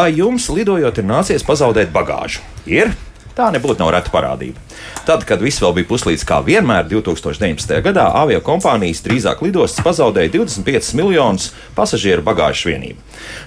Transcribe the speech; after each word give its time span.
Vai 0.00 0.14
jums 0.16 0.46
lidojot 0.48 0.96
ir 0.96 1.04
nācies 1.04 1.42
pazaudēt 1.44 1.90
bagāžu? 1.92 2.40
Ir! 2.64 2.88
Tā 3.36 3.50
nebūtu 3.52 3.82
nav 3.82 3.90
reta 3.92 4.08
parādība. 4.08 4.56
Tad, 5.06 5.24
kad 5.24 5.40
viss 5.42 5.62
vēl 5.62 5.72
bija 5.78 5.88
puslīdz 5.88 6.22
kā 6.28 6.38
vienmēr, 6.44 6.84
2019. 6.90 7.72
gadā 7.82 8.04
avio 8.20 8.38
kompānijas 8.44 9.00
drīzāk 9.02 9.40
lidostas 9.42 9.82
pazaudēja 9.84 10.34
25 10.34 10.92
miljonus 10.98 11.50
pasažieru 11.74 12.22
bagāžas 12.26 12.66
vienību. 12.68 13.00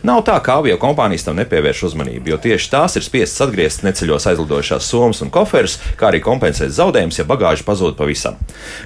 Nav 0.06 0.24
tā, 0.28 0.36
ka 0.44 0.58
avio 0.60 0.76
kompānijas 0.82 1.26
tam 1.28 1.38
nepievērš 1.40 1.84
uzmanību, 1.90 2.34
jo 2.34 2.40
tieši 2.42 2.70
tās 2.74 2.98
ir 2.98 3.06
spiestas 3.06 3.46
atgriezt 3.46 3.86
neceļos 3.86 4.28
aizlidojušās 4.32 4.90
somas 4.90 5.22
un 5.26 5.32
koferus, 5.34 5.78
kā 6.00 6.10
arī 6.10 6.20
kompensēt 6.26 6.74
zaudējumus, 6.74 7.22
ja 7.22 7.28
bagāža 7.30 7.66
pazūd 7.68 7.98
pavisam. 8.00 8.38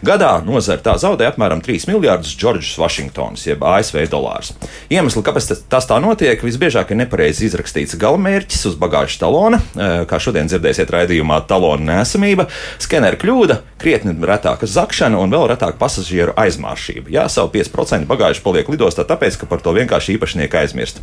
Gadā 0.05 0.37
nozara 0.45 0.83
tā 0.83 0.97
zaudē 1.01 1.31
apmēram 1.31 1.63
3 1.65 1.87
miljardus 1.91 2.35
Džordžas 2.37 2.77
Vašingtonas, 2.83 3.47
jeb 3.47 3.63
ASV 3.63 4.03
dolārus. 4.11 4.53
Iemesli, 4.91 5.23
kāpēc 5.25 5.49
tas 5.71 5.89
tā 5.89 6.01
notiek, 6.03 6.43
visbiežāk 6.43 6.91
ir 6.93 7.01
nepareizi 7.01 7.47
izrakstīts 7.47 7.97
galamērķis 7.99 8.67
uz 8.71 8.77
bagāžas 8.79 9.19
talona, 9.23 9.63
kā 10.07 10.21
šodien 10.21 10.51
dzirdēsiet 10.51 10.93
raidījumā 10.93 11.41
talona 11.49 11.99
nesamība, 11.99 12.47
skenera 12.81 13.17
kļūda, 13.19 13.61
krietni 13.81 14.13
retāka 14.25 14.67
zakšana 14.69 15.19
un 15.21 15.33
vēl 15.33 15.47
retāka 15.51 15.77
pasažieru 15.79 16.33
aizmāršība. 16.39 17.11
Jā, 17.13 17.27
savu 17.31 17.51
5% 17.53 18.09
bagāžu 18.09 18.43
paliek 18.45 18.69
lidostā, 18.71 19.05
tāpēc, 19.07 19.37
ka 19.41 19.49
par 19.49 19.61
to 19.63 19.73
vienkārši 19.75 20.15
īpašnieki 20.17 20.59
aizmirst. 20.61 21.01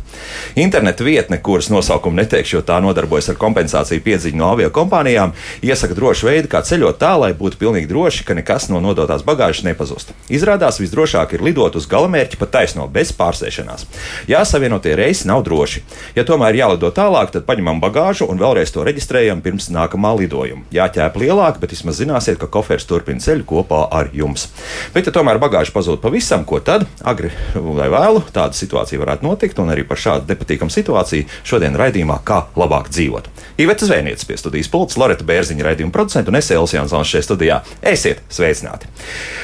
Interneta 0.59 1.05
vietne, 1.05 1.39
kuras 1.41 1.69
nosaukumu 1.71 2.19
neteikšu, 2.21 2.57
jo 2.57 2.63
tā 2.65 2.81
nodarbojas 2.83 3.31
ar 3.31 3.39
kompensāciju 3.39 4.03
piedziņu 4.05 4.41
no 4.41 4.51
avio 4.53 4.71
kompānijām, 4.75 5.35
iesaka 5.65 5.95
drošu 5.97 6.29
veidu, 6.29 6.51
kā 6.51 6.61
ceļot 6.65 6.99
tā, 7.01 7.13
lai 7.21 7.31
būtu 7.37 7.59
pilnīgi 7.61 7.89
droši, 7.91 8.25
ka 8.27 8.37
nekas 8.37 8.69
no 8.71 8.81
nodotās 8.83 9.23
bagāžas 9.27 9.65
nepazust. 9.67 10.11
Izrādās 10.29 10.81
visdrošāk 10.81 11.37
ir 11.37 11.45
lidot 11.45 11.77
uz 11.79 11.87
galamērķi 11.91 12.39
pa 12.41 12.49
taisno, 12.57 12.87
bez 12.91 13.13
pārsēšanās. 13.15 13.87
Jā, 14.31 14.43
savienotie 14.47 14.95
reisi 14.97 15.29
nav 15.29 15.43
droši. 15.47 15.83
Ja 16.17 16.25
tomēr 16.27 16.57
jālido 16.59 16.91
tālāk, 16.95 17.31
tad 17.33 17.47
paņemam 17.47 17.81
bagāžu 17.83 18.27
un 18.29 18.39
vēlreiz 18.41 18.73
to 18.73 18.83
reģistrējam 18.85 19.43
pirms 19.45 19.69
nākamā 19.73 20.15
lidojuma. 20.19 20.65
Jāķēp 20.75 21.19
lielāk, 21.45 21.59
bet 21.61 21.73
vismaz 21.73 21.99
zināsiet, 21.99 22.39
ka 22.39 22.47
koferis 22.49 22.85
turpina 22.85 23.21
ceļu 23.21 23.45
kopā 23.45 23.85
ar 23.91 24.09
jums. 24.13 24.49
Bet, 24.93 25.05
ja 25.05 25.13
tomēr 25.13 25.39
bagāža 25.39 25.73
pazūd 25.73 26.01
pavisam, 26.01 26.45
ko 26.45 26.59
tad? 26.59 26.85
Agri 27.03 27.31
vai 27.53 27.89
vēlu 27.89 28.23
tāda 28.33 28.55
situācija 28.55 28.99
varētu 28.99 29.25
notikt, 29.25 29.59
un 29.59 29.69
arī 29.69 29.85
par 29.85 29.97
šādu 29.97 30.29
nepatīkamu 30.31 30.73
situāciju 30.73 31.27
šodien 31.45 31.75
raidījumā, 31.77 32.19
kā 32.25 32.45
labāk 32.57 32.89
dzīvot. 32.89 33.29
Iveta 33.61 33.85
Zvēnietis 33.85 34.25
pie 34.25 34.37
studijas 34.39 34.69
pults, 34.71 34.97
Loreta 34.97 35.25
Bērziņa 35.25 35.67
raidījuma 35.67 35.93
producenta 35.93 36.31
un 36.31 36.39
es 36.39 36.49
Elsijāns 36.51 36.93
Zāns 36.93 37.11
šajā 37.11 37.27
studijā. 37.27 37.61
Esiet 37.85 38.23
sveicināti! 38.33 38.89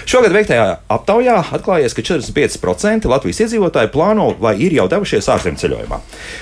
Šogad 0.10 0.34
veiktajā 0.36 0.66
aptaujā 0.92 1.38
atklājies, 1.58 1.96
ka 1.96 2.04
45% 2.08 3.10
Latvijas 3.12 3.44
iedzīvotāji 3.46 3.92
plāno 3.94 4.32
vai 4.42 4.56
ir 4.66 4.76
jau 4.76 4.88
devušies 4.92 5.30
ārzemceļojumā. 5.36 6.02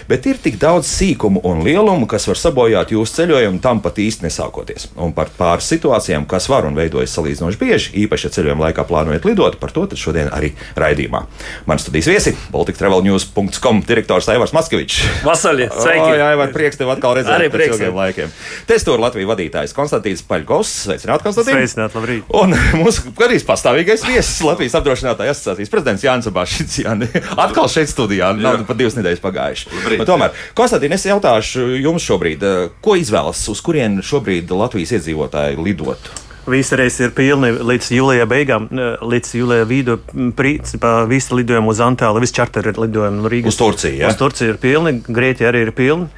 Bet 0.09 0.25
ir 0.29 0.39
tik 0.41 0.57
daudz 0.61 0.89
sīkumu 0.89 1.43
un 1.45 1.63
lielumu, 1.65 2.07
kas 2.09 2.27
var 2.29 2.39
sabojāt 2.39 2.93
jūsu 2.95 3.19
ceļojumu 3.19 3.61
tam 3.63 3.83
pat 3.83 3.99
īsti 4.01 4.25
nesākoties. 4.25 4.89
Un 4.99 5.13
par 5.17 5.31
pāris 5.49 5.69
situācijām, 5.73 6.27
kas 6.29 6.47
var 6.51 6.67
un 6.69 6.77
veidojas 6.77 7.13
salīdzinoši 7.17 7.59
bieži, 7.59 7.93
īpaši, 8.05 8.27
ja 8.27 8.33
ceļojuma 8.37 8.67
laikā 8.67 8.85
plānojat 8.89 9.25
lidot, 9.25 9.57
par 9.61 9.73
to 9.73 9.87
šodien 9.97 10.29
arī 10.35 10.51
raidījumā. 10.77 11.23
Man 11.69 11.81
studijas 11.81 12.09
viesi 12.11 12.35
baltiktravelnews.com 12.53 13.81
direktors 13.87 14.29
Aivars 14.29 14.53
Maskevičs. 14.53 15.01
Vasaļi, 15.25 15.69
sveiki! 15.73 16.05
O, 16.05 16.17
jā, 16.19 16.29
var 16.39 16.53
prieks 16.53 16.79
tev 16.79 16.91
atkal 16.93 17.17
redzēt. 17.17 17.33
Arī 17.39 17.49
prieks. 17.53 17.77
ilgiem 17.77 17.97
laikiem. 17.97 18.33
Testūra 18.69 19.07
Latvijas 19.07 19.31
vadītājs 19.31 19.75
Konstantīns 19.77 20.23
Paļkovs. 20.29 20.73
Sveicināt, 20.85 21.25
Konstantīns! 21.25 21.73
Sveicināt, 21.73 21.97
labrīt! 21.97 22.29
Un 22.39 22.53
mūsu 22.79 23.13
arī 23.25 23.39
pastāvīgais 23.47 24.05
viesis 24.07 24.43
Latvijas 24.45 24.77
apdrošinātāja 24.79 25.33
asociācijas 25.33 25.73
prezidents 25.73 26.05
Jānis 26.05 26.29
Abašs. 26.29 26.79
Atkal 27.39 27.69
šeit 27.71 27.91
studijā, 27.91 28.31
nav 28.37 28.61
pat 28.67 28.79
divas 28.79 28.97
nedēļas 28.99 29.23
pagājušas. 29.23 30.05
Tomēr, 30.09 30.35
Konstantīn, 30.57 30.93
es 30.95 31.07
jautāšu 31.07 31.65
jums 31.79 32.05
šobrīd, 32.05 32.45
ko 32.83 32.97
izvēlas, 32.99 33.41
uz 33.51 33.63
kurien 33.65 33.99
šobrīd 34.05 34.51
Latvijas 34.55 34.95
iedzīvotāji 34.97 35.38
lidot? 35.59 36.11
Visi 36.49 36.77
reizes 36.79 37.03
ir 37.03 37.11
pilni 37.13 37.51
līdz 37.53 37.91
jūlijā 37.93 38.25
beigām, 38.29 38.69
līdz 39.05 39.35
jūlijā 39.37 39.65
vidū. 39.69 39.99
Principā 40.37 41.03
visi 41.09 41.35
lidojumi 41.37 41.69
uz 41.69 41.81
Antālu, 41.85 42.23
visi 42.23 42.33
čarteri 42.39 42.73
lidojumi 42.73 43.21
no 43.21 43.29
Rīgas. 43.29 43.53
Uz 43.53 43.59
Turciju, 43.59 43.99
ja? 43.99 44.09
Uz 44.09 44.17
Turciju 44.17 44.55
ir 44.55 44.57
pilni, 44.61 44.95
Grieķija 45.05 45.51
arī 45.51 45.67
ir 45.67 45.73
pilni. 45.77 46.09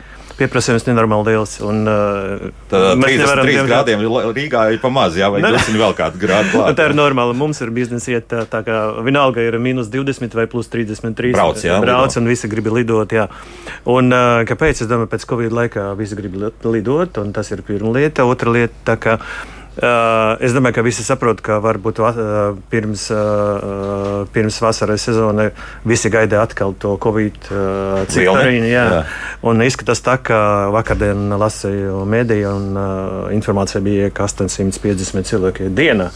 Pieprasījums 0.41 0.87
nenormāli 0.87 1.35
liels. 1.35 1.55
Un, 1.65 1.83
uh, 1.85 2.49
Tad 2.71 2.97
33 3.01 3.67
grādiem 3.69 4.05
Rīgā 4.35 4.65
ir 4.73 4.81
pamaz, 4.81 5.17
jā, 5.19 5.29
vai 5.33 5.43
tas 5.45 5.69
ir 5.69 5.77
vēl 5.81 5.95
kāds 5.97 6.19
grāds. 6.21 6.57
tā 6.79 6.89
ir 6.89 6.97
normāli. 6.97 7.37
Mums 7.37 7.61
ir 7.61 7.73
biznesa 7.75 8.15
iet 8.15 8.27
tā, 8.31 8.43
tā 8.49 8.63
kā 8.65 8.81
vienalga 9.05 9.45
ir 9.45 9.59
mīnus 9.61 9.91
20 9.93 10.37
vai 10.37 10.47
plus 10.51 10.71
33. 10.73 11.35
Brauc, 11.37 11.61
jā, 11.65 11.77
brauc 11.83 12.17
un 12.17 12.29
visi 12.31 12.49
grib 12.51 12.71
lidot, 12.73 13.13
jā. 13.13 13.29
Un 13.91 14.11
uh, 14.15 14.41
kāpēc? 14.49 14.83
Es 14.83 14.89
domāju, 14.89 15.13
pēc 15.13 15.29
Covid 15.29 15.57
laikā 15.61 15.89
visi 15.99 16.17
grib 16.17 16.37
lidot, 16.41 17.21
un 17.21 17.33
tas 17.35 17.53
ir 17.53 17.65
pirma 17.67 17.93
lieta. 17.99 18.25
Otra 18.29 18.53
lieta, 18.57 18.85
tā 18.93 18.99
kā 19.01 19.17
Uh, 19.21 19.60
es 19.81 20.53
domāju, 20.53 20.77
ka 20.77 20.83
visi 20.85 21.03
saprot, 21.05 21.41
ka 21.41 21.57
varbūt 21.63 22.01
uh, 22.03 22.11
pirms, 22.69 23.07
uh, 23.15 24.27
pirms 24.33 24.59
vasaras 24.61 25.07
sezonai 25.07 25.49
visi 25.87 26.11
gaida 26.13 26.43
atkal 26.45 26.75
to 26.77 26.95
covid 27.01 27.49
ciklariņu. 28.11 28.69
Jā. 28.69 28.85
jā. 28.93 29.01
Un 29.49 29.65
izskatās 29.65 30.03
tā, 30.05 30.19
ka 30.21 30.39
vakardien 30.73 31.33
lasīju 31.41 32.05
mediju 32.05 32.55
un 32.59 32.81
informācija 33.33 33.81
bija, 33.81 34.11
ka 34.13 34.29
850 34.29 35.29
cilvēki 35.31 35.71
dienā. 35.75 36.11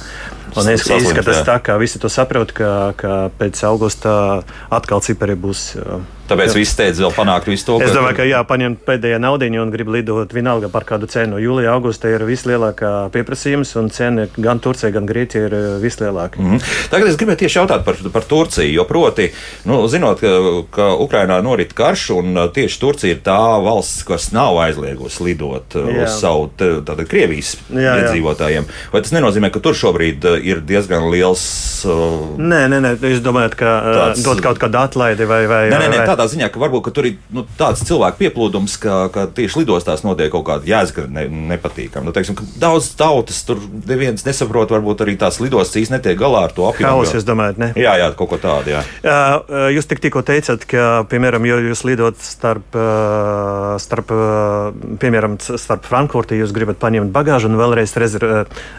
Un 0.56 0.72
es 0.72 0.86
izskatās 0.88 1.44
tā, 1.48 1.60
ka 1.64 1.78
visi 1.82 2.00
to 2.00 2.12
saprot, 2.12 2.54
ka, 2.56 2.94
ka 3.00 3.16
pēc 3.40 3.60
augusta 3.68 4.44
atkal 4.74 5.04
cipari 5.04 5.36
būs. 5.36 5.68
Uh, 5.80 6.04
Tāpēc 6.26 6.56
viss 6.58 6.74
steidz 6.74 7.00
vēl 7.02 7.12
panākt 7.14 7.50
visu 7.50 7.68
to. 7.68 7.76
Es 7.86 7.92
domāju, 7.94 8.18
ka 8.18 8.26
jā, 8.26 8.40
paņemt 8.50 8.82
pēdējā 8.88 9.20
naudiņu 9.22 9.62
un 9.62 9.72
grib 9.74 9.92
lidot 9.94 10.32
vienalga 10.34 10.72
par 10.74 10.86
kādu 10.88 11.06
cenu. 11.10 11.38
Jūlijā, 11.42 11.76
augustā 11.78 12.10
ir 12.10 12.26
vislielākā 12.26 12.94
pieprasījums 13.14 13.76
un 13.78 13.92
cena 13.94 14.26
gan 14.34 14.62
Turcija, 14.64 14.90
gan 14.96 15.06
Grieķija 15.06 15.50
ir 15.50 15.56
vislielāka. 15.84 16.42
Mm 16.42 16.56
-hmm. 16.56 16.90
Tagad 16.90 17.12
es 17.12 17.20
gribēju 17.22 17.42
tieši 17.44 17.60
jautāt 17.60 17.86
par, 17.86 18.02
par 18.14 18.26
Turciju, 18.26 18.74
jo 18.74 18.86
proti, 18.90 19.30
nu, 19.66 19.88
zinot, 19.88 20.20
ka, 20.20 20.32
ka 20.72 20.88
Ukrainā 21.06 21.42
norit 21.44 21.74
karš 21.74 22.10
un 22.18 22.50
tieši 22.54 22.80
Turcija 22.80 23.14
ir 23.14 23.22
tā 23.22 23.62
valsts, 23.62 24.04
kas 24.04 24.32
nav 24.32 24.58
aizliegusi 24.58 25.24
lidot 25.24 25.76
jā. 25.76 26.04
uz 26.04 26.20
savu 26.20 26.50
tātad, 26.58 27.06
Krievijas 27.06 27.58
jā, 27.70 28.02
iedzīvotājiem. 28.02 28.66
Vai 28.92 29.02
tas 29.02 29.12
nenozīmē, 29.12 29.52
ka 29.52 29.60
tur 29.60 29.78
šobrīd 29.78 30.26
ir 30.46 30.62
diezgan 30.66 31.08
liels? 31.12 31.44
Uh, 31.86 32.36
nē, 32.40 32.66
nē, 32.72 32.80
nē, 32.84 32.92
jūs 33.12 33.22
domājat, 33.26 33.58
ka 33.60 33.74
tāds... 33.86 34.24
dot 34.26 34.42
kaut 34.44 34.62
kādu 34.62 34.80
atlaidi 34.82 35.28
vai. 35.30 35.42
vai, 35.50 35.62
nē, 35.74 35.80
nē, 35.84 35.90
nē, 35.94 36.00
tādā 36.08 36.28
ziņā, 36.32 36.50
ka 36.54 36.62
varbūt 36.62 36.88
ka 36.88 36.94
tur 36.96 37.10
ir 37.10 37.18
nu, 37.36 37.46
tāds 37.60 37.84
cilvēku 37.88 38.22
pieplūdums, 38.24 38.78
ka, 38.82 38.98
ka 39.14 39.28
tieši 39.36 39.62
lidostās 39.62 40.06
notiek 40.06 40.32
kaut 40.34 40.46
kāda 40.50 40.70
jēzga 40.70 41.08
ne, 41.12 41.28
nepatīkama. 41.54 42.08
Nu, 42.08 42.16
teiksim, 42.16 42.38
daudz 42.62 42.92
tautas 42.98 43.42
tur 43.48 43.62
neviens 43.90 44.26
nesaprot, 44.28 44.74
varbūt 44.74 45.06
arī 45.06 45.18
tās 45.22 45.40
lidostas 45.44 45.82
īsti 45.84 45.98
netiek 45.98 46.20
galā 46.20 46.46
ar 46.50 46.56
to 46.56 46.68
apjomu. 46.70 47.02
Haus, 47.02 47.14
jūs 47.16 47.28
domājat, 47.28 47.62
ne? 47.62 47.72
Jā, 47.80 47.98
jā, 48.02 48.10
kaut 48.18 48.34
ko 48.34 48.42
tādu, 48.42 48.76
jā. 48.76 48.84
Uh, 49.06 49.70
jūs 49.76 49.90
tik 49.90 50.02
tikko 50.04 50.24
teicāt, 50.26 50.66
ka, 50.70 51.06
piemēram, 51.12 51.46
ja 51.50 51.60
jūs 51.70 51.86
lidot 51.88 52.20
starp, 52.24 52.78
starp, 53.82 54.14
piemēram, 55.02 55.38
starp 55.42 55.86
Frankfurti, 55.88 56.40
jūs 56.40 56.54
gribat 56.56 56.80
paņemt 56.82 57.14
bagāžu 57.16 57.50
un 57.52 57.60
vēlreiz 57.60 57.96
rezir, 58.02 58.26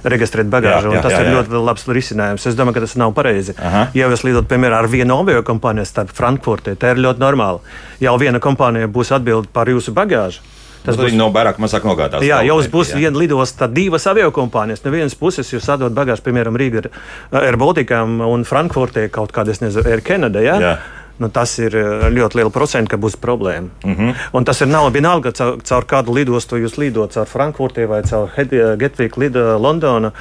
registrēt 0.06 0.50
bagāžu, 0.53 0.93
jā, 0.93 0.99
jā, 0.99 1.05
tas 1.05 1.15
jā, 1.15 1.21
jā, 1.21 1.26
ir 1.26 1.38
ļoti 1.38 1.46
labs 1.51 1.87
risinājums. 1.89 2.47
Es 2.47 2.59
domāju, 2.59 2.79
ka 2.79 2.85
tas 2.87 2.97
nav 2.97 3.15
pareizi. 3.17 3.55
Aha. 3.59 3.87
Ja 3.94 4.11
jūs 4.11 4.25
lidot, 4.26 4.49
piemēram, 4.50 4.82
ar 4.82 4.91
vienu 4.91 5.20
avio 5.20 5.43
kompāniju 5.47 5.87
starp 5.87 6.12
Frankfurti, 6.17 6.76
tā 6.76 6.94
ir 6.94 7.03
ļoti 7.05 7.23
normāli. 7.23 7.79
Jau 8.00 8.19
viena 8.20 8.43
kompānija 8.43 8.91
būs 8.93 9.15
atbildīga 9.17 9.53
par 9.53 9.70
jūsu 9.73 9.94
bagāžu. 9.97 10.44
Tas 10.87 10.99
būs 10.99 11.17
no 11.19 11.31
vairāk, 11.35 11.59
mazāk 11.62 11.87
nogādās. 11.87 12.23
Jā, 12.23 12.43
jau 12.47 12.61
būs 12.70 12.93
jā. 12.93 13.00
viena 13.00 13.19
lidosta, 13.19 13.67
divas 13.67 14.06
aviokompānijas. 14.06 14.85
No 14.85 14.93
vienas 14.94 15.17
puses 15.19 15.50
jūs 15.50 15.67
atdodat 15.73 15.97
bagāžu, 15.97 16.23
piemēram, 16.29 16.59
Rīgā 16.61 16.85
ar 16.87 17.43
Air 17.43 17.59
Balticam 17.59 18.20
un 18.26 18.47
Frankfurtē 18.47 19.09
kaut 19.11 19.35
kādā, 19.35 19.56
es 19.56 19.62
nezinu, 19.65 19.82
Air 19.91 20.05
Canada. 20.06 20.44
Jā? 20.44 20.61
Jā. 20.62 20.76
Nu, 21.19 21.31
tas 21.32 21.55
ir 21.59 21.73
ļoti 22.12 22.37
liela 22.37 22.53
procenta, 22.53 22.93
ka 22.93 23.00
būs 23.00 23.17
problēma. 23.17 23.70
Mm 23.85 23.94
-hmm. 23.94 24.15
Un 24.37 24.44
tas 24.44 24.61
ir 24.61 24.69
nav 24.69 24.93
vienalga, 24.93 25.32
caur, 25.32 25.56
caur 25.65 25.85
kādu 25.85 26.15
lidostu 26.15 26.56
jūs 26.56 26.76
lidojat, 26.79 27.15
caur 27.15 27.26
Frankfurtē 27.26 27.87
vai 27.88 28.03
caur 28.03 28.29
Gatwick, 28.76 29.17
Londonu. 29.59 30.12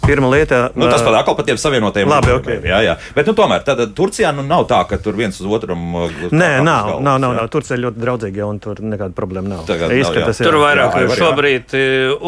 Pirmā 0.00 0.30
lieta, 0.32 0.60
nu, 0.74 0.88
tas 0.90 1.02
pat 1.04 1.20
atkal 1.20 1.36
par 1.38 1.46
tiem 1.48 1.58
savienotajiem. 1.60 2.08
Labi, 2.10 2.32
okay. 2.38 2.58
jā, 2.64 2.80
jā. 2.84 2.94
Bet, 3.16 3.28
nu, 3.28 3.34
tomēr, 3.36 3.62
tad 3.66 3.82
Turcijā 3.96 4.32
nu, 4.34 4.44
nav 4.46 4.66
tā, 4.70 4.80
ka 4.88 4.98
tur 5.02 5.16
viens 5.18 5.36
uz 5.40 5.46
otru. 5.46 5.76
Nē, 5.76 6.50
nav, 6.64 6.88
galvas, 6.88 7.04
nav, 7.06 7.18
nav, 7.22 7.34
nav. 7.36 7.48
Turcija 7.52 7.76
ir 7.76 7.84
ļoti 7.84 8.02
draudzīga, 8.02 8.46
un 8.48 8.60
tur 8.62 8.80
nekāda 8.84 9.16
problēma 9.16 9.52
nav. 9.54 9.62
Tagad, 9.68 9.92
Izskatās, 9.94 10.40
nav 10.40 10.48
tur 10.48 10.58
vairāk 10.62 10.96
jā, 10.96 11.16
šobrīd 11.20 11.74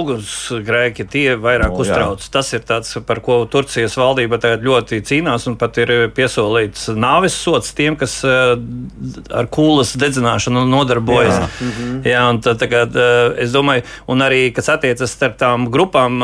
ugunsgrēki 0.02 1.06
tie 1.12 1.26
vairāk 1.40 1.72
no, 1.72 1.82
uztrauc. 1.84 2.24
Jā. 2.24 2.32
Tas 2.36 2.52
ir 2.56 2.64
tāds, 2.68 2.94
par 3.08 3.22
ko 3.24 3.40
Turcijas 3.50 3.96
valdība 3.98 4.40
tagad 4.42 4.66
ļoti 4.66 5.00
cīnās, 5.08 5.48
un 5.50 5.58
pat 5.60 5.80
ir 5.82 5.94
piesolīts 6.16 6.88
nāves 6.96 7.36
sots 7.36 7.72
tiem, 7.78 7.96
kas 8.00 8.20
ar 8.24 9.50
kūlas 9.52 9.94
dedzināšanu 10.00 10.66
nodarbojas. 10.68 11.38
Jā, 11.38 11.48
-hmm. 11.62 12.02
jā 12.12 12.26
un 12.30 12.42
tad, 12.44 12.60
tagad, 12.62 12.96
es 13.40 13.54
domāju, 13.54 13.86
un 14.12 14.26
arī, 14.28 14.44
kas 14.54 14.70
attiecas 14.76 15.16
starp 15.16 15.38
tām 15.40 15.70
grupām, 15.72 16.20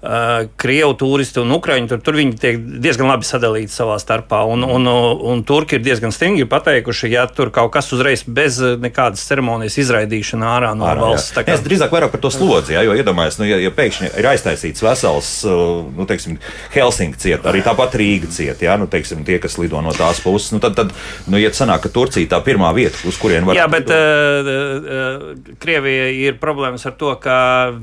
krievu 0.00 0.94
turisti 0.96 1.42
un 1.42 1.52
ukrāņi. 1.52 1.88
Tur, 1.90 2.00
tur 2.04 2.16
viņi 2.16 2.36
tiek 2.40 2.60
diezgan 2.80 3.10
labi 3.10 3.26
sadalīti 3.28 3.72
savā 3.74 3.98
starpā. 4.00 4.42
Un, 4.48 4.64
un, 4.64 4.88
un, 4.88 5.42
turki 5.44 5.76
ir 5.76 5.84
diezgan 5.84 6.14
stingri 6.14 6.46
pateikuši, 6.48 7.10
ja 7.12 7.26
tur 7.28 7.52
kaut 7.52 7.72
kas 7.74 7.90
uzreiz 7.92 8.24
bez 8.24 8.60
nekādas 8.80 9.26
ceremonijas 9.28 9.76
izraidīšana 9.82 10.48
ārā 10.56 10.72
no 10.78 10.88
ārā, 10.88 11.04
valsts. 11.04 11.34
Kā... 11.36 11.44
Es 11.52 11.64
drīzāk 11.64 11.92
vairāk 11.92 12.14
par 12.14 12.22
to 12.24 12.32
slodzi, 12.32 12.74
jā, 12.78 12.84
jo 12.86 12.96
iedomājieties, 12.96 13.40
nu, 13.42 13.48
ja, 13.50 13.60
ja 13.60 13.72
pēkšņi 13.76 14.12
ir 14.22 14.30
aiztaisīts 14.32 14.84
vesels, 14.84 15.30
nu, 15.44 16.08
teiksim, 16.08 16.38
Helsinki 16.72 17.20
ciet, 17.20 17.44
arī 17.50 17.60
tāpat 17.66 17.98
Rīga 18.00 18.30
ciet, 18.32 18.64
jā, 18.64 18.78
nu, 18.80 18.88
teiksim, 18.90 19.20
tie, 19.28 19.36
kas 19.42 19.58
lido 19.60 19.82
no 19.84 19.92
tās 19.96 20.22
puses, 20.24 20.54
nu, 20.54 20.62
tad, 20.64 20.78
tad 20.78 20.94
nu, 21.28 21.40
ja 21.40 21.52
sanāk, 21.56 21.84
ka 21.84 21.92
Turcija 21.92 22.30
tā 22.30 22.40
pirmā 22.46 22.72
vieta, 22.76 22.96
uz 23.08 23.20
kurien 23.20 23.44
var. 23.48 23.58
Jā, 23.58 23.68
bet 23.72 23.92
uh, 23.92 24.48
uh, 24.48 25.54
Krievija 25.60 26.08
ir 26.14 26.40
problēmas 26.40 26.86
ar 26.88 26.96
to, 27.00 27.12
ka 27.20 27.36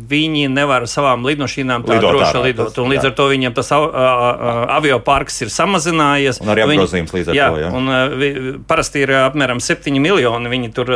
viņi 0.10 0.48
nevar 0.54 0.88
savām 0.90 1.26
lidmašīnām 1.28 1.86
tā 1.86 2.00
droši 2.14 2.44
lidot. 2.46 2.72
Tas, 2.72 2.82
un 2.84 2.94
līdz 2.94 3.04
jā. 3.04 3.12
ar 3.12 3.16
to 3.18 3.28
viņiem 3.32 3.56
tas 3.58 3.72
avio 4.78 5.00
parks 5.06 5.42
ir 5.46 5.54
samazinājies. 5.54 6.42
Un 6.44 6.54
arī 6.54 6.66
apgrozījums 6.68 7.16
līdz 7.16 7.32
ar 7.34 7.40
jā, 7.40 7.48
to. 7.52 7.62
Jā. 7.64 7.72
Un, 7.78 7.92
uh, 7.92 8.50
parasti 8.68 9.04
ir 9.06 9.14
apmēram 9.22 9.62
7 9.64 10.00
miljoni 10.04 10.52
viņi 10.52 10.74
tur 10.76 10.92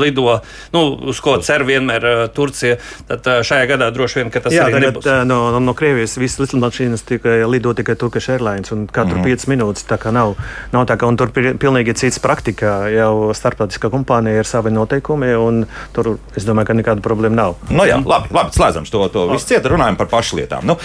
lido, 0.00 0.40
nu, 0.74 0.84
uz 1.10 1.20
ko 1.24 1.36
cer 1.44 1.64
vienmēr 1.68 2.06
Turcija. 2.36 2.78
Tad 3.08 3.26
šajā 3.46 3.68
gadā 3.70 3.90
droši 3.94 4.20
vien, 4.20 4.32
ka 4.32 4.42
tas 4.44 4.54
jā, 4.54 4.66
arī 4.66 4.78
tagad, 4.78 5.00
nebūs. 5.00 5.10
No, 5.28 5.40
no 5.62 5.74
Krievijas 5.76 6.16
visas 6.20 6.40
lidmašīnas 6.44 7.04
tikai 7.08 7.40
lido 7.48 7.74
tikai 7.76 7.96
Turkish 8.00 8.32
Airlines 8.32 8.72
un 8.74 8.86
katru 8.86 9.18
mm 9.18 9.24
-hmm. 9.24 9.46
5 9.46 9.48
minūtes 9.52 9.86
tā 9.88 9.98
kā 9.98 10.12
nav. 10.12 10.34
nav 10.72 10.86
tā, 10.86 10.96
ka, 10.96 11.06
un 11.06 11.16
tur 11.16 11.30
ir 11.36 11.54
pilnīgi 11.54 11.94
cits 11.94 12.18
praktika. 12.18 12.88
Jau 12.88 13.34
starptautiskā 13.34 13.90
kompānija 13.90 14.38
ir 14.38 14.48
savi 14.48 14.70
noteikumi, 14.70 15.34
un 15.34 15.66
tur 15.92 16.16
es 16.36 16.46
domāju, 16.46 16.66
ka 16.66 16.74
nekāda 16.74 17.00
problēma 17.00 17.34
nav. 17.34 17.54
Nu, 17.70 17.84
jā, 17.84 18.00
labi, 18.06 18.28
labi 18.34 18.50
slēdzam 18.56 18.88
to, 18.90 19.08
to 19.08 19.26
visu 19.32 19.46
cietu, 19.46 19.68
runājam 19.74 19.96
par 19.96 20.06
pašlietām. 20.40 20.66
Nu, 20.66 20.76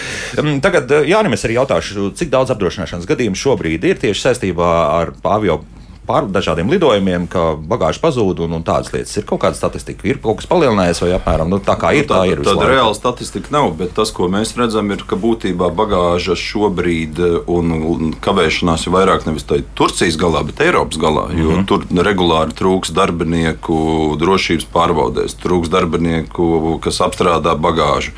mm, 0.42 0.60
tagad, 0.60 0.90
Jānis, 1.06 1.40
es 1.40 1.44
arī 1.44 1.56
jautāšu, 1.60 2.12
cik 2.16 2.30
daudz 2.30 2.52
apdrošināšanas 2.54 3.08
gadījumu 3.08 3.36
šobrīd 3.36 3.84
ir 3.84 3.96
tieši 3.98 4.28
saistībā 4.28 4.74
ar 5.00 5.14
avio 5.24 5.64
pār 6.06 6.28
dažādiem 6.30 6.70
lidojumiem, 6.70 7.26
ka 7.26 7.56
bagāža 7.58 7.98
pazūd 7.98 8.44
un, 8.44 8.52
un 8.58 8.62
tādas 8.62 8.92
lietas. 8.94 9.16
Ir 9.18 9.26
kaut 9.26 9.40
kāda 9.42 9.58
statistika, 9.58 10.06
ir 10.06 10.20
kaut 10.22 10.38
kas 10.38 10.46
palielinājies 10.46 11.02
vai 11.02 11.10
apmēram 11.16 11.50
nu, 11.50 11.58
tā 11.58 11.74
kā 11.80 11.92
ir. 11.98 12.06
Nu, 12.06 12.12
tā, 12.12 12.20
tā 12.22 12.30
ir. 12.30 12.42
Tāda 12.46 12.68
reāla 12.70 12.94
statistika 12.94 13.50
nav, 13.50 13.72
bet 13.80 13.90
tas, 13.96 14.12
ko 14.14 14.28
mēs 14.30 14.54
redzam, 14.54 14.92
ir, 14.94 15.02
ka 15.02 15.18
būtībā 15.18 15.72
bagāža 15.74 16.38
šobrīd 16.38 17.18
eh, 17.18 17.36
un, 17.50 18.14
kavēšanās 18.22 18.86
ir 18.86 18.94
vairāk 18.94 19.26
nevis 19.26 19.48
Turcijas 19.74 20.18
galā, 20.20 20.44
bet 20.46 20.62
Eiropas 20.62 21.00
galā. 21.02 21.26
Jo 21.34 21.50
mm 21.50 21.56
-hmm. 21.56 21.66
tur 21.66 22.06
regulāri 22.06 22.54
trūks 22.54 22.94
darbinieku 22.94 24.14
drošības 24.20 24.70
pārbaudēs, 24.70 25.34
trūks 25.42 25.72
darbinieku, 25.74 26.78
kas 26.86 27.02
apstrādā 27.02 27.58
bagāžu. 27.58 28.14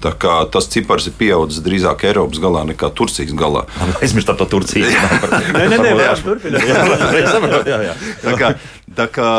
Tas 0.00 0.70
cipars 0.70 1.08
ir 1.10 1.16
pieaudzis 1.18 1.62
drīzāk 1.64 2.04
Eiropas 2.08 2.38
galā 2.42 2.64
nekā 2.68 2.90
Turcijas 2.94 3.34
galā. 3.38 3.64
Es 4.04 4.14
domāju, 4.14 4.28
tā 4.30 4.48
Turcija 4.48 4.86
nē, 4.88 5.64
nē, 5.72 5.78
nē, 5.82 5.94
jā, 5.98 6.12
jā, 7.66 7.78
jā, 7.88 7.94
tā 8.98 9.06
kā, 9.12 9.30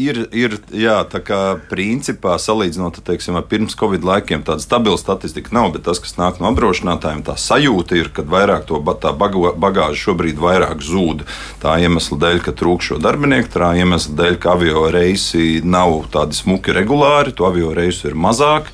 ir, 0.00 0.20
ir, 0.36 0.56
jā, 0.74 0.96
tā 1.10 1.20
kā 1.24 1.40
principā 1.70 2.36
salīdzinot, 2.40 3.00
teiksim, 3.06 3.36
ar 3.38 3.46
pirms 3.48 3.76
Covid 3.78 4.04
laikiem 4.06 4.44
tāda 4.46 4.64
stabila 4.64 4.98
statistika 5.00 5.54
nav, 5.56 5.72
bet 5.74 5.86
tas, 5.88 6.00
kas 6.02 6.16
nāk 6.20 6.40
no 6.40 6.50
apdrošinātājiem, 6.52 7.24
tā 7.26 7.36
sajūta 7.40 7.98
ir, 7.98 8.12
ka 8.14 8.24
vairāk 8.26 8.66
to 8.68 8.80
tā 9.02 9.12
bagāža 9.16 9.98
šobrīd 10.06 10.40
vairāk 10.42 10.84
zūd. 10.84 11.26
Tā 11.62 11.78
iemesla 11.82 12.20
dēļ, 12.24 12.42
ka 12.46 12.54
trūkst 12.56 12.92
šo 12.92 13.00
darbinieku, 13.02 13.52
tā 13.56 13.72
iemesla 13.80 14.16
dēļ, 14.22 14.38
ka 14.42 14.54
avio 14.56 14.86
reisi 14.92 15.62
nav 15.64 16.06
tādi 16.14 16.38
smuki 16.38 16.76
regulāri, 16.76 17.34
to 17.36 17.48
avio 17.48 17.74
reisu 17.76 18.12
ir 18.12 18.18
mazāk. 18.18 18.72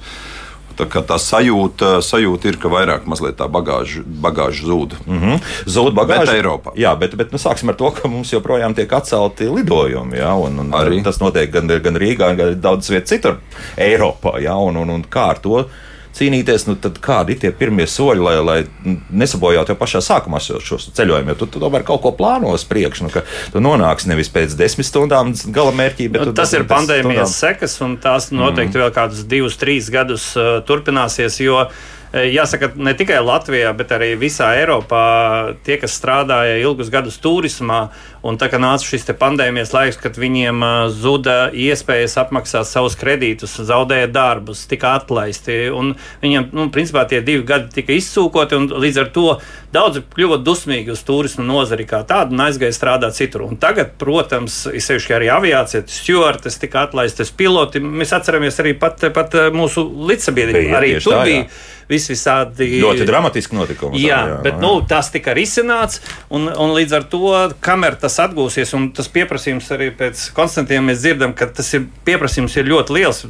Tā, 0.76 0.86
tā 0.86 1.18
sajūta, 1.20 1.92
sajūta 2.04 2.50
ir, 2.50 2.58
ka 2.62 2.70
vairāk 2.72 3.06
tā 3.36 3.48
bagāža, 3.48 4.02
bagāža 4.04 4.66
zūd. 4.66 4.96
Mm 5.06 5.20
-hmm. 5.20 5.40
Zūd 5.66 5.94
bagāža 5.94 6.32
bet 6.32 6.42
Eiropā. 6.42 6.72
Jā, 6.76 6.98
bet, 6.98 7.16
bet 7.16 7.32
nu, 7.32 7.38
sāksim 7.38 7.68
ar 7.68 7.74
to, 7.74 7.90
ka 7.90 8.08
mums 8.08 8.32
joprojām 8.32 8.74
tiek 8.74 8.92
atcelti 8.92 9.44
lidojumi. 9.44 10.16
Jā, 10.16 10.32
un, 10.34 10.58
un, 10.58 10.70
Arī. 10.72 11.02
Tas 11.04 11.20
notiek 11.20 11.50
gan, 11.50 11.66
gan 11.66 11.96
Rīgā, 11.96 12.36
gan 12.36 12.60
daudzas 12.60 12.90
vietas 12.90 13.08
citur 13.08 13.36
Eiropā. 13.76 14.40
Jā, 14.40 14.54
un, 14.56 14.76
un, 14.76 14.90
un 14.90 15.04
kā 15.10 15.30
ar 15.30 15.38
to? 15.38 15.64
Cīnīties, 16.16 16.66
nu, 16.68 16.76
tad 16.80 16.98
kādi 17.02 17.34
ir 17.34 17.42
tie 17.44 17.52
pirmie 17.56 17.86
soļi, 17.88 18.24
lai, 18.24 18.34
lai 18.44 18.96
nesabojātu 19.10 19.74
jau 19.74 19.78
pašā 19.80 20.02
sākumā 20.04 20.42
šos 20.42 20.90
ceļojumus? 20.96 21.34
Jo 21.34 21.38
tu, 21.40 21.48
tu 21.54 21.62
tomēr 21.62 21.86
kaut 21.88 22.02
ko 22.04 22.12
plāno 22.16 22.52
uz 22.56 22.66
priekšu, 22.68 23.06
nu, 23.06 23.14
ka 23.14 23.24
tu 23.54 23.62
nonāksi 23.64 24.10
nevis 24.12 24.32
pēc 24.32 24.56
desmit 24.58 24.88
stundām 24.88 25.32
gala 25.54 25.72
mērķī, 25.78 26.10
bet 26.12 26.28
nu, 26.28 26.36
tas 26.36 26.52
ir 26.56 26.66
pandēmijas 26.70 27.38
sekas, 27.38 27.78
un 27.84 27.96
tās 28.02 28.30
noteikti 28.34 28.76
mm. 28.76 28.84
vēl 28.84 28.94
kādus 28.94 29.26
divus, 29.28 29.58
trīs 29.60 29.90
gadus 29.92 30.32
uh, 30.36 30.58
turpināsies. 30.68 31.40
Jo, 31.42 31.66
uh, 31.66 32.00
Jāsaka, 32.12 32.74
ne 32.76 32.92
tikai 32.92 33.22
Latvijā, 33.24 33.70
bet 33.76 33.94
arī 33.96 34.10
visā 34.20 34.50
Eiropā 34.60 35.04
tie, 35.64 35.78
kas 35.80 35.94
strādāja 35.96 36.58
ilgus 36.60 36.90
gadus 36.92 37.16
turismā, 37.22 37.86
Un 38.22 38.36
tā 38.38 38.46
kā 38.46 38.58
nāca 38.62 38.86
šis 38.86 39.08
pandēmijas 39.18 39.72
laiks, 39.74 39.96
kad 39.98 40.14
viņiem 40.18 40.62
uh, 40.62 40.74
zuda 40.94 41.50
iespējas 41.50 42.14
apmaksāt 42.22 42.68
savus 42.70 42.94
kredītus, 42.98 43.56
zaudēja 43.66 44.06
darbus, 44.14 44.62
tika 44.70 44.94
atlaisti. 45.00 45.64
Viņiem, 46.22 46.46
nu, 46.54 46.68
principā, 46.74 47.02
tie 47.10 47.18
divi 47.24 47.42
gadi 47.46 47.72
tika 47.74 47.96
izsūkoti, 47.96 48.60
un 48.60 48.70
līdz 48.84 49.02
ar 49.02 49.10
to 49.16 49.26
daudzi 49.74 50.04
kļuva 50.14 50.38
dusmīgi 50.46 50.94
uz 50.94 51.02
turismu 51.08 51.42
nozari 51.48 51.88
kā 51.88 52.04
tādu 52.06 52.36
un 52.36 52.46
aizgāja 52.46 52.76
strādāt 52.76 53.18
citur. 53.18 53.48
Un 53.48 53.58
tagad, 53.58 53.96
protams, 53.98 54.62
ir 54.70 54.86
sevišķi 54.86 55.18
arī 55.18 55.32
aviācija, 55.34 55.82
stūrtes 55.90 56.62
tika 56.62 56.86
atlaistas, 56.86 57.34
piloti. 57.34 57.82
Mēs 57.82 58.14
atceramies 58.14 58.62
arī 58.62 58.76
pat, 58.78 59.02
pat 59.16 59.34
mūsu 59.50 59.82
līdzsabiedrību. 59.82 60.76
Arī 60.78 60.94
tur 61.02 61.18
tā, 61.18 61.24
bija 61.26 61.46
vis 61.90 62.08
visādi. 62.10 62.68
Ļoti 62.82 63.06
dramatiski 63.08 63.56
notikumi. 63.56 64.00
Jā, 64.02 64.20
jā, 64.28 64.38
bet 64.44 64.56
jā. 64.56 64.62
Nu, 64.62 64.72
tas 64.88 65.10
tika 65.14 65.34
risināts, 65.36 66.00
un, 66.32 66.48
un 66.50 66.74
līdz 66.76 66.96
ar 66.98 67.06
to, 67.12 67.32
kamēr 67.64 67.98
tas 68.00 68.18
atgūsies, 68.22 68.74
un 68.78 68.90
tas 68.96 69.10
pieprasījums 69.12 69.70
arī 69.74 69.90
pēc 69.96 70.28
konstantiem 70.36 70.88
mēs 70.90 71.02
dzirdam, 71.02 71.34
ka 71.36 71.48
tas 71.52 71.68
ir 71.76 71.86
pieprasījums 72.06 72.56
ir 72.58 72.70
ļoti 72.72 72.96
liels. 72.98 73.22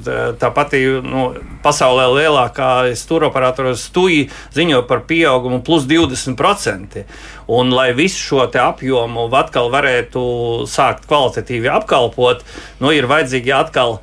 Tāpat 0.43 0.77
nu, 1.07 1.29
pasaulē 1.65 2.09
lielākā 2.17 2.73
stūroperatoru 2.99 3.75
stuja 3.79 4.29
ziņo 4.57 4.83
par 4.89 5.05
pieaugumu 5.09 5.63
plus 5.65 5.87
20%. 5.91 7.05
Un, 7.53 7.73
lai 7.75 7.91
visu 7.97 8.21
šo 8.23 8.45
apjomu 8.47 9.27
atkal 9.37 9.71
varētu 9.73 10.23
sākt 10.71 11.09
kvalitatīvi 11.11 11.71
apkalpot, 11.73 12.45
nu, 12.81 12.93
ir 12.95 13.09
vajadzīgi 13.11 13.53
atkal 13.57 13.99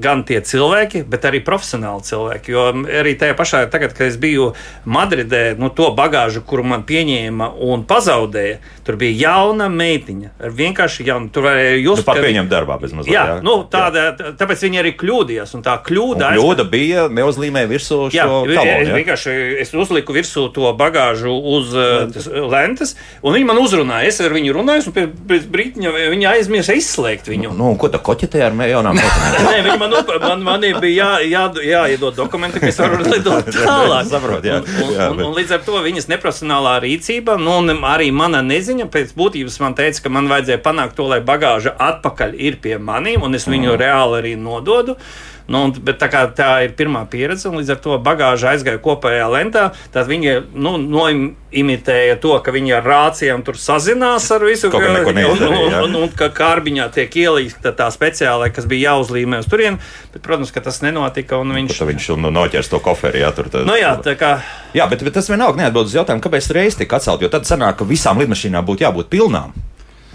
gan 0.00 0.24
tie 0.26 0.40
cilvēki, 0.44 1.04
bet 1.08 1.26
arī 1.28 1.40
profesionāli 1.44 2.04
cilvēki. 2.06 2.52
Jo 2.54 2.66
arī 2.72 3.14
tajā 3.18 3.36
pašā, 3.38 3.64
tagad, 3.72 3.94
kad 3.96 4.08
es 4.08 4.16
biju 4.20 4.52
Madridē, 4.84 5.54
nu, 5.60 5.70
to 5.74 5.90
bagāžu, 5.96 6.42
kuru 6.46 6.64
man 6.66 6.84
pieņēma 6.88 7.50
un 7.64 7.84
pazaudēja, 7.88 8.58
tur 8.84 8.98
bija 9.00 9.28
jauna 9.28 9.68
meitiņa. 9.72 10.34
Vienkārši 10.54 11.06
jauna. 11.08 11.30
Tur 11.34 11.48
varēja 11.48 11.76
just. 11.80 12.02
Nu, 12.02 12.08
pat 12.08 12.20
ka... 12.20 12.24
pieņemt 12.26 12.52
darbā 12.52 12.78
bez 12.82 12.94
mazliet. 12.96 13.14
Jā, 13.14 13.24
jā. 13.30 13.36
Nu, 13.44 13.56
tāda, 13.70 14.06
jā. 14.10 14.32
tāpēc 14.40 14.64
viņi 14.66 14.82
arī 14.82 14.94
kļūdījās. 15.00 15.54
Un 15.58 15.64
tā 15.66 15.76
kļūda, 15.86 16.32
un 16.32 16.40
kļūda 16.40 16.66
bija 16.72 17.06
neuzlīmē 17.12 17.64
virsū 17.70 18.00
jā, 18.14 18.26
šo 18.28 18.42
talonu. 18.50 18.74
Es 18.84 18.92
vienkārši 18.92 19.36
es 19.64 19.74
uzliku 19.76 20.16
virsū 20.16 20.46
to 20.54 20.72
bagāžu 20.78 21.32
uz 21.32 21.72
lentes, 21.74 22.28
lentes 22.28 22.94
un 23.22 23.36
viņi 23.36 23.48
man 23.48 23.60
uzrunāja. 23.62 24.10
Es 24.10 24.20
ar 24.24 24.34
viņu 24.34 24.56
runāju, 24.58 24.90
un 24.90 25.14
pēc 25.28 25.48
brīdiņa 25.52 25.94
viņi 26.14 26.30
aizmirsa 26.34 26.76
izslēgt 26.78 27.30
viņu. 27.32 27.54
Nu, 27.56 27.72
ko 27.80 27.90
tā 27.92 28.00
koķetē 28.04 28.44
ar 28.48 28.58
jaunām 28.68 29.00
meitenēm? 29.00 29.73
man, 29.80 29.94
man, 30.22 30.44
man 30.46 30.64
bija 30.82 31.08
jā, 31.20 31.26
jā, 31.28 31.42
jāiedod 31.68 32.16
dokumenti, 32.16 32.60
ka 32.62 32.70
es 32.70 32.78
varu 32.80 33.02
lidot 33.12 33.50
tālāk. 33.54 34.08
Saprot, 34.10 34.46
jā, 34.46 34.60
un, 34.62 34.94
jā, 34.94 35.10
un, 35.12 35.22
un 35.28 35.36
līdz 35.36 35.56
ar 35.58 35.62
to 35.66 35.82
viņas 35.84 36.08
neprofesionālā 36.12 36.76
rīcība, 36.84 37.36
nu, 37.40 37.58
arī 37.90 38.10
mana 38.14 38.42
neziņa 38.44 38.88
pēc 38.92 39.14
būtības 39.18 39.60
man 39.64 39.76
teica, 39.78 40.06
ka 40.06 40.14
man 40.14 40.30
vajadzēja 40.32 40.62
panākt 40.64 40.98
to, 40.98 41.08
lai 41.10 41.20
bagāža 41.24 41.74
atpakaļ 41.90 42.34
ir 42.38 42.58
pie 42.64 42.78
maniem, 42.78 43.24
un 43.24 43.38
es 43.38 43.48
viņu 43.50 43.72
mm. 43.74 43.78
reāli 43.80 44.20
arī 44.22 44.34
nododu. 44.40 44.98
Nu, 45.44 45.66
bet 45.84 45.98
tā, 46.00 46.08
tā 46.32 46.48
ir 46.64 46.72
pirmā 46.76 47.02
pieredze, 47.10 47.50
un 47.50 47.58
līdz 47.60 47.74
ar 47.74 47.80
to 47.84 47.96
bagāža 48.00 48.54
aizgāja 48.54 48.80
kopējā 48.80 49.26
lentā. 49.28 49.64
Tad 49.92 50.08
viņi 50.08 50.38
nu, 50.56 50.78
noimitēja 50.80 52.16
to, 52.22 52.32
ka 52.40 52.54
viņi 52.54 52.72
ar 52.78 52.86
rācijām 52.88 53.42
tur 53.44 53.58
sazinās 53.60 54.30
ar 54.32 54.46
visu, 54.48 54.70
ka, 54.72 54.80
un, 54.80 55.10
un, 55.12 55.42
un, 55.44 55.74
un, 55.82 55.98
un 56.00 56.14
ka 56.16 56.30
kārbiņā 56.32 56.86
tiek 56.96 57.18
ielīgta 57.26 57.74
tā 57.76 57.90
speciālā, 57.92 58.48
kas 58.56 58.68
bija 58.70 58.94
jāuzlīmē 58.94 59.42
uz 59.44 59.50
turieni. 59.50 59.82
Bet, 60.14 60.22
protams, 60.24 60.52
ka 60.54 60.64
tas 60.64 60.80
nenotika. 60.84 61.42
Viņš, 61.44 61.76
Tad 61.76 61.90
viņš 61.90 62.06
nu, 62.22 62.32
noķers 62.32 62.72
to 62.72 62.80
koferi. 62.84 63.20
Jā, 63.20 63.34
tur, 63.36 63.50
tad, 63.52 63.68
nu, 63.68 63.76
jā, 63.76 63.92
kā... 64.16 64.38
jā 64.72 64.88
bet, 64.88 65.04
bet 65.04 65.18
tas 65.18 65.28
vienalga 65.28 65.60
neatbild 65.60 65.92
uz 65.92 65.98
jautājumu, 65.98 66.24
kāpēc 66.24 66.48
reizes 66.56 66.80
tika 66.80 66.96
atcelt. 67.02 67.20
Jo 67.20 67.28
tad 67.32 67.44
sanāk, 67.48 67.76
ka 67.82 67.88
visām 67.88 68.22
lidmašīnām 68.22 68.64
būtu 68.64 68.86
jābūt 68.86 69.12
pilnām. 69.12 69.52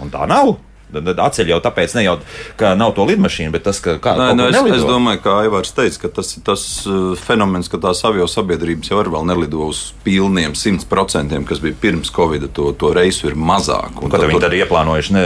Un 0.00 0.10
tā 0.10 0.26
nav. 0.26 0.56
Atceļ 0.94 1.54
jau 1.54 1.60
tāpēc, 1.64 1.94
ne 1.98 2.04
jau, 2.06 2.16
ka 2.60 2.74
nav 2.78 2.94
to 2.96 3.06
lidmašīnu, 3.08 3.52
bet 3.54 3.66
tas, 3.68 3.80
ka 3.84 3.96
kā, 4.02 4.16
Nē, 4.18 4.32
nu, 4.38 4.48
es, 4.50 4.80
es 4.80 4.86
domāju, 4.86 5.22
ka 5.24 5.36
Aivārs 5.44 5.74
teica, 5.76 6.04
ka 6.04 6.12
tas 6.20 6.34
ir 6.36 6.44
tas 6.46 6.64
uh, 6.88 7.12
fenomens, 7.18 7.70
ka 7.70 7.80
tās 7.82 8.02
avio 8.08 8.26
sabiedrības 8.30 8.92
jau 8.92 9.00
vēl 9.00 9.26
nelido 9.28 9.64
uz 9.70 9.90
pilniem 10.04 10.54
100%, 10.58 11.40
kas 11.48 11.62
bija 11.62 11.78
pirms 11.80 12.12
Covid, 12.14 12.48
to, 12.56 12.70
to 12.78 12.92
reisu 12.96 13.30
ir 13.30 13.36
mazāk. 13.38 14.00
Un 14.00 14.12
tad, 14.12 14.22
tad 14.22 14.30
viņi 14.32 14.42
tad 14.42 14.56
ieplānojuši 14.58 15.16
ne, 15.16 15.24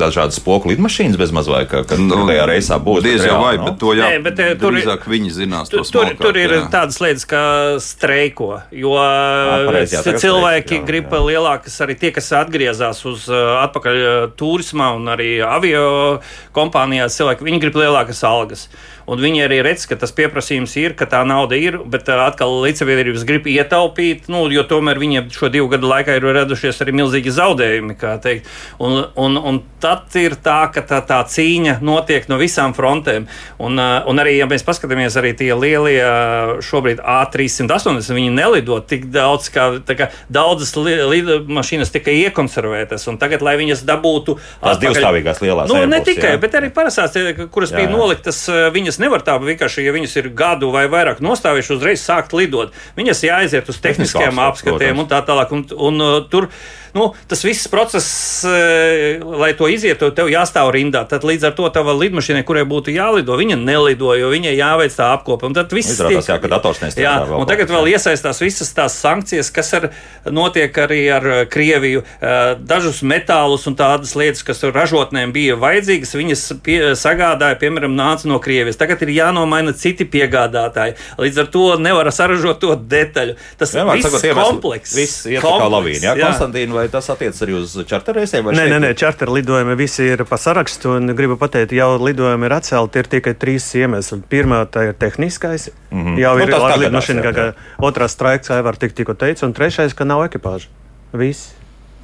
dažādas 0.00 0.40
spoku 0.40 0.70
lidmašīnas 0.72 1.18
bez 1.20 1.32
mazvai, 1.34 1.64
ka, 1.70 1.82
ka 1.88 1.98
nu, 2.00 2.22
tajā 2.28 2.46
reisā 2.50 2.78
būs. 2.82 3.02
Diez 3.04 3.24
jau 3.26 3.38
vai, 3.42 3.54
no? 3.60 3.68
bet 3.68 3.78
to 3.82 3.94
jā, 3.96 4.10
Nē, 4.10 4.22
bet, 4.24 4.42
eh, 4.42 4.54
tur, 4.60 4.74
drīzāk 4.76 5.06
viņi 5.10 5.34
zinās. 5.36 5.72
Tur, 5.72 5.84
tur, 5.86 6.12
tur 6.20 6.38
ir 6.40 6.56
jā. 6.56 6.62
tādas 6.72 7.00
lietas, 7.02 7.26
kā 7.28 7.42
streiko, 7.82 8.52
jo 8.74 8.94
jā, 8.96 9.58
pareiz, 9.68 9.94
jā, 9.94 10.02
cilvēki 10.08 10.66
streiko, 10.66 10.80
jā, 10.80 10.86
grib 10.90 11.14
jā. 11.14 11.22
lielākas, 11.30 11.78
arī 11.84 11.96
tie, 12.00 12.12
kas 12.16 12.30
atgriezās 12.40 13.02
uz 13.08 13.26
uh, 13.30 13.60
atpakaļ 13.64 14.00
uh, 14.00 14.18
turismā 14.38 14.90
un 14.96 15.10
arī 15.12 15.32
avio 15.44 15.84
kompānijās, 16.56 17.16
cilvēki, 17.18 17.46
viņi 17.48 17.62
grib 17.62 17.78
lielākas 17.80 18.22
algas. 18.28 18.66
Un 19.10 19.18
viņi 19.18 19.42
arī 19.42 19.58
redz, 19.66 19.88
ka 19.90 19.98
tas 19.98 20.12
pieprasījums 20.14 20.76
ir, 20.78 20.94
ka 20.98 21.08
tā 21.10 21.24
nauda 21.26 21.58
ir, 21.58 21.80
bet 21.90 22.06
atkal 22.14 22.60
līdzsabiedrības 22.62 23.24
grib 23.26 23.48
ietaupīt, 23.50 24.28
nu, 24.30 24.44
jo 24.54 24.62
tomēr 24.70 25.00
viņiem 25.02 25.32
šo 25.34 25.50
divu 25.50 25.70
gadu 25.72 25.90
laikā 25.90 26.14
ir 26.18 26.28
radušies 26.36 26.78
arī 26.84 26.94
milzīgi 27.00 27.34
zaudējumi. 27.34 27.96
Un, 28.80 29.00
un, 29.18 29.38
un 29.50 29.58
tad 29.82 30.14
ir 30.20 30.36
tā, 30.38 30.60
ka 30.74 30.84
tā, 30.86 31.00
tā 31.06 31.18
cīņa 31.26 31.78
notiek 31.82 32.28
no 32.30 32.38
visām 32.40 32.74
frontēm. 32.76 33.26
Un, 33.58 33.80
un 33.80 34.22
arī, 34.22 34.36
ja 34.38 34.46
mēs 34.50 34.64
paskatāmies, 34.66 35.16
arī 35.18 35.32
tie 35.38 35.50
lielie 35.58 35.98
šobrīd 36.64 37.02
A380, 37.02 38.12
viņi 38.14 38.30
nelido 38.36 38.78
tik 38.84 39.08
daudz, 39.10 39.50
kā, 39.50 39.66
kā 39.88 40.10
daudzas 40.30 40.76
lidmašīnas 40.78 41.90
tika 41.94 42.14
iekonservētas. 42.14 43.08
Tagad, 43.20 43.42
lai 43.44 43.56
viņas 43.58 43.82
dabūtu 43.88 44.36
tās 44.62 44.78
divstāvīgās 44.80 45.42
lielās, 45.42 45.72
nu, 45.72 45.82
ne 45.90 45.98
tikai, 46.04 46.36
jā. 46.36 46.40
bet 46.40 46.54
arī 46.56 46.70
parastās, 46.74 47.16
kuras 47.50 47.72
jā, 47.72 47.80
jā. 47.80 47.82
bija 47.82 47.90
noliktas, 47.90 48.44
viņas 48.74 48.99
nevar 49.02 49.24
tā 49.26 49.36
vienkārši, 49.42 49.86
ja 49.86 49.94
viņas 49.96 50.16
ir 50.20 50.30
gadu 50.36 50.70
vai 50.74 50.86
vairāk 50.92 51.22
nostājušas, 51.24 51.78
uzreiz 51.78 52.04
sākt 52.04 52.36
lidot. 52.36 52.76
Viņas 52.98 53.24
jāaiziet 53.26 53.72
uz 53.72 53.80
tehniskajām 53.82 54.40
apskatēm 54.46 55.02
un 55.02 55.10
tā 55.10 55.22
tālāk. 55.26 55.54
Un, 55.56 55.66
un, 55.76 56.04
un, 56.06 56.28
tur 56.30 56.50
nu, 56.94 57.10
tas 57.30 57.42
viss 57.44 57.68
process, 57.70 58.44
eh, 58.44 59.20
lai 59.22 59.52
to 59.58 59.68
izietu, 59.70 60.10
tev 60.14 60.30
jāstāv 60.32 60.72
rindā. 60.74 61.04
Tad 61.08 61.24
līdz 61.26 61.50
ar 61.50 61.54
to 61.58 61.68
tava 61.74 61.94
lidmašīnai, 61.96 62.42
kurai 62.46 62.64
būtu 62.68 62.94
jālido, 62.94 63.36
viņa 63.38 63.58
nelido, 63.60 64.12
jo 64.18 64.30
viņai 64.32 64.54
jāveic 64.58 64.96
tā 64.96 65.10
apkopa. 65.14 65.46
Un 65.46 65.56
tad 65.56 65.72
viss 65.74 65.94
Izrādās, 65.94 66.28
jā, 66.30 66.38
ka 66.42 66.50
dators 66.50 66.82
nestrādā. 66.82 67.28
Jā, 67.28 67.38
un 67.38 67.46
tagad 67.50 67.70
vēl 67.72 67.92
iesaistās 67.94 68.42
visas 68.42 68.72
tās 68.76 68.96
sankcijas, 69.00 69.52
kas 69.54 69.72
ar, 69.78 69.88
notiek 70.26 70.74
arī 70.84 71.02
ar 71.14 71.28
eh, 71.30 71.44
Krieviju. 71.50 72.04
Eh, 72.20 72.38
dažus 72.58 73.02
metālus 73.06 73.66
un 73.70 73.78
tādas 73.78 74.16
lietas, 74.18 74.42
kas 74.46 74.62
ražotnēm 74.66 75.34
bija 75.36 75.58
vajadzīgas, 75.60 76.16
viņas 76.18 76.44
pie, 76.64 76.78
sagādāja, 76.98 77.58
piemēram, 77.60 77.94
nāca 77.98 78.30
no 78.30 78.40
Krievijas. 78.42 78.80
Tagad 78.80 79.02
ir 79.06 79.14
jānomaina 79.14 79.74
citi 79.76 80.06
piegādātāji. 80.08 80.96
Līdz 81.20 81.44
ar 81.44 81.50
to 81.54 81.66
nevar 81.80 82.10
saražot 82.14 82.60
to 82.62 82.74
detaļu. 82.74 83.36
Tas 83.60 83.74
ir 83.74 84.34
komplekss. 84.36 84.96
Viss 84.96 85.26
iet 85.30 85.42
kā 85.44 85.68
lavīna. 85.70 86.10
Jā, 86.10 86.14
Konstantīna, 86.20 86.79
vai 86.80 86.88
tas 86.92 87.10
attiecas 87.12 87.44
arī 87.44 87.56
uz 87.58 87.76
čarterreisiem? 87.90 88.50
Nē, 88.56 88.66
nē, 88.72 88.80
nē, 88.86 88.90
čarter 88.98 89.30
lidojumi 89.32 89.76
visi 89.78 90.08
ir 90.14 90.24
pa 90.28 90.38
sarakstu. 90.40 90.96
Gribu 91.16 91.36
pateikt, 91.40 91.74
jau 91.76 91.92
lidojumi 92.00 92.48
ir 92.48 92.56
atcelti. 92.56 93.04
Ir 93.04 93.12
tikai 93.16 93.36
trīs 93.38 93.68
iemesli. 93.78 94.22
Pirmā 94.30 94.64
ir 94.66 94.96
tehniskais. 94.98 95.70
Mm 95.90 96.04
-hmm. 96.04 96.18
Jau 96.24 96.34
nu, 96.38 96.44
ir 96.44 96.54
līdmašīna, 96.84 97.22
ka, 97.22 97.32
ka 97.32 97.86
otrā 97.86 98.08
straiks, 98.08 98.48
kā 98.48 98.60
jau 98.60 98.64
var 98.64 98.76
tik 98.76 98.92
tikko 98.92 99.14
teikt, 99.14 99.42
un 99.42 99.52
trešais, 99.52 99.94
ka 99.94 100.04
nav 100.04 100.24
ekipāža. 100.28 100.68
Viss. 101.12 101.59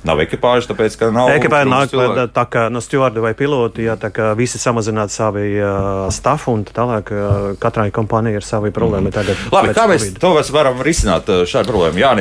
Nav 0.07 0.21
ekipāžas, 0.23 0.69
tāpēc 0.71 0.97
ka 1.01 1.09
nav. 1.15 1.31
Ekipāža 1.35 1.67
nāk 1.71 1.95
tā 2.35 2.45
kā 2.51 2.67
no 2.71 2.83
stūra 2.85 3.11
vai 3.23 3.33
pilota, 3.39 3.83
ja 3.83 3.97
tā 3.99 4.11
kā 4.15 4.33
visi 4.39 4.61
samazināt 4.61 5.11
savu 5.15 5.43
uh, 5.43 6.07
stafu 6.15 6.53
un 6.55 6.65
tālāk. 6.69 7.11
Uh, 7.11 7.47
katrai 7.61 7.89
kompānijai 7.95 8.41
ir 8.41 8.47
savi 8.47 8.71
problēma. 8.75 9.11
Mm. 9.11 9.15
Tagad, 9.17 9.41
Labi, 9.55 9.73
kā 9.77 9.87
mēs 9.91 10.05
COVID. 10.05 10.21
to 10.23 10.33
mēs 10.37 10.53
varam 10.55 10.83
risināt 10.85 11.31
šādu 11.49 11.73
problēmu? 11.73 12.01
Jā, 12.05 12.13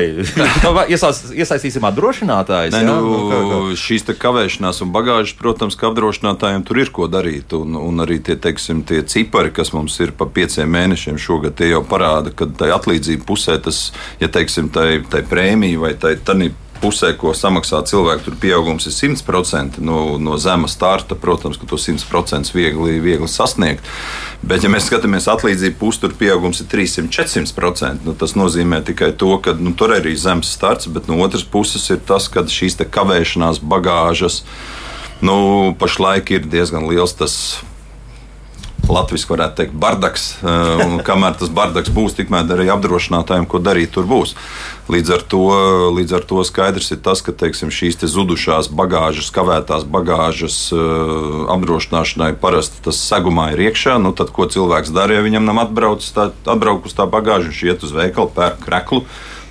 iesaist, 0.89 1.29
iesaistīsim 1.35 1.85
apdrošinātājus. 1.89 2.73
Nē, 2.75 2.81
nu, 2.87 2.97
nu, 3.03 3.21
kā, 3.29 3.41
kā. 3.51 3.61
šīs 3.83 4.07
kavēšanās 4.21 4.81
un 4.85 4.93
bagāžas, 4.95 5.35
protams, 5.39 5.77
ka 5.79 5.89
apdrošinātājiem 5.91 6.65
tur 6.65 6.81
ir 6.81 6.91
ko 6.95 7.09
darīt. 7.11 7.53
Un, 7.57 7.77
un 7.79 8.05
arī 8.05 8.19
tie, 8.23 8.37
teiksim, 8.41 8.83
tie 8.87 9.03
cipari, 9.05 9.53
kas 9.55 9.73
mums 9.75 9.97
ir 10.03 10.15
pa 10.17 10.27
pieciem 10.29 10.69
mēnešiem 10.71 11.19
šogad, 11.21 11.57
tie 11.59 11.71
jau 11.73 11.83
parāda, 11.87 12.33
ka 12.33 12.49
tai 12.49 12.71
atlīdzību 12.75 13.27
pusē 13.27 13.59
tas, 13.61 13.89
ja 14.21 14.31
teiksim, 14.31 14.71
tai, 14.73 15.03
tai 15.11 15.25
prēmija 15.27 15.81
vai 15.81 15.95
tai, 15.99 16.15
tai 16.17 16.53
pusē, 16.85 17.11
ko 17.17 17.33
samaksā 17.33 17.81
cilvēki, 17.89 18.25
tur 18.27 18.37
pieaugums 18.41 18.85
ir 18.85 18.93
100% 18.93 19.81
no, 19.81 20.19
no 20.21 20.37
zema 20.41 20.69
starta. 20.69 21.17
Protams, 21.17 21.57
ka 21.57 21.65
to 21.69 21.79
100% 21.81 22.53
viegli, 22.53 22.99
viegli 23.01 23.29
sasniegt. 23.31 23.85
Bet, 24.45 24.65
ja 24.65 24.69
mēs 24.69 24.85
skatāmies 24.89 25.29
atlīdzību 25.31 25.79
pusi, 25.81 26.03
tur 26.03 26.13
pieaugums 26.19 26.61
ir 26.61 26.69
300-400%. 26.69 28.05
Nu, 28.05 28.13
tas 28.17 28.35
nozīmē 28.37 28.83
tikai 28.85 29.11
to, 29.17 29.33
ka 29.41 29.55
nu, 29.57 29.73
tur 29.77 29.95
arī 29.97 30.13
ir 30.13 30.21
zems 30.21 30.53
starts, 30.53 30.89
bet 30.91 31.09
no 31.09 31.17
otras 31.25 31.45
puses 31.45 31.89
ir 31.89 32.03
tas, 32.05 32.29
ka 32.29 32.45
šīs 32.45 32.77
kavēšanās 32.93 33.63
bagāžas 33.65 34.43
nu, 35.25 35.73
pašlaik 35.79 36.35
ir 36.35 36.45
diezgan 36.51 36.85
liels. 36.91 37.15
Tas, 37.17 37.37
Latvijas 38.89 39.25
varētu 39.29 39.57
teikt, 39.57 39.75
bardaks. 39.81 40.25
Eh, 40.43 40.81
un 40.85 40.99
kamēr 41.05 41.37
tas 41.39 41.49
bardaks 41.49 41.89
būs, 41.93 42.15
tikmēr 42.17 42.51
arī 42.53 42.67
apdrošinātājiem, 42.73 43.47
ko 43.49 43.59
darīt, 43.59 43.93
tur 43.95 44.05
būs. 44.09 44.35
Līdz 44.91 45.13
ar 45.15 45.23
to, 45.25 45.41
līdz 45.95 46.13
ar 46.19 46.25
to 46.29 46.43
skaidrs 46.45 46.91
ir 46.93 46.99
tas, 47.01 47.23
ka 47.25 47.33
teiksim, 47.33 47.71
šīs 47.73 47.97
te 48.01 48.09
zudušās 48.09 48.69
bagāžas, 48.69 49.31
kavētās 49.33 49.87
bagāžas 49.89 50.57
eh, 50.75 50.81
apdrošināšanai 51.55 52.35
parasti 52.41 52.83
tas 52.85 52.99
segumā 53.01 53.51
ir 53.55 53.65
iekšā. 53.69 53.97
Nu, 54.01 54.13
tad, 54.13 54.29
ko 54.35 54.45
cilvēks 54.45 54.93
dara, 54.93 55.17
ja 55.17 55.25
viņam 55.25 55.49
nav 55.49 55.63
atbraucis 55.65 56.13
tā, 56.13 56.29
atbraukus 56.45 56.93
tā 56.93 57.09
bagāža, 57.09 57.49
viņš 57.49 57.63
iet 57.65 57.87
uz 57.87 57.95
veikalu, 57.95 58.29
pērk 58.37 58.61
kreklu, 58.67 59.01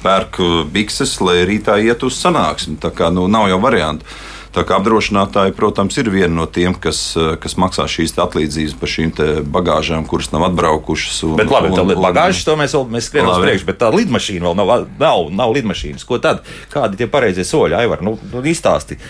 pērk 0.06 0.38
eh, 0.38 0.54
bikses, 0.78 1.18
lai 1.24 1.42
rītā 1.48 1.80
iet 1.82 2.06
uz 2.06 2.20
sanāksmi. 2.22 2.78
Tā 2.78 2.94
kā 2.94 3.10
nu, 3.10 3.26
nav 3.26 3.50
jau 3.50 3.58
variantu. 3.66 4.06
Tā 4.54 4.62
kā 4.62 4.76
apdrošinātāji, 4.78 5.54
protams, 5.56 5.96
ir 5.98 6.08
viena 6.14 6.30
no 6.36 6.46
tiem, 6.46 6.76
kas, 6.78 7.00
eh, 7.18 7.34
kas 7.42 7.56
maksā 7.58 7.88
šīs 7.90 8.14
atlīdzības 8.22 8.76
par 8.78 8.92
šīm 8.92 9.12
bagāžām, 9.50 10.06
kuras 10.06 10.30
nav 10.30 10.46
atbraukušas. 10.50 11.16
Un, 11.26 11.36
bet 11.40 11.50
labi, 11.50 11.72
un, 11.72 11.78
tā 11.78 11.98
bagāžas 11.98 12.46
to 12.46 12.54
mēs 12.60 12.76
vēl 12.76 12.86
mēs 12.94 13.10
skrienam 13.10 13.34
uz 13.34 13.42
priekšu, 13.42 13.66
bet 13.66 13.80
tā 13.82 13.90
lidmašīna 13.94 14.46
vēl 14.46 14.58
nav, 14.60 14.74
nav, 15.00 15.28
nav 15.34 15.54
lidmašīnas. 15.58 16.06
Ko 16.06 16.20
tad? 16.22 16.44
Kādi 16.72 17.02
tie 17.02 17.10
pareizie 17.10 17.46
soļi, 17.46 17.78
Aivar? 17.82 18.04
Nu, 18.06 18.14
nu 18.30 18.44
izstāsti. 18.46 19.00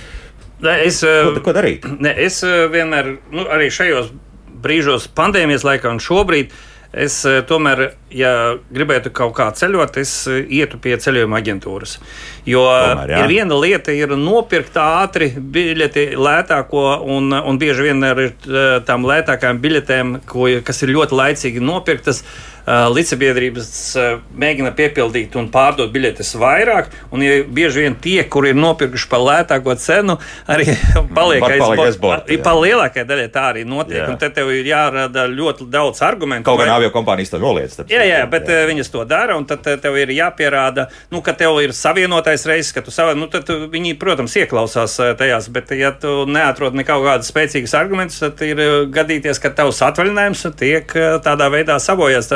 Ne, 0.64 0.78
es, 0.86 1.02
ko, 1.04 1.36
ko 1.44 1.52
darīt? 1.52 1.84
Ne, 2.00 2.14
es 2.24 2.40
eh, 2.46 2.64
vienmēr, 2.72 3.18
nu, 3.34 3.44
arī 3.52 3.68
šajos 3.74 4.14
brīžos, 4.64 5.10
pandēmijas 5.12 5.66
laikā 5.66 5.92
un 5.92 6.00
šobrīd, 6.00 6.54
es 6.96 7.18
eh, 7.28 7.40
tomēr 7.46 7.88
ja 8.14 8.30
gribētu 8.74 9.10
kaut 9.14 9.34
kā 9.36 9.48
ceļot, 9.56 9.98
es 10.02 10.12
eh, 10.30 10.44
ietu 10.60 10.78
pie 10.82 10.96
ceļojuma 11.00 11.40
aģentūras. 11.42 11.96
Jo 12.48 12.64
Tomēr, 12.68 13.12
jā. 13.14 13.20
ir 13.22 13.30
viena 13.32 13.58
lieta, 13.58 13.94
ir 13.94 14.14
nopirkt 14.20 14.78
ātri 14.80 15.32
biļeti 15.34 16.10
lētāko, 16.16 16.86
un, 17.16 17.34
un 17.34 17.60
bieži 17.60 17.88
vien 17.88 18.06
ar 18.06 18.24
eh, 18.24 18.32
tām 18.86 19.06
lētākajām 19.10 19.62
biļetēm, 19.64 20.16
ko, 20.30 20.48
kas 20.66 20.84
ir 20.86 20.94
ļoti 20.94 21.22
laicīgi 21.22 21.64
nopirktas. 21.64 22.24
Uh, 22.24 22.53
līdzsabiedrības 22.64 23.70
uh, 24.00 24.10
mēģina 24.40 24.72
piepildīt 24.76 25.34
un 25.36 25.50
pārdot 25.52 25.92
biļetes 25.92 26.34
vairāk, 26.40 26.88
un 27.12 27.24
ja 27.24 27.42
bieži 27.44 27.84
vien 27.84 27.96
tie, 28.00 28.22
kuri 28.30 28.54
ir 28.54 28.58
nopirkuši 28.58 29.08
par 29.10 29.24
lētāko 29.24 29.76
cenu, 29.80 30.16
arī 30.48 30.68
paliek 31.18 31.44
aiz 31.48 31.98
borta. 32.00 32.38
Pa 32.44 32.54
lielākajai 32.56 33.06
daļai 33.08 33.28
tā 33.32 33.44
arī 33.52 33.64
notiek, 33.68 34.00
jā. 34.00 34.08
un 34.10 34.18
te 34.20 34.30
tev 34.34 34.50
ir 34.54 34.68
jārada 34.68 35.26
ļoti 35.30 35.68
daudz 35.72 36.02
argumentu. 36.04 36.46
Kaut 36.48 36.60
gan 36.60 36.72
avio 36.74 36.90
kompānijas 36.94 37.32
to 37.32 37.40
noliedz. 37.42 37.78
Jā, 37.90 38.04
jā, 38.06 38.22
bet 38.30 38.48
jā. 38.48 38.62
Eh, 38.62 38.68
viņas 38.70 38.90
to 38.92 39.04
dara, 39.08 39.36
un 39.38 39.46
tad 39.48 39.66
eh, 39.70 39.78
tev 39.80 39.96
ir 40.00 40.12
jāpierāda, 40.14 40.88
nu, 41.12 41.22
ka 41.24 41.34
tev 41.38 41.58
ir 41.62 41.74
savienotais 41.76 42.46
reizes, 42.48 42.72
ka 42.74 42.84
tu 42.84 42.94
savā, 42.94 43.14
nu, 43.18 43.28
tad 43.32 43.48
viņi, 43.72 43.94
protams, 44.00 44.36
ieklausās 44.40 44.96
eh, 45.02 45.12
tajās, 45.18 45.50
bet 45.54 45.72
ja 45.78 45.92
tu 46.00 46.24
neatrod 46.30 46.76
nekādu 46.78 47.08
kādas 47.08 47.30
spēcīgas 47.32 47.76
argumentus, 47.78 48.20
tad 48.22 48.40
ir 48.46 48.88
gadīties, 48.94 49.40
ka 49.42 49.52
tavs 49.56 49.82
atvaļinājums 49.84 50.46
tiek 50.58 50.96
tādā 51.24 51.50
veidā 51.52 51.78
sabojāts. 51.82 52.30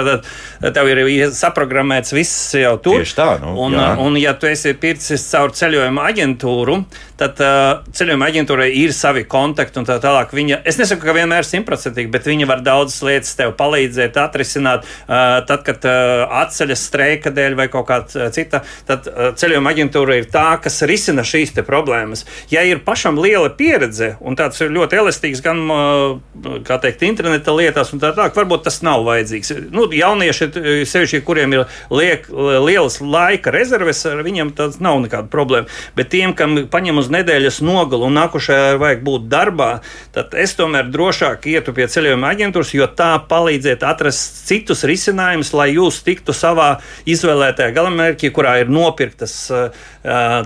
Tad 0.63 0.77
tev 0.77 0.91
ir 0.93 1.03
saprogrammēts 1.35 2.15
viss 2.17 2.55
jau 2.59 2.77
tur. 2.83 3.03
Tieši 3.03 3.19
tā, 3.19 3.29
nu, 3.43 3.55
un, 3.67 3.77
jā. 3.79 3.89
un, 4.05 4.19
ja 4.21 4.35
tu 4.39 4.51
esi 4.51 4.75
pircis 4.79 5.27
caur 5.33 5.55
ceļojuma 5.57 6.09
aģentūru, 6.13 6.81
tad 7.19 7.41
uh, 7.43 7.83
ceļojuma 7.97 8.29
aģentūrai 8.31 8.69
ir 8.79 8.93
savi 8.97 9.25
kontakti 9.29 9.81
un 9.81 9.87
tā 9.89 9.99
tālāk. 10.03 10.33
Viņa, 10.37 10.61
es 10.69 10.79
nesaku, 10.81 11.03
ka 11.07 11.17
vienmēr 11.17 11.47
simtprocentīgi, 11.47 12.11
bet 12.15 12.29
viņa 12.29 12.49
var 12.51 12.63
daudzas 12.67 13.01
lietas 13.07 13.35
tev 13.39 13.55
palīdzēt, 13.59 14.19
atrisināt. 14.23 14.87
Uh, 15.09 15.41
tad, 15.49 15.65
kad 15.67 15.85
uh, 15.89 16.25
atceļas 16.45 16.85
streika 16.91 17.33
dēļ 17.35 17.59
vai 17.59 17.69
kaut 17.73 17.89
kāda 17.91 18.31
cita, 18.35 18.63
tad 18.89 19.09
uh, 19.11 19.33
ceļojuma 19.39 19.75
aģentūra 19.75 20.21
ir 20.21 20.31
tā, 20.33 20.47
kas 20.63 20.81
risina 20.89 21.27
šīs 21.27 21.57
problēmas. 21.67 22.25
Ja 22.53 22.63
ir 22.63 22.85
pašam 22.87 23.19
liela 23.19 23.51
pieredze 23.51 24.13
un 24.23 24.37
tāds 24.39 24.61
ir 24.63 24.71
ļoti 24.75 25.01
elastīgs, 25.01 25.43
gan 25.43 25.65
uh, 25.75 26.69
teikt, 26.69 27.03
interneta 27.09 27.55
lietās, 27.57 27.91
un 27.93 28.03
tā 28.03 28.13
tālāk, 28.15 28.37
varbūt 28.39 28.67
tas 28.69 28.79
nav 28.87 29.03
vajadzīgs. 29.09 29.55
Nu, 29.75 29.89
jaunieši, 29.95 30.51
sevišķi, 30.89 31.23
kuriem 31.27 31.57
ir 31.57 31.65
liek, 31.91 32.29
lielas 32.31 33.01
laika 33.03 33.53
rezerves, 33.55 34.05
ar 34.09 34.23
viņiem 34.27 34.53
tas 34.59 34.79
nav 34.85 35.01
nekāda 35.03 35.31
problēma. 35.33 35.71
Bet 35.99 36.13
tiem, 36.15 36.35
kam 36.39 36.57
paņem 36.71 37.03
uz 37.03 37.08
uz 37.09 37.15
nedēļas 37.15 37.63
nogalu 37.65 38.09
un 38.09 38.17
nākušajā 38.19 38.77
vajag 38.81 39.03
būt 39.07 39.29
darbā, 39.33 39.69
tad 40.13 40.35
es 40.39 40.55
tomēr 40.59 40.91
drošāk 40.93 41.49
ietu 41.49 41.73
pie 41.77 41.89
ceļojuma 41.89 42.33
aģentūras, 42.35 42.75
jo 42.77 42.89
tā 42.99 43.15
palīdzēt 43.31 43.85
atrast 43.87 44.45
citus 44.49 44.85
risinājumus, 44.89 45.55
lai 45.57 45.71
jūs 45.73 46.03
tiktu 46.07 46.37
savā 46.37 46.77
izvēlētajā 47.09 47.73
galamērķī, 47.77 48.33
kurā 48.35 48.59
ir 48.63 48.73
nopirktas 48.73 49.37
uh, 49.55 49.87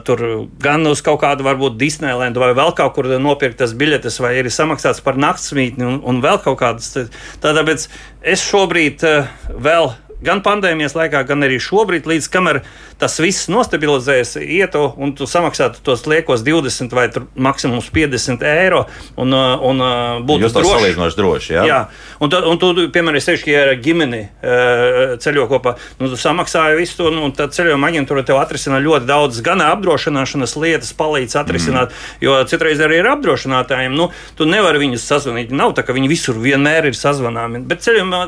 tur 0.07 0.23
gan 0.63 0.87
uz 0.91 1.03
kaut 1.05 1.23
kādu 1.25 1.47
varbūt 1.47 1.81
Disneylandu 1.81 2.43
vai 2.43 2.53
vēl 2.57 2.75
kaut 2.79 2.95
kur 2.97 3.11
nopirktas 3.19 3.75
biļetes, 3.79 4.21
vai 4.23 4.37
ir 4.39 4.51
samaksāts 4.53 5.03
par 5.05 5.19
naktsmītni 5.21 5.89
un, 5.89 5.99
un 6.07 6.23
vēl 6.23 6.41
kaut 6.45 6.61
kādas. 6.63 6.95
Tāpēc 7.43 7.89
es 8.23 8.47
šobrīd 8.47 9.03
uh, 9.09 9.29
vēl 9.53 9.93
gan 10.23 10.43
pandēmijas 10.45 10.95
laikā, 10.97 11.25
gan 11.27 11.43
arī 11.47 11.59
šobrīd, 11.63 12.07
līdz 12.09 12.29
kamēr 12.33 12.63
tas 13.03 13.19
viss 13.19 13.49
nostabilizējas, 13.51 14.37
ietu 14.43 14.85
un 15.03 15.13
tu 15.19 15.27
samaksātu 15.27 15.83
tos 15.83 16.05
liekos 16.07 16.45
20 16.47 16.95
vai 16.95 17.09
maksimums 17.35 17.89
50 17.91 18.45
eiro. 18.47 18.85
Un, 19.19 19.35
uh, 19.35 19.59
un 19.67 19.83
uh, 19.83 20.21
būtu 20.27 20.51
tas 20.55 20.69
salīdzinoši 20.69 21.19
droši. 21.19 21.55
Jā, 21.57 21.65
jā. 21.67 21.81
Un, 22.23 22.31
tu, 22.31 22.39
un 22.53 22.61
tu, 22.63 22.71
piemēram, 22.95 23.19
sevišķi, 23.23 23.51
ja 23.51 23.65
ar 23.67 23.81
ģimeni 23.83 24.23
uh, 24.23 25.17
ceļo 25.23 25.49
kopā, 25.51 25.75
nu, 25.99 26.11
tu 26.13 26.19
samaksāji 26.21 26.79
visu 26.79 27.01
to, 27.01 27.11
nu, 27.15 27.25
un 27.27 27.35
tad 27.37 27.57
ceļojuma 27.57 27.91
aģentūra 27.91 28.25
tev 28.29 28.39
atrisina 28.39 28.79
ļoti 28.83 29.09
daudz 29.11 29.43
gan 29.45 29.65
apdrošināšanas 29.67 30.55
lietas, 30.63 30.95
palīdz 30.99 31.37
atrisināt, 31.43 31.91
mm. 31.91 32.23
jo 32.29 32.39
citreiz 32.51 32.83
arī 32.87 33.03
ar 33.03 33.13
apdrošinātājiem, 33.17 33.99
nu, 33.99 34.11
tu 34.39 34.47
nevari 34.47 34.85
viņus 34.85 35.09
sazvanīt. 35.11 35.51
Nav 35.57 35.75
tā, 35.75 35.87
ka 35.87 35.97
viņi 35.97 36.11
visur 36.13 36.39
vienmēr 36.39 36.93
ir 36.93 36.99
sazvanāmi, 36.99 37.65
bet 37.67 37.83
ceļojuma 37.83 38.23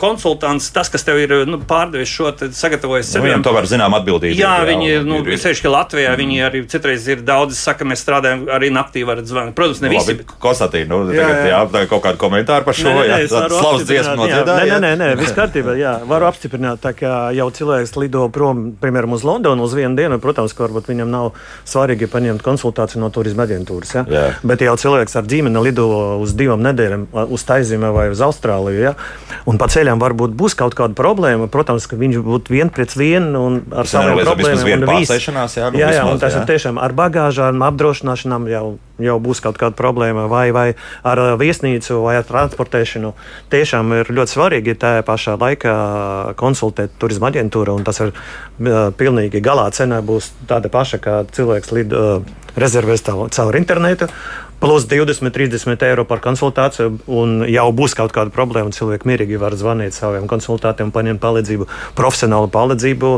konsultants, 0.00 0.68
tas, 0.74 0.92
kas 0.92 1.08
tev 1.08 1.22
ir 1.24 1.34
nu, 1.48 1.62
pārdevis 1.64 2.12
šo, 2.12 2.34
sagatavojis 2.36 3.14
sev. 3.14 3.24
Nu, 3.24 3.30
viņam 3.30 3.46
to 3.46 3.56
var 3.56 3.68
zinām 3.70 3.96
atbildēt 3.96 4.09
atbildīgi. 4.10 4.40
Jā, 4.40 4.52
viņi 4.66 4.88
ir, 4.90 5.06
nu, 5.06 5.20
sevišķi, 5.24 5.70
Latvijā 5.70 6.12
mm. 6.12 6.20
viņi 6.20 6.40
arī 6.46 6.62
citreiz 6.70 7.06
ir 7.10 7.22
daudz, 7.26 7.58
saka, 7.58 7.86
mēs 7.88 8.02
strādājam 8.04 8.44
arī 8.52 8.70
naktī, 8.74 9.04
varat 9.06 9.28
zvanīt. 9.28 9.54
Protams, 9.58 9.82
ne 9.84 9.92
visi. 9.92 10.14
Labi, 10.14 10.26
Konstatīvi, 10.42 10.88
nu, 10.90 11.00
jā, 11.14 11.26
tagad, 11.26 11.48
jā, 11.50 11.60
jā, 11.62 11.84
kaut 11.90 12.04
kādu 12.06 12.20
komentāru 12.20 12.66
par 12.66 12.78
šo, 12.78 12.94
nē, 12.96 13.06
jā, 13.08 13.18
slavas 13.30 13.86
dziesmu 13.88 14.16
no 14.18 14.28
dziedāja. 14.30 14.78
Nē, 14.78 14.80
nē, 14.84 14.92
nē, 15.00 15.10
viss 15.20 15.36
kārtībā, 15.36 15.76
jā, 15.78 15.94
varu 16.10 16.28
apstiprināt, 16.30 16.82
tā 16.82 16.94
kā 16.96 17.14
jau 17.36 17.48
cilvēks 17.60 17.94
lido 18.00 18.26
prom, 18.34 18.70
piemēram, 18.80 19.16
uz 19.16 19.26
Londonu 19.26 19.66
uz 19.66 19.76
vienu 19.76 19.98
dienu, 19.98 20.20
protams, 20.22 20.54
ka 20.56 20.66
varbūt 20.66 20.90
viņam 20.92 21.12
nav 21.12 21.30
svarīgi 21.68 22.10
paņemt 22.10 22.44
konsultāciju 22.46 23.02
no 23.04 23.10
turisma 23.14 23.46
aģentūras, 23.48 23.94
jā. 23.98 24.04
jā. 24.10 24.26
Bet 24.46 24.64
jau 24.64 24.76
cilvēks 24.80 25.18
ar 25.20 25.28
ģimeni 25.30 25.64
lido 25.70 25.86
uz 26.22 26.34
divām 26.38 26.62
nedēļām, 26.66 27.08
uz 27.30 27.46
Taizemē 27.48 27.92
vai 27.94 28.08
uz 28.14 28.22
Austrāliju, 28.24 28.84
jā, 28.90 28.94
un 29.50 29.60
pa 29.60 29.70
ceļām 29.72 30.02
varbūt 30.02 30.34
būs 30.38 30.56
kaut 30.58 30.76
kāda 30.78 30.96
problēma, 30.98 31.50
protams, 31.52 31.88
ka 31.90 31.98
viņš 32.00 32.22
būtu 32.26 32.54
vien 32.54 32.72
pret 32.72 32.94
vienu 32.96 33.44
un 33.46 33.60
ar 33.76 33.88
savām 34.00 34.22
problēmām 34.26 34.84
pārsēšanās. 34.88 35.56
Jā, 35.58 35.70
nu, 35.70 35.80
jā, 35.80 35.90
jā, 35.96 36.04
un 36.08 36.20
tas 36.22 36.36
ir 36.38 36.46
tiešām 36.48 36.80
ar 36.82 36.94
bagāžām, 36.96 37.62
apdrošināšanām 37.66 38.48
jau, 38.50 38.64
jau 39.02 39.16
būs 39.22 39.42
kaut 39.44 39.60
kāda 39.60 39.76
problēma, 39.78 40.26
vai, 40.32 40.46
vai 40.56 40.66
ar 41.06 41.22
uh, 41.22 41.30
viesnīcu, 41.40 42.00
vai 42.04 42.18
ar 42.20 42.26
transportēšanu. 42.28 43.14
Tiešām 43.52 43.96
ir 44.00 44.12
ļoti 44.16 44.36
svarīgi 44.36 44.76
tajā 44.80 45.06
pašā 45.06 45.38
laikā 45.40 45.76
konsultēt 46.40 46.98
turisma 47.00 47.32
aģentūru, 47.32 47.78
un 47.80 47.88
tas 47.88 48.02
ir 48.04 48.12
uh, 48.12 48.90
pilnīgi 48.96 49.42
galā 49.44 49.70
cena 49.76 50.02
būs 50.04 50.32
tāda 50.50 50.72
paša, 50.72 51.02
kā 51.04 51.22
cilvēks 51.36 51.74
lid, 51.76 51.96
uh, 51.96 52.38
rezervēs 52.60 53.04
caur 53.06 53.56
internetu 53.58 54.10
plus 54.60 54.84
20, 54.84 55.30
30 55.32 55.82
eiro 55.88 56.04
par 56.04 56.20
konsultāciju, 56.20 56.98
un 57.08 57.40
jau 57.48 57.66
būs 57.72 57.96
kaut 57.96 58.12
kāda 58.12 58.32
problēma. 58.34 58.72
Cilvēki 58.76 59.08
mierīgi 59.08 59.38
var 59.40 59.56
zvanīt 59.56 59.96
saviem 59.96 60.26
konsultantiem, 60.28 60.92
paņemt 60.92 61.20
palīdzību, 61.22 61.66
profesionālu 61.96 62.50
palīdzību 62.52 63.12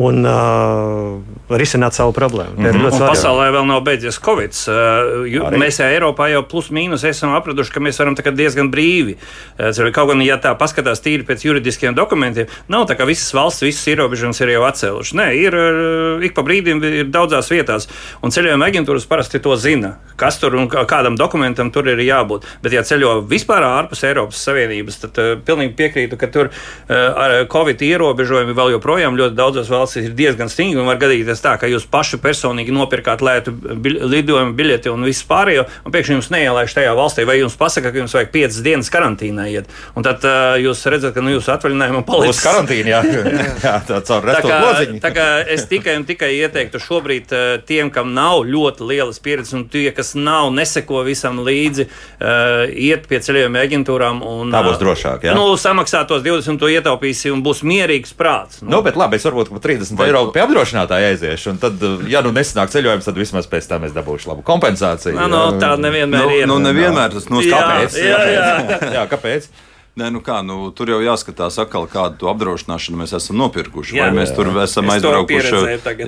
un 0.00 0.26
uh, 0.26 1.54
risināt 1.54 1.94
savu 1.94 2.12
problēmu. 2.16 2.58
Mm 2.58 2.80
-hmm. 2.82 3.06
Pasaulē 3.06 3.50
vēl 3.54 3.66
nav 3.70 3.84
beidzies 3.86 4.18
Covid. 4.18 4.58
Uh, 4.66 5.54
mēs 5.54 5.78
Eiropā 5.86 6.28
jau 6.32 6.42
plus 6.42 6.70
mīnus 6.74 7.06
esam 7.06 7.34
apraduši, 7.38 7.72
ka 7.72 7.80
mēs 7.80 7.98
varam 8.02 8.18
diezgan 8.18 8.70
brīvi. 8.70 9.16
Uh, 9.58 9.92
kaut 9.92 10.08
gan, 10.10 10.22
ja 10.22 10.36
tā 10.36 10.54
paskatās 10.58 11.00
tīri 11.00 11.22
pēc 11.22 11.46
juridiskiem 11.46 11.94
dokumentiem, 11.94 12.46
nav 12.68 12.86
tā, 12.90 12.98
ka 12.98 13.04
visas 13.04 13.34
valsts, 13.34 13.62
visas 13.62 13.86
ierobežojumus 13.86 14.40
ir 14.40 14.48
jau 14.48 14.64
atcēlušas. 14.66 15.14
Nē, 15.14 15.28
ir 15.34 15.54
uh, 15.54 16.24
ik 16.24 16.34
pa 16.34 16.42
brīdim 16.42 16.82
ir 16.82 17.06
daudzās 17.06 17.50
vietās, 17.50 17.88
un 18.22 18.30
ceļojuma 18.30 18.66
aģentūras 18.66 19.06
parasti 19.06 19.38
to 19.38 19.56
zina, 19.56 19.94
kas 20.16 20.38
tur 20.38 20.58
un 20.58 20.68
kā 20.68 20.87
kādam 20.88 21.18
dokumentam 21.18 21.72
tur 21.74 21.88
ir 21.90 22.00
jābūt. 22.02 22.46
Bet, 22.64 22.74
ja 22.74 22.84
ceļo 22.86 23.18
vispār 23.28 23.66
ārpus 23.66 24.04
Eiropas 24.08 24.42
Savienības, 24.48 25.00
tad 25.04 25.20
uh, 25.22 25.34
pilnīgi 25.44 25.76
piekrītu, 25.78 26.18
ka 26.20 26.30
tur 26.32 26.50
uh, 26.50 26.94
ar 26.94 27.36
Covid 27.52 27.82
ierobežojumi 27.84 28.56
vēl 28.56 28.74
joprojām 28.76 29.18
ļoti 29.18 29.38
daudzās 29.38 29.70
valstīs 29.72 30.10
ir 30.10 30.16
diezgan 30.18 30.50
stingri. 30.52 30.84
Var 30.88 31.00
gadīties 31.00 31.42
tā, 31.44 31.56
ka 31.60 31.70
jūs 31.70 31.86
paši 31.90 32.20
personīgi 32.22 32.74
nopirkāt 32.74 33.22
lētu 33.24 33.52
biļ 33.52 33.98
lidojumu 34.08 34.56
biļeti 34.58 34.92
un 34.92 35.06
visu 35.06 35.26
pārējo, 35.28 35.66
un 35.84 35.94
pēkšņi 35.94 36.16
jums 36.16 36.30
neielaiž 36.34 36.76
tajā 36.76 36.94
valstī, 36.96 37.26
vai 37.28 37.38
jums 37.40 37.56
pasaka, 37.58 37.92
ka 37.92 38.02
jums 38.02 38.14
vajag 38.16 38.32
piecas 38.34 38.60
dienas 38.64 38.90
karantīnā 38.92 39.48
iet. 39.52 39.72
Un 39.98 40.06
tad 40.06 40.24
uh, 40.26 40.56
jūs 40.60 40.84
redzat, 40.90 41.14
ka 41.16 41.24
nu, 41.24 41.34
jūs 41.36 41.50
atvaļinājumā 41.52 42.04
palicat 42.08 42.36
uz 42.36 42.42
karantīnu. 42.44 42.92
Jā, 42.92 43.02
jā 43.66 43.74
tā 43.88 44.00
caur 44.08 44.28
tā 44.28 44.42
kā, 44.44 44.60
tā 45.02 45.12
kā 45.14 45.26
es 45.56 45.66
tikai 45.70 45.98
un 46.00 46.06
tikai 46.08 46.30
ieteiktu 46.38 46.80
šobrīd 46.82 47.34
uh, 47.34 47.46
tiem, 47.68 47.92
kam 47.94 48.14
nav 48.16 48.44
ļoti 48.48 48.86
lielas 48.88 49.20
pieredzes, 49.24 49.56
un 49.58 49.66
tie, 49.72 49.88
kas 49.94 50.14
nav 50.18 50.52
nesek 50.54 50.77
neseko 50.78 51.02
visam 51.06 51.40
līdzi, 51.44 51.86
uh, 52.20 52.68
iet 52.70 53.06
pie 53.08 53.20
ceļojuma 53.22 53.62
aģentūrām. 53.66 54.22
Un, 54.22 54.52
tā 54.52 54.62
būs 54.64 54.78
drošāk. 54.80 55.26
Jā? 55.28 55.34
Nu, 55.36 55.56
samaksā 55.58 56.04
tos 56.08 56.22
20, 56.22 56.58
to 56.58 56.70
ietaupīsi 56.70 57.32
un 57.32 57.42
būs 57.42 57.62
mierīgs 57.66 58.14
prāts. 58.18 58.62
Nu, 58.62 58.76
nu 58.76 58.82
bet 58.86 58.98
labi, 58.98 59.18
es 59.18 59.26
varbūt 59.26 59.52
par 59.52 59.62
30 59.64 59.98
Vai... 59.98 60.08
eiro 60.08 60.26
pie 60.34 60.44
apdrošinātāja 60.44 61.12
aiziešu. 61.12 61.54
Un 61.54 61.62
tad, 61.62 61.78
eh, 61.82 62.08
ja 62.12 62.22
nu 62.24 62.32
nesanāk 62.34 62.72
ceļojums, 62.72 63.08
tad 63.08 63.18
vismaz 63.18 63.48
pēc 63.50 63.70
tam 63.70 63.86
es 63.88 63.96
dabūšu 63.96 64.32
labu 64.32 64.44
kompensāciju. 64.46 65.16
Nu, 65.18 65.30
no, 65.32 65.46
tā 65.60 65.74
nevienmēr 65.80 66.26
nu, 66.26 66.36
ir. 66.36 66.50
Nu, 66.50 66.60
nevienmēr 66.62 67.16
tas 67.16 67.30
noskaidro. 67.32 67.88
Kāpēc? 67.88 67.98
Jā, 68.02 68.20
jā, 68.28 68.52
jā. 68.68 68.92
jā, 68.98 69.08
kāpēc? 69.10 69.50
Nē, 69.98 70.12
nu 70.14 70.20
kā, 70.22 70.36
nu, 70.46 70.68
tur 70.70 70.92
jau 70.92 70.98
jāskatās, 71.02 71.56
atkal, 71.58 71.88
kādu 71.90 72.28
apdrošināšanu 72.30 73.00
mēs 73.00 73.16
esam 73.18 73.40
nopirkuši. 73.40 73.96
Jā, 73.96 74.04
vai 74.06 74.20
mēs 74.20 74.30
jā, 74.30 74.34
tur 74.36 74.50
jā. 74.52 74.66
esam 74.68 74.90
aizbraukuši? 74.94 75.62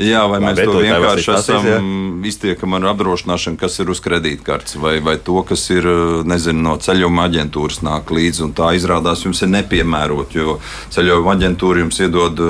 Jā, 0.06 0.20
vai 0.30 0.38
mēs 0.44 0.60
to 0.62 0.76
vienkārši 0.84 1.32
esam 1.34 2.20
iztiekami 2.30 2.78
ar 2.78 2.86
apdrošināšanu, 2.92 3.58
kas 3.58 3.80
ir 3.82 3.90
uz 3.90 3.98
kredītkartes, 4.04 4.76
vai, 4.78 4.92
vai 5.02 5.16
to, 5.18 5.40
kas 5.48 5.64
ir 5.74 5.88
nezinu, 6.28 6.62
no 6.68 6.76
ceļojuma 6.78 7.24
aģentūras 7.26 7.80
nāk 7.86 8.12
līdzi. 8.14 8.46
Tā 8.60 8.68
izrādās 8.78 9.24
jums 9.26 9.42
ir 9.42 9.50
nepiemērot, 9.56 10.38
jo 10.38 10.60
ceļojuma 10.94 11.34
aģentūra 11.34 11.82
jums 11.82 11.98
iedod, 12.04 12.44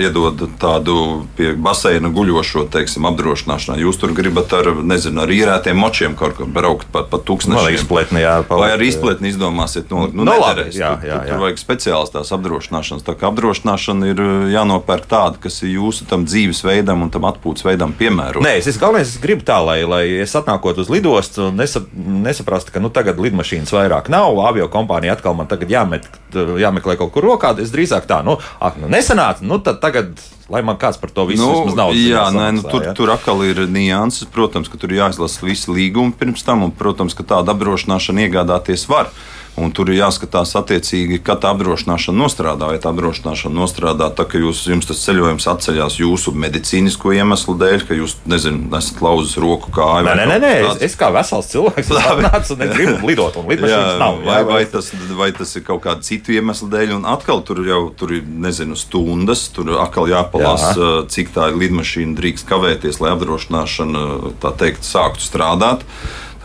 iedod 0.00 0.46
tādu 0.62 0.96
pie 1.36 1.52
baseina 1.60 2.08
guļošo 2.14 2.64
teiksim, 2.72 3.04
apdrošināšanu. 3.10 3.82
Jūs 3.84 4.00
tur 4.00 4.16
gribat 4.16 4.56
ar, 4.56 4.72
nezinu, 4.80 5.26
ar 5.26 5.34
īrētiem 5.34 5.76
močiem 5.76 6.16
kaut 6.16 6.38
kur 6.40 6.48
braukt 6.48 6.88
pa, 6.94 7.04
pa 7.04 7.20
tūkstošiem. 7.20 7.60
Vai 7.60 7.76
jā, 8.24 8.38
ar 8.78 8.88
izpletni 8.88 9.34
izdomāsiet 9.34 9.92
nolikt. 9.92 10.16
Nu, 10.16 10.24
nu, 10.24 10.40
labi, 10.40 10.68
jā, 10.85 10.85
jā, 10.86 11.08
jā. 11.08 11.16
Tur, 11.18 11.30
tur 11.30 11.42
vajag 11.44 11.60
speciāls 11.60 12.12
tās 12.14 12.32
apdrošināšanas. 12.36 13.04
Tā 13.06 13.14
kā 13.18 13.30
apdrošināšana 13.30 14.10
ir 14.12 14.22
eh, 14.22 14.34
jānopērk 14.54 15.08
tāda, 15.10 15.40
kas 15.42 15.58
ir 15.64 15.74
jūsu 15.76 16.06
tam 16.10 16.26
dzīvesveidam 16.28 17.06
un 17.06 17.12
tam 17.14 17.26
atpūtas 17.28 17.66
veidam 17.66 17.94
piemērota. 17.96 18.44
Nē, 18.46 18.56
es, 18.60 18.70
es 18.72 18.80
galvenais 18.82 19.10
es 19.10 19.20
gribu 19.22 19.46
tā, 19.46 19.58
lai, 19.64 19.80
lai 19.88 20.04
es 20.22 20.36
atnākot 20.38 20.80
uz 20.82 20.92
lidostu 20.92 21.48
un 21.50 21.60
nesap, 21.60 21.90
nesaprastu, 21.96 22.74
ka 22.74 22.82
nu, 22.84 22.92
tagad 22.94 23.20
lidmašīnas 23.22 23.74
vairāk 23.76 24.12
nav, 24.12 24.38
avio 24.46 24.70
kompānija 24.72 25.16
atkal 25.16 25.36
man 25.38 25.50
tagad 25.50 25.72
jāmet, 25.72 26.08
jāmeklē 26.34 26.98
kaut 27.00 27.14
kur 27.16 27.26
rokā. 27.32 27.56
Es 27.62 27.74
drīzāk 27.74 28.08
tā, 28.10 28.22
nu, 28.26 28.38
ak, 28.60 28.80
nu 28.82 28.90
nesanāca, 28.92 29.46
nu 29.46 29.60
tad 29.64 29.82
tagad 29.84 30.16
lai 30.52 30.62
man 30.62 30.78
kāds 30.78 30.98
par 31.00 31.10
to 31.10 31.26
visu 31.28 31.42
nu, 31.42 31.74
naudu 31.76 31.98
jā, 31.98 32.26
nē, 32.34 32.50
nu, 32.58 32.64
tur, 32.66 32.84
jā. 32.86 32.92
tur 32.96 33.10
atkal 33.14 33.42
ir 33.46 33.64
nianses. 33.70 34.28
Protams, 34.30 34.70
ka 34.70 34.78
tur 34.80 34.94
jāizlasa 34.94 35.42
visi 35.46 35.72
līgumi 35.72 36.14
pirms 36.18 36.46
tam, 36.46 36.66
un, 36.66 36.74
protams, 36.74 37.16
ka 37.18 37.26
tāda 37.26 37.54
apdrošināšana 37.54 38.26
iegādāties 38.26 38.86
var. 38.90 39.10
Un 39.56 39.70
tur 39.72 39.88
ir 39.88 40.02
jāskatās, 40.02 40.50
attiecīgi, 40.58 41.22
kad 41.24 41.40
tā 41.40 41.48
apdrošināšana 41.54 42.20
nostrādā. 42.20 42.68
Vai 42.68 42.80
tā 42.82 42.90
apdrošināšana 42.92 43.56
nostrādā 43.56 44.10
ka 44.12 44.40
jūs, 44.40 44.66
jums 44.68 44.88
tas 44.88 45.00
ceļojums 45.00 45.46
atceļās 45.48 45.96
jūsu 46.02 46.34
medicīnisko 46.36 47.14
iemeslu 47.16 47.54
dēļ, 47.62 47.84
ka 47.88 47.96
jūs, 47.96 48.18
nezinu, 48.28 48.68
esat 48.76 49.00
lauzis 49.04 49.38
roku 49.40 49.72
kāju. 49.72 50.04
Nē, 50.10 50.16
nē, 50.18 50.26
nē, 50.28 50.36
nē. 50.42 50.52
Es, 50.66 50.82
es 50.90 50.98
kā 51.00 51.08
vesels 51.14 51.48
cilvēks 51.54 51.92
nācu 52.26 52.58
un 52.58 52.66
gribu 52.74 52.98
lidot, 53.10 53.38
un 53.40 53.48
lidmašīnas 53.48 54.02
nav. 54.02 54.20
Vai, 54.26 54.42
vai, 54.50 54.60
tas, 54.68 54.92
vai 55.16 55.30
tas 55.36 55.56
ir 55.56 55.64
kaut 55.64 55.80
kāda 55.86 56.04
citu 56.04 56.36
iemeslu 56.36 56.68
dēļ, 56.72 56.92
un 56.98 57.08
atkal 57.08 57.40
tur 57.46 57.62
jau 57.64 57.80
tur 57.96 58.12
ir, 58.18 58.28
nezinu, 58.28 58.76
stundas, 58.76 59.46
tur 59.56 59.72
atkal 59.80 60.10
jāpalasa, 60.12 60.76
Jā. 60.76 61.00
cik 61.16 61.32
tā 61.36 61.48
lidmašīna 61.56 62.16
drīkst 62.18 62.48
kavēties, 62.50 63.00
lai 63.00 63.16
apdrošināšana, 63.16 64.06
tā 64.44 64.52
teikt, 64.60 64.84
sāktu 64.84 65.24
strādāt. 65.24 65.88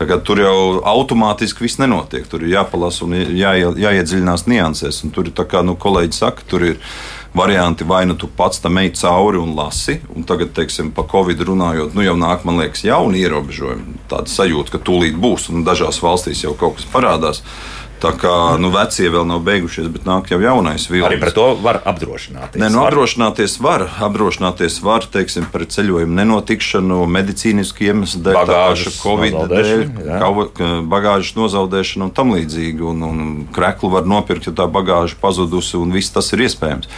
Tagad 0.02 0.24
tur 0.26 0.40
jau 0.42 0.80
automātiski 0.82 1.62
viss 1.62 1.78
nenotiek. 1.78 2.24
Tur 2.26 2.42
ir 2.42 2.56
jāpalasa 2.56 3.04
un 3.06 3.12
jā, 3.38 3.52
jāiedziļinās 3.78 4.48
niansēs. 4.50 5.04
Un 5.06 5.12
tur 5.14 5.28
ir 5.30 5.34
tā 5.38 5.44
kā 5.46 5.60
nu, 5.62 5.76
kolēģi 5.78 6.16
saka, 6.16 6.42
tur 6.50 6.64
ir 6.66 6.80
varianti, 7.38 7.86
vai 7.86 8.00
nu 8.10 8.16
tu 8.18 8.26
pats 8.26 8.58
tam 8.64 8.80
ej 8.82 8.90
cauri 8.98 9.38
un 9.38 9.54
lasi. 9.54 10.00
Un 10.16 10.26
tagad, 10.26 10.50
teiksim, 10.56 10.90
par 10.96 11.06
Covid 11.12 11.44
runājot, 11.46 11.94
nu 11.94 12.02
jau 12.02 12.16
nāk, 12.18 12.42
man 12.48 12.58
liekas, 12.58 12.82
jauni 12.88 13.22
ierobežojumi. 13.22 14.02
Tāda 14.10 14.26
sajūta, 14.32 14.74
ka 14.74 14.82
tūlīt 14.82 15.14
būs, 15.22 15.46
un 15.54 15.62
dažās 15.68 16.02
valstīs 16.02 16.42
jau 16.42 16.56
kaut 16.58 16.80
kas 16.80 16.90
parādās. 16.90 17.44
Tā 18.02 18.10
kā 18.18 18.34
nu, 18.58 18.72
vecie 18.74 19.06
vēl 19.14 19.22
nav 19.28 19.44
beigušies, 19.46 19.86
bet 19.94 20.06
nāk 20.08 20.32
jau 20.32 20.40
jaunais 20.42 20.88
vilnis. 20.90 21.06
Arī 21.06 21.20
par 21.22 21.30
to 21.36 21.44
var 21.62 21.78
apdrošināties. 21.86 22.58
Nē, 22.58 22.70
nu, 22.74 22.80
apdrošināties 22.82 23.54
var. 23.62 23.84
Apdrošināties 24.02 24.80
var, 24.82 25.06
teiksim, 25.06 25.46
par 25.52 25.68
ceļojumu 25.70 26.18
nenotikšanu, 26.18 26.98
medicīnisku 27.06 27.86
iemeslu 27.86 28.24
dēļ, 28.26 28.38
bagāžas, 28.40 28.98
covid 29.04 29.38
dēļ, 29.52 29.84
bagāžas 30.90 31.36
nozaudēšanu 31.38 32.08
un 32.08 32.14
tam 32.16 32.34
līdzīgi. 32.34 32.82
Un, 32.90 33.06
un 33.06 33.20
kreklu 33.54 33.92
var 33.94 34.08
nopirkt, 34.10 34.50
ja 34.50 34.56
tā 34.62 34.66
bagāža 34.66 35.20
pazudusi 35.22 35.78
un 35.78 35.94
viss 35.94 36.10
tas 36.10 36.34
ir 36.34 36.42
iespējams. 36.48 36.90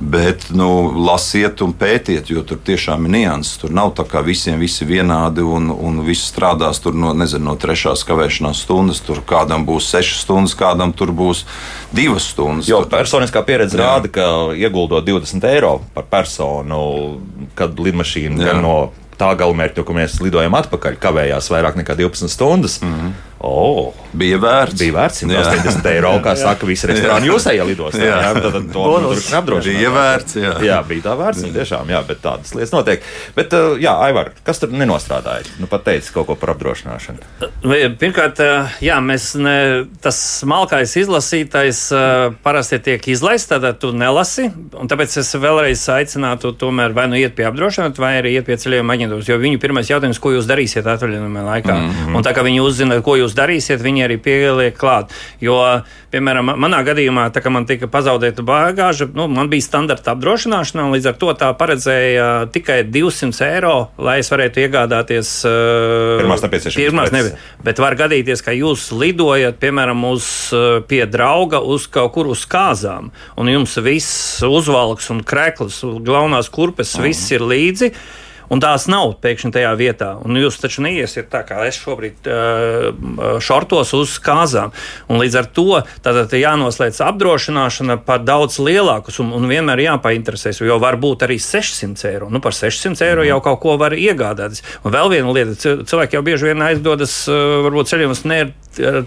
Bet 0.00 0.46
nu, 0.56 0.66
lasiet 0.96 1.60
un 1.60 1.74
pētiet, 1.76 2.30
jo 2.32 2.40
tur 2.40 2.56
tiešām 2.64 3.04
ir 3.04 3.12
nianses. 3.18 3.58
Tur 3.60 3.72
nav 3.76 3.92
tā 3.98 4.06
kā 4.08 4.22
visiem 4.24 4.56
visi 4.60 4.86
vienādi 4.88 5.44
un, 5.44 5.68
un 5.68 6.00
viss 6.06 6.30
strādās 6.30 6.80
no, 6.88 7.12
nezinu, 7.12 7.50
no 7.50 7.56
trešās 7.60 8.06
kavēšanās 8.08 8.62
stundas. 8.64 9.02
Tur 9.04 9.20
kādam 9.28 9.66
būs 9.68 9.90
sešas 9.92 10.22
stundas, 10.24 10.49
kādam 10.58 10.92
tur 10.96 11.12
būs 11.16 11.44
divas 11.94 12.30
stundas. 12.32 12.68
Jo 12.70 12.82
personiskā 12.90 13.42
pieredze 13.46 13.78
jā. 13.78 13.84
rāda, 13.84 14.10
ka 14.12 14.26
ieguldot 14.56 15.06
20 15.06 15.46
eiro 15.50 15.80
par 15.94 16.08
personu, 16.10 17.20
kad 17.58 17.78
lidmašīna 17.78 18.50
gan 18.50 18.62
no 18.64 18.76
tā 19.20 19.34
galamērķa, 19.36 19.84
ko 19.84 19.96
mēs 19.96 20.20
lidojam 20.24 20.56
atpakaļ, 20.56 20.96
kavējās 21.00 21.50
vairāk 21.52 21.76
nekā 21.82 21.96
12 21.98 22.32
stundas. 22.32 22.80
Mm 22.80 22.94
-hmm. 22.94 23.18
Oh, 23.40 23.94
bija 24.12 24.36
vērts. 24.36 24.76
Bija 24.76 24.92
vērts 24.98 25.22
180 25.24 25.86
eiro, 25.94 26.10
kā 26.20 26.34
saka 26.36 26.66
visi 26.68 26.90
restorāni 26.90 27.30
jūsējā 27.30 27.64
lidostā. 27.64 28.02
Jā, 28.04 28.18
jā 28.26 28.32
tad, 28.36 28.48
tad 28.52 28.66
to 28.74 28.82
tur 29.00 29.36
apdrošināt. 29.38 29.78
Bija 29.80 29.92
vērts, 29.94 30.36
jā. 30.36 30.50
Jā, 30.66 30.80
bija 30.84 31.06
tā 31.06 31.14
vērts, 31.16 31.46
tiešām, 31.54 31.88
jā, 31.94 32.02
bet 32.04 32.20
tādas 32.20 32.52
lietas 32.52 32.74
notiek. 32.74 33.06
Bet, 33.38 33.56
uh, 33.56 33.78
jā, 33.80 33.94
Aivar, 34.04 34.34
kas 34.44 34.60
tur 34.60 34.74
nenostrādāja? 34.76 35.48
Nu, 35.56 35.70
pat 35.72 35.86
teici 35.88 36.12
kaut 36.12 36.28
ko 36.28 36.36
par 36.36 36.52
apdrošināšanu. 36.52 37.48
Pirmkārt, 38.02 38.42
uh, 38.44 38.76
jā, 38.84 38.98
mēs 39.00 39.30
ne, 39.40 39.56
tas 40.04 40.20
smalkais 40.42 40.98
izlasītais 41.00 41.80
uh, 41.96 42.36
parasti 42.44 42.82
tiek 42.90 43.08
izlaists, 43.08 43.48
tad 43.48 43.64
tu 43.80 43.94
nelasi, 43.96 44.50
un 44.76 44.92
tāpēc 44.92 45.16
es 45.22 45.32
vēlreiz 45.40 45.86
aicinātu 45.96 46.52
tomēr 46.60 46.92
vai 46.92 47.08
nu 47.08 47.16
iet 47.16 47.38
pie 47.38 47.48
apdrošināšanas, 47.48 48.04
vai 48.04 48.12
arī 48.20 48.36
iet 48.36 48.48
pie 48.50 48.60
ceļojuma 48.60 48.98
aģentūras, 48.98 49.32
jo 49.32 49.40
viņu 49.40 49.64
pirmais 49.64 49.88
jautājums, 49.88 50.20
ko 50.20 50.36
jūs 50.36 50.48
darīsiet 50.50 50.84
atvaļinājumā 50.92 51.48
laikā. 51.48 51.72
Mm 51.72 51.90
-hmm. 51.96 52.20
Un 52.20 52.26
tā 52.26 52.36
kā 52.36 52.44
viņi 52.44 52.60
uzzina, 52.60 53.00
ko 53.04 53.16
jūs 53.16 53.29
jūs 53.30 53.38
darīsiet, 53.38 53.82
viņi 53.82 54.04
arī 54.04 54.18
pieliek 54.20 54.76
klāt. 54.76 55.14
Jo, 55.40 55.56
piemēram, 56.10 56.52
manā 56.60 56.82
gadījumā, 56.86 57.28
tā 57.32 57.42
kā 57.42 57.52
man 57.52 57.66
tika 57.68 57.88
pazaudēta 57.90 58.42
bagāža, 58.46 59.08
nu, 59.14 59.28
man 59.30 59.50
bija 59.52 59.64
standarta 59.64 60.14
apdrošināšana, 60.14 60.86
un 60.86 60.94
līdz 60.96 61.10
ar 61.12 61.18
to 61.20 61.32
tā 61.38 61.50
paredzēja 61.58 62.28
tikai 62.52 62.82
200 62.90 63.46
eiro, 63.46 63.74
lai 63.98 64.18
es 64.22 64.30
varētu 64.32 64.64
iegādāties 64.64 65.32
uh, 65.48 66.20
pirmās 66.20 66.44
nepieciešamības. 66.46 67.14
Nevi. 67.14 67.34
Bet 67.66 67.82
var 67.82 67.96
gadīties, 67.98 68.42
ka 68.44 68.54
jūs 68.56 68.90
lidojat, 68.96 69.60
piemēram, 69.62 70.02
uz, 70.10 70.26
uh, 70.56 70.80
pie 70.86 71.04
drauga 71.10 71.62
uz 71.62 71.86
kaut 71.90 72.14
kur 72.16 72.32
uz 72.32 72.46
kāzām, 72.50 73.12
un 73.38 73.52
jums 73.52 73.76
viss 73.84 74.40
uzvalks 74.46 75.10
un 75.14 75.22
krekls, 75.26 75.82
galvenās 76.06 76.50
kurpes, 76.52 76.96
Aha. 76.98 77.06
viss 77.06 77.30
ir 77.34 77.46
līdzi 77.46 77.94
un 78.50 78.62
tās 78.62 78.86
nav 78.90 79.14
pēkšņi 79.22 79.52
tajā 79.54 79.70
vietā. 79.78 80.10
Un 80.26 80.38
jūs 80.40 80.58
taču 80.60 80.84
neiesiet 80.84 81.30
tā, 81.32 81.42
kā 81.46 81.62
es 81.68 81.78
šobrīd 81.80 82.28
uh, 82.30 83.38
šortos 83.42 83.94
uz 83.96 84.16
kāzām. 84.22 84.74
Un 85.10 85.20
līdz 85.22 85.38
ar 85.40 85.50
to 85.56 85.82
tātad 86.04 86.34
jānoslēdz 86.36 87.02
apdrošināšana 87.06 88.00
par 88.06 88.24
daudz 88.26 88.58
lielākus 88.62 89.20
un, 89.22 89.32
un 89.36 89.48
vienmēr 89.50 89.84
jāpainteresēs, 89.86 90.62
jo 90.66 90.80
var 90.82 90.98
būt 91.00 91.26
arī 91.28 91.38
600 91.42 92.10
eiro. 92.10 92.30
Nu, 92.32 92.42
par 92.44 92.56
600 92.56 93.06
eiro 93.08 93.26
jau 93.26 93.40
kaut 93.44 93.62
ko 93.62 93.76
var 93.80 93.96
iegādāties. 93.96 94.64
Un 94.84 94.94
vēl 94.94 95.14
viena 95.14 95.36
lieta, 95.36 95.76
cilvēki 95.86 96.18
jau 96.18 96.26
bieži 96.26 96.50
vien 96.50 96.66
aizdodas, 96.66 97.22
varbūt 97.30 97.94
ceļojums 97.94 98.26
ne 98.30 98.42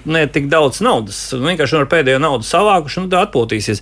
ne 0.06 0.24
tik 0.28 0.48
daudz 0.52 0.82
naudas. 0.84 1.18
Vienkārši 1.34 1.78
ar 1.80 1.88
pēdējo 1.92 2.20
naudu 2.22 2.46
savākuši, 2.48 3.04
nu, 3.04 3.10
tā 3.12 3.24
atpūtīsies. 3.26 3.82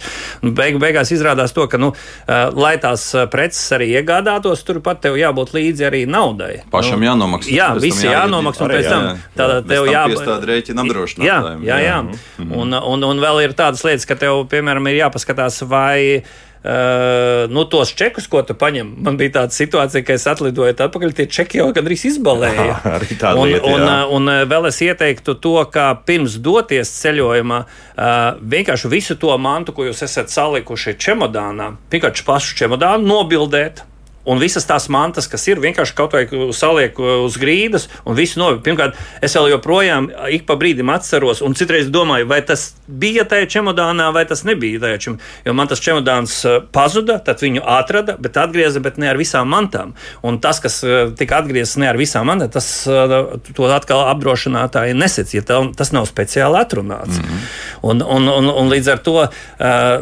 Beig, 0.58 0.78
beigās 0.82 1.12
izrādās 1.14 1.56
to, 1.56 1.66
ka, 1.72 1.80
nu, 1.82 1.92
lai 2.28 2.76
tās 2.82 3.08
preces 3.34 3.64
arī 3.76 3.92
iegādātos, 3.98 4.64
turpat 4.68 5.02
tev 5.06 5.18
jābūt 5.20 5.51
līdzi 5.56 5.88
arī 5.88 6.04
naudai. 6.10 6.62
Pašam 6.74 7.02
nu, 7.02 7.10
jānomaksā. 7.10 7.54
Jā, 7.56 7.72
visi 7.82 8.08
jānomaksā, 8.10 8.68
un 8.68 8.76
pēc 8.76 8.92
tam 8.92 9.10
tādā 9.38 9.58
tev 9.68 9.90
jābūt 9.92 10.24
tāda 10.28 10.52
rēķina 10.52 10.86
apdrošinātājiem. 10.86 11.66
Jā, 11.68 11.80
jā, 11.80 11.82
jā. 11.88 11.98
Mm. 12.42 12.54
Un, 12.62 12.80
un, 12.94 13.10
un 13.12 13.26
vēl 13.26 13.44
ir 13.48 13.58
tādas 13.58 13.84
lietas, 13.88 14.08
ka 14.10 14.20
tev, 14.20 14.46
piemēram, 14.52 14.90
ir 14.92 15.04
jāpaskatās, 15.04 15.62
vai 15.70 16.24
Uh, 16.62 17.50
nu, 17.50 17.64
tos 17.66 17.90
čekus, 17.98 18.28
ko 18.30 18.44
tu 18.46 18.54
paņem. 18.54 18.92
Man 19.02 19.16
bija 19.18 19.32
tāda 19.40 19.56
situācija, 19.56 20.04
ka 20.06 20.14
es 20.14 20.28
atlidoju 20.30 20.76
atpakaļ, 20.76 21.14
tie 21.18 21.26
čeki 21.26 21.58
jau 21.58 21.72
gandrīz 21.74 22.04
izbalēja. 22.12 22.76
un, 23.34 23.48
lieta, 23.50 23.66
un, 23.66 23.82
un, 23.82 24.30
un 24.30 24.34
vēl 24.46 24.70
es 24.70 24.78
ieteiktu 24.86 25.40
to, 25.42 25.56
ka 25.74 25.88
pirms 26.06 26.38
doties 26.38 26.94
ceļojumā, 27.02 27.64
uh, 27.66 28.14
vienkārši 28.54 28.92
visu 28.94 29.18
to 29.18 29.34
mantu, 29.42 29.74
ko 29.74 29.90
jūs 29.90 30.06
esat 30.06 30.30
salikuši 30.30 30.94
čemodānā, 31.02 31.72
vienkārši 31.90 32.28
pašu 32.30 32.60
čemodānu 32.62 33.10
nobildēt 33.10 33.82
Un 34.26 34.42
visas 34.42 34.68
tās 34.70 34.88
mantas, 34.94 35.28
kas 35.28 35.48
ir 35.50 35.62
vienkārši 35.62 35.96
kaut 35.98 36.14
vai 36.14 36.26
saliek 36.54 37.00
uz 37.00 37.38
grīdas, 37.42 37.88
un 38.06 38.18
viss 38.18 38.38
novērš. 38.38 38.62
Pirmkārt, 38.66 39.00
es 39.24 39.36
vēl 39.38 39.50
joprojām 39.56 40.12
ik 40.30 40.46
pa 40.50 40.58
brīdim 40.60 40.92
atceros, 40.94 41.42
un 41.42 41.56
citreiz 41.58 41.90
domāju, 41.94 42.28
vai 42.30 42.42
tas 42.46 42.72
bija 42.86 43.26
tajā 43.26 43.48
čemodānā, 43.58 44.12
vai 44.14 44.26
tas 44.30 44.44
nebija 44.48 44.82
tajā 44.84 45.00
čemodānā. 45.06 45.30
Jo 45.46 45.56
man 45.58 45.72
tas 45.72 45.82
čemodāns 45.82 46.36
uh, 46.46 46.60
pazuda, 46.74 47.18
tad 47.26 47.42
viņu 47.42 47.64
atrada, 47.66 48.16
bet 48.22 48.38
atgrieza, 48.38 48.82
bet 48.84 49.00
ne 49.02 49.10
ar 49.10 49.20
visām 49.20 49.50
mantām. 49.52 49.96
Un 50.28 50.38
tas, 50.44 50.62
kas 50.64 50.82
uh, 50.86 51.10
tika 51.18 51.42
atgriezts 51.42 51.80
ne 51.82 51.90
ar 51.90 52.00
visām 52.00 52.30
mantām, 52.30 52.52
tas 52.54 52.70
uh, 52.90 53.18
to 53.58 53.70
atkal 53.74 54.06
apdrošinātāji 54.12 54.98
nesec, 54.98 55.34
ja 55.34 55.46
tā, 55.48 55.62
tas 55.78 55.94
nav 55.96 56.06
speciāli 56.10 56.62
atrunāts. 56.62 57.18
Mm 57.18 57.26
-hmm. 57.26 57.50
un, 57.82 58.02
un, 58.02 58.30
un, 58.30 58.50
un 58.50 58.70
līdz 58.70 58.92
ar 58.92 59.00
to 59.00 59.28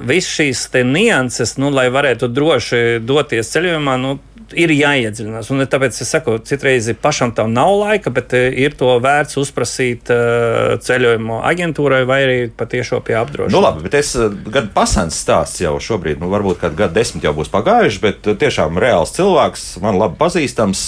viss 0.03 0.27
šīs 0.39 0.67
nianses, 0.85 1.57
nu, 1.57 1.69
lai 1.69 1.89
varētu 1.89 2.27
droši 2.27 2.99
doties 3.01 3.51
ceļojumā, 3.53 3.97
nu, 3.97 4.08
ir 4.57 4.71
jāiedziļinās. 4.73 5.49
Un 5.53 5.65
tāpēc 5.69 5.97
es 6.01 6.09
saku, 6.09 6.37
citreiz 6.45 6.89
pašam 7.01 7.33
tam 7.35 7.53
nav 7.53 7.71
laika, 7.81 8.11
bet 8.13 8.33
eh, 8.37 8.49
ir 8.65 8.75
to 8.79 8.91
vērts 9.03 9.37
uzprasīt 9.41 10.09
uh, 10.13 10.75
ceļojumu 10.83 11.41
aģentūrai 11.49 12.01
vai 12.09 12.19
arī 12.25 12.37
patiešo 12.55 13.01
pie 13.05 13.17
apdrošināšanas. 13.19 13.55
Nu, 13.55 13.63
labi, 13.63 13.85
bet 13.85 13.97
es 13.99 14.13
eh, 14.17 14.33
gan 14.53 14.69
pasens 14.73 15.19
stāsts 15.23 15.61
jau 15.63 15.75
šobrīd, 15.83 16.21
nu, 16.21 16.31
varbūt 16.33 16.61
kādu 16.63 16.79
gadu 16.83 16.97
desmit 16.97 17.27
jau 17.27 17.33
būs 17.37 17.51
pagājuši, 17.53 18.01
bet 18.03 18.29
tiešām 18.41 18.79
reāls 18.81 19.13
cilvēks, 19.17 19.67
man 19.83 19.99
labi 19.99 20.19
pazīstams, 20.19 20.85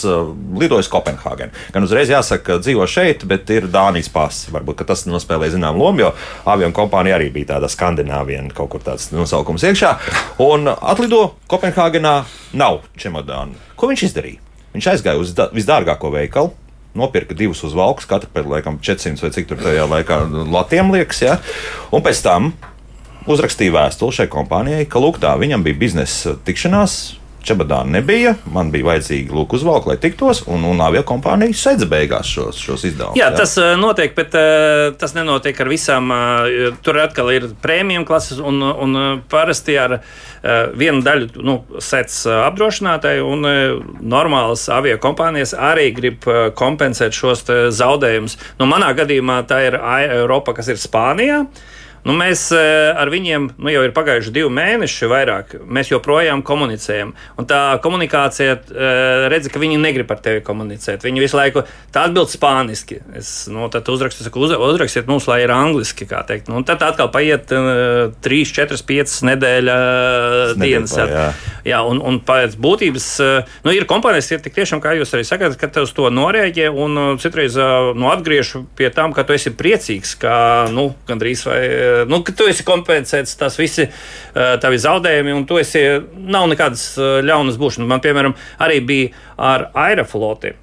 lidojas 0.61 0.89
Kopenhāgenā. 0.91 1.51
Gan 1.75 1.87
uzreiz 1.87 2.11
jāsaka, 2.11 2.43
ka 2.47 2.59
dzīvo 2.63 2.87
šeit, 2.89 3.25
bet 3.29 3.49
ir 3.53 3.69
Dānijas 3.71 4.11
pasis. 4.13 4.49
Varbūt 4.53 4.85
tas 4.87 5.05
nospēlē 5.09 5.51
zinām 5.53 5.79
lomu, 5.79 6.05
jo 6.05 6.11
avio 6.49 6.71
kompānija 6.75 7.19
arī 7.19 7.29
bija 7.33 7.55
tāda 7.55 7.69
skandināviena, 7.71 8.51
kaut 8.55 8.73
kur 8.73 8.85
tāds 8.85 9.11
nosaukums 9.13 9.65
iekšā. 9.69 9.95
Un 10.43 10.71
atlido 10.71 11.27
Kopenhāgenā 11.51 12.21
nav 12.57 12.81
čemodāna. 12.99 13.50
Ko 13.79 13.91
viņš 13.91 14.07
izdarīja? 14.09 14.41
Viņš 14.71 14.89
aizgāja 14.93 15.19
uz 15.19 15.33
visdārgāko 15.51 16.11
veikalu, 16.13 16.53
nopirka 16.95 17.35
divus 17.37 17.63
uzvalkus, 17.67 18.07
katru 18.07 18.31
pēc 18.33 18.49
laikam 18.51 18.79
400 18.83 19.23
vai 19.23 19.31
cik 19.35 19.49
tur 19.49 19.59
tajā 19.61 19.87
laikā 19.87 20.19
latiem 20.51 20.91
liekas, 20.95 21.23
ja? 21.23 21.37
un 21.91 22.03
pēc 22.03 22.23
tam 22.23 22.51
uzrakstīja 23.31 23.75
vēstuli 23.75 24.17
šai 24.17 24.27
kompānijai, 24.31 24.87
ka 24.89 25.01
lūk, 25.03 25.19
tā 25.21 25.33
viņam 25.39 25.63
bija 25.65 25.79
biznesa 25.83 26.37
tikšanās 26.47 27.20
Čabadāna 27.43 27.97
nebija. 27.97 28.35
Man 28.53 28.69
bija 28.73 28.85
vajadzīgi 28.91 29.33
lūk 29.33 29.55
uzvalkt, 29.57 29.87
lai 29.89 29.97
tiktos, 30.01 30.43
un, 30.51 30.63
un 30.69 30.81
avio 30.83 31.01
kompānija 31.07 31.55
sedz 31.57 31.87
beigās 31.89 32.29
šos, 32.29 32.59
šos 32.61 32.85
izdevumus. 32.91 33.17
Jā, 33.17 33.31
jā, 33.31 33.37
tas 33.39 33.55
uh, 33.57 33.71
notiek, 33.81 34.13
bet 34.17 34.37
uh, 34.37 34.91
tas 35.01 35.15
nenotiek 35.17 35.57
ar 35.63 35.71
visām. 35.71 36.13
Uh, 36.13 36.77
tur 36.85 37.01
atkal 37.01 37.31
ir 37.33 37.49
prēmiju 37.63 38.05
klases, 38.07 38.41
un, 38.43 38.61
un 38.61 38.99
parasti 39.31 39.77
ar 39.79 39.99
vienu 40.77 41.03
daļu 41.05 41.43
nu, 41.45 41.57
sēdz 41.85 42.15
apdrošinātāji, 42.47 43.21
un 43.21 43.45
normālas 44.09 44.63
avio 44.73 44.95
kompānijas 45.01 45.53
arī 45.53 45.91
grib 45.93 46.25
kompensēt 46.57 47.13
šos 47.13 47.45
zaudējumus. 47.77 48.39
Nu, 48.57 48.65
manā 48.69 48.89
gadījumā 48.97 49.41
tā 49.49 49.61
ir 49.67 49.77
Eiropa, 49.77 50.55
kas 50.57 50.71
ir 50.73 50.81
Spānijā. 50.81 51.43
Nu, 52.01 52.15
mēs 52.17 52.47
eh, 52.55 52.89
ar 52.97 53.11
viņiem 53.13 53.47
nu, 53.61 53.69
jau 53.69 53.83
ir 53.85 53.93
pagājuši 53.93 54.33
divi 54.33 54.49
mēneši, 54.57 55.09
vairāk. 55.11 55.53
Mēs 55.69 55.91
joprojām 55.91 56.41
komunicējam. 56.45 57.13
Un 57.37 57.47
tā 57.49 57.59
komunikācija, 57.83 58.55
eh, 58.57 59.25
redz, 59.31 59.51
ka 59.53 59.61
viņi 59.61 59.77
negrib 59.81 60.09
ar 60.13 60.21
tevi 60.25 60.41
komunicēt. 60.45 61.05
Viņi 61.05 61.21
visu 61.21 61.37
laiku 61.37 61.63
atbild 61.93 62.31
spāniski. 62.33 63.01
Es 63.17 63.45
nu, 63.51 63.67
uzrakstu, 63.69 64.25
saku, 64.25 64.41
uz, 64.47 64.55
uzrakstiet 64.57 65.09
mums, 65.11 65.29
lai 65.29 65.43
ir 65.45 65.53
angliski. 65.53 66.09
Nu, 66.49 66.63
tad 66.65 66.81
atkal 66.85 67.11
paiet 67.13 67.51
uh, 67.53 68.09
3, 68.25 68.41
4, 68.49 68.81
5 68.87 69.15
nedēļas 69.29 70.55
dienas. 70.59 70.95
Jā. 70.97 71.27
Jā, 71.67 71.81
un, 71.87 71.99
un 72.01 72.21
pēc 72.25 72.55
būtības 72.61 73.09
uh, 73.23 73.51
nu, 73.65 73.75
ir 73.75 73.87
kompānijas, 73.89 74.31
ir 74.31 74.45
tik 74.45 74.55
tiešām, 74.59 74.83
kā 74.83 74.95
jūs 74.97 75.15
arī 75.17 75.25
sakāt, 75.27 75.57
ka 75.59 75.71
te 75.71 75.85
uz 75.85 75.91
to 75.97 76.09
norēģē 76.13 76.69
un 76.71 76.97
uh, 76.97 77.11
citreiz 77.21 77.57
uh, 77.59 77.91
nu, 77.97 78.11
atgriežu 78.13 78.65
pie 78.77 78.91
tām, 78.93 79.15
ka 79.17 79.25
tu 79.27 79.35
esi 79.37 79.53
priecīgs, 79.55 80.15
ka 80.21 80.33
nu, 80.73 80.91
gandrīz 81.09 81.45
vai 81.49 81.61
Eh, 81.81 82.05
nu, 82.07 82.21
ka 82.25 82.33
tu 82.35 82.47
esi 82.49 82.65
kompensēts, 82.67 83.37
tas 83.39 83.57
visi 83.59 83.85
eh, 83.85 83.91
tavi 84.61 84.79
zaudējumi, 84.81 85.33
un 85.35 85.45
tu 85.49 85.59
esi, 85.61 85.83
nav 86.15 86.49
nekādas 86.51 86.85
eh, 86.97 87.13
ļaunas 87.25 87.59
būšanas. 87.61 87.89
Man, 87.89 88.03
piemēram, 88.03 88.35
arī 88.61 88.81
bija 88.85 89.13
ar 89.51 89.69
Aerofloti, 89.87 90.55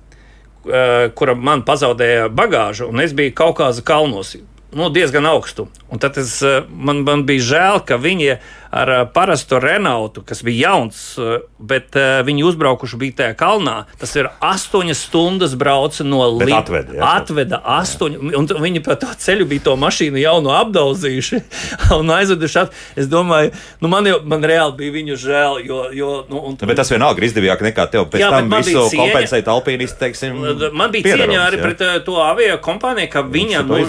kura 1.16 1.32
man 1.38 1.62
pazaudēja 1.64 2.26
bagāžu, 2.34 2.90
un 2.92 3.00
es 3.00 3.14
biju 3.16 3.32
Kaukāza 3.38 3.80
kalnos 3.87 4.34
nu, 4.70 4.88
diezgan 4.92 5.26
augstu. 5.26 5.68
Un 5.88 5.98
tad 5.98 6.18
es, 6.18 6.42
eh, 6.42 6.62
man, 6.68 7.02
man 7.02 7.24
bija 7.26 7.44
žēl, 7.52 7.84
ka 7.88 7.96
viņi 7.96 8.38
ar 8.70 8.90
eh, 8.90 9.04
parasto 9.12 9.59
Renaultu, 9.59 10.22
kas 10.22 10.42
bija 10.44 10.68
jauns, 10.68 11.00
eh, 11.18 11.40
bet 11.59 11.96
viņi 12.24 12.44
uzbraukuši 12.46 12.98
bija 13.00 13.16
tajā 13.22 13.37
kalnā. 13.38 13.76
Tas 13.98 14.12
ir 14.16 14.28
astoņas 14.44 15.00
stundas 15.09 15.54
brauca 15.59 16.04
no 16.07 16.20
Lītas. 16.38 16.68
Atveda, 16.68 16.94
jā, 16.98 17.09
atveda 17.22 17.61
astoņu, 17.78 18.33
un 18.38 18.48
viņi 18.62 18.83
pa 18.85 18.98
to 19.00 19.09
ceļu 19.24 19.46
bija 19.48 19.64
to 19.68 19.76
mašīnu 19.81 20.20
jau 20.20 20.37
no 20.44 20.52
apdaudzījuši 20.59 21.40
un 21.98 22.12
aizveduši. 22.18 22.59
At, 22.62 22.76
es 22.98 23.09
domāju, 23.11 23.54
nu 23.83 23.90
man, 23.92 24.07
jau, 24.11 24.20
man 24.28 24.44
reāli 24.46 24.76
bija 24.83 24.96
viņu 24.98 25.18
žēl. 25.24 25.59
Jo, 25.68 25.81
jo, 25.94 26.12
nu, 26.31 26.42
un, 26.50 26.59
bet 26.61 26.78
tas 26.78 26.92
vienalga 26.92 27.22
ir 27.22 27.28
izdevīgāk 27.31 27.64
nekā 27.70 27.88
tev 27.92 28.07
pēc 28.12 28.22
jā, 28.22 28.31
tam 28.35 28.52
visu 28.52 28.85
kompensēt 28.92 29.50
alpīnistu, 29.50 29.98
teiksim. 30.02 30.38
Man 30.76 30.92
bija 30.94 31.16
cieņa 31.16 31.40
arī 31.46 31.61
jā. 31.61 31.64
pret 31.66 32.04
to 32.07 32.18
avio 32.22 32.59
kompāniju, 32.62 33.11
ka 33.12 33.24
viņa 33.26 33.64
nu, 33.68 33.81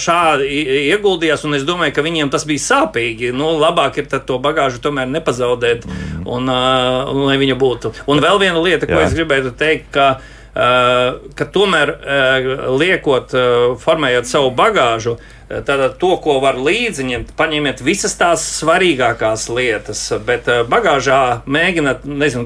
šādi 0.00 0.62
ieguldījās, 0.92 1.44
un 1.48 1.58
es 1.58 1.66
domāju, 1.66 1.96
ka 1.96 2.04
viņiem 2.06 2.30
tas 2.32 2.46
bija 2.48 2.62
sāpīgi. 2.66 3.32
Nu, 3.36 3.52
labāk 3.60 4.00
ir 4.02 4.09
to 4.18 4.40
bagāžu 4.42 4.82
tomēr 4.82 5.06
nepazaudēt, 5.06 5.86
mm. 5.86 6.26
un, 6.26 6.50
uh, 6.50 7.12
un 7.12 7.24
lai 7.28 7.38
viņa 7.38 7.56
būtu. 7.60 7.94
Un 8.10 8.22
vēl 8.24 8.42
viena 8.42 8.58
lieta, 8.58 8.90
ko 8.90 8.98
Jā. 8.98 9.06
es 9.06 9.14
gribētu 9.14 9.54
teikt, 9.54 9.92
ka, 9.94 10.08
uh, 10.18 11.20
ka 11.38 11.46
tomēr 11.54 11.94
uh, 11.94 12.50
liekot, 12.74 13.36
uh, 13.36 13.76
formējot 13.78 14.26
savu 14.26 14.50
bagāžu, 14.58 15.14
uh, 15.14 15.39
Tātad 15.50 15.96
to, 15.98 16.12
ko 16.22 16.36
var 16.38 16.54
līdzi 16.62 17.02
ņemt, 17.08 17.30
paņemiet 17.34 17.80
visas 17.82 18.12
tās 18.14 18.44
svarīgākās 18.60 19.48
lietas, 19.50 20.04
bet 20.22 20.46
eh, 20.46 20.60
bagāžā 20.70 21.42
mēģiniet, 21.50 22.04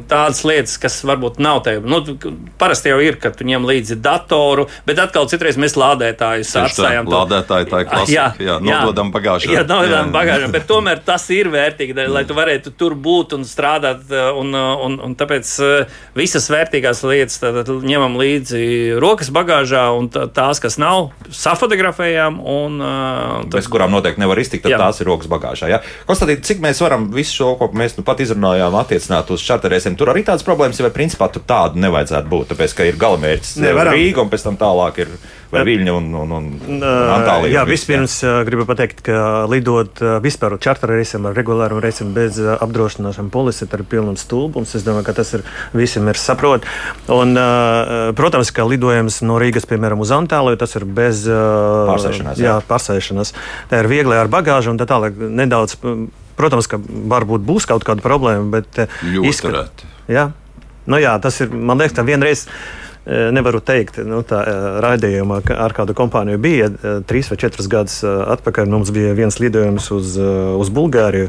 tādas 0.09 0.41
lietas, 0.49 0.79
kas 0.81 0.97
varbūt 1.05 1.37
nav 1.45 1.61
tev. 1.67 1.85
Nu, 1.85 2.01
parasti 2.61 2.89
jau 2.89 3.03
ir, 3.05 3.19
ka 3.21 3.29
tu 3.37 3.45
ņem 3.45 3.67
līdzi 3.69 3.99
datoru, 4.01 4.71
bet 4.89 5.03
atkal 5.05 5.29
citreiz 5.29 5.59
mēs 5.61 5.77
lādētājus 5.77 6.55
atstājam. 6.63 7.11
Tā, 7.11 7.19
lādētāji 7.19 7.69
tā 7.75 7.83
ir 7.83 7.91
klasika, 7.91 8.15
jā, 8.15 8.25
jā, 8.41 8.57
nododam 8.65 9.13
bagāžā. 9.13 9.53
Jā, 9.53 9.67
nododam 9.69 10.09
bagāžā, 10.17 10.49
bet 10.57 10.65
tomēr 10.73 11.05
tas 11.05 11.29
ir 11.37 11.53
vērtīgi, 11.53 11.99
lai 12.09 12.25
tu 12.25 12.39
varētu 12.41 12.73
tur 12.81 12.97
būt 12.97 13.37
un 13.37 13.45
strādāt, 13.45 14.09
eh, 14.09 14.31
un, 14.33 14.57
eh, 14.57 14.87
un, 14.89 14.97
un 15.11 15.19
tāpēc 15.21 15.53
visas 16.17 16.49
vērtīgās 16.49 17.05
lietas 17.05 17.37
ņemam 17.85 18.17
līdzi 18.17 18.97
rokas 19.05 19.29
bagāžā, 19.35 19.91
un 19.93 20.09
tās, 20.09 20.65
kas 20.65 20.81
nav, 20.81 21.13
safotografējam. 21.29 22.41
Un, 22.41 22.81
bez 23.53 23.69
kurām 23.71 23.93
noteikti 23.95 24.23
nevar 24.23 24.41
iztikt, 24.41 24.65
tad 24.67 24.75
jā. 24.75 24.81
tās 24.81 25.01
ir 25.01 25.09
rokas 25.11 25.31
bagāžā. 25.31 25.71
Ja? 25.73 25.81
Konstatīt, 26.09 26.45
cik 26.47 26.63
mēs 26.65 26.83
varam 26.85 27.09
visu 27.15 27.39
šo, 27.41 27.53
ko 27.61 27.71
mēs 27.77 27.99
nu 27.99 28.05
pat 28.07 28.23
izrunājām, 28.25 28.77
attiecināt 28.81 29.31
uz 29.35 29.45
čarterēsim. 29.47 29.99
Tur 30.01 30.13
arī 30.15 30.25
tādas 30.27 30.47
problēmas, 30.47 30.83
vai 30.85 30.93
principā 30.95 31.31
tur 31.33 31.45
tādu 31.49 31.83
nevajadzētu 31.85 32.31
būt, 32.31 32.51
tāpēc, 32.53 32.77
ka 32.77 32.89
ir 32.89 33.01
galamērķis 33.01 33.57
Rīga 33.95 34.25
un 34.25 34.33
pēc 34.33 34.47
tam 34.49 34.61
tālāk 34.61 35.03
ir 35.05 35.17
vai 35.55 35.65
Viļņa 35.69 35.95
un, 35.95 36.09
un, 36.21 36.35
un, 36.39 36.49
un 36.69 36.85
Antālija. 36.85 37.61
Jā, 37.61 37.65
vispirms 37.69 38.19
gribu 38.49 38.67
pateikt, 38.69 39.03
ka 39.07 39.45
lidot 39.51 40.03
vispār 40.25 40.57
čarter 40.63 40.93
reisam 40.95 41.29
ar 41.29 41.37
regulāru 41.37 41.81
reisam 41.83 42.13
bez 42.17 42.39
apdrošināšanas 42.39 43.33
polisi 43.35 43.67
ir 43.67 43.85
pilnums 43.89 44.25
stulbums. 44.27 44.75
Es 44.77 44.87
domāju, 44.87 45.07
ka 45.09 45.17
tas 45.21 45.33
ir 45.39 45.45
visiem 45.77 46.09
ir 46.13 46.21
saprot. 46.21 46.67
Un, 47.13 47.35
protams, 48.19 48.53
ka 48.55 48.67
lidojums 48.69 49.21
no 49.27 49.39
Rīgas, 49.43 49.69
piemēram, 49.71 50.03
uz 50.05 50.13
Antāliju, 50.15 50.61
tas 50.61 50.77
ir 50.79 50.87
bez 50.87 51.25
pārsēšanās. 51.31 52.43
Jā, 52.43 52.53
jā 52.53 52.69
pārsēšanās. 52.69 53.35
Tā 53.71 53.83
ir 53.83 53.91
viegli 53.91 54.19
ar 54.19 54.31
bagāžu 54.33 54.75
un 54.75 54.81
tā 54.81 54.89
tālāk 54.91 55.19
nedaudz. 55.19 55.79
Protams, 56.35 56.67
ka 56.67 56.81
varbūt 56.83 57.45
būs 57.47 57.69
kaut 57.71 57.85
kāda 57.87 58.03
problēma, 58.03 58.49
bet 58.57 58.87
izskatās. 59.23 59.85
Jā. 60.11 60.33
Nu, 60.85 60.99
jā, 61.01 61.15
tas 61.23 61.39
ir. 61.41 61.53
Man 61.55 61.81
liekas, 61.81 61.95
ka 61.97 62.05
vienreiz 62.05 62.45
nevaru 63.07 63.61
teikt, 63.61 63.99
nu, 64.09 64.23
tā 64.25 64.41
raidījumā 64.85 65.43
ar 65.61 65.75
kādu 65.77 65.97
kompāniju 65.97 66.41
bija 66.41 66.71
trīs 67.09 67.29
vai 67.33 67.39
četras 67.41 67.69
gadus 67.71 68.01
atpakaļ. 68.05 68.71
Mums 68.73 68.95
bija 68.95 69.13
viens 69.17 69.37
lidojums 69.43 69.91
uz, 69.95 70.17
uz 70.61 70.73
Bulgāriju. 70.73 71.29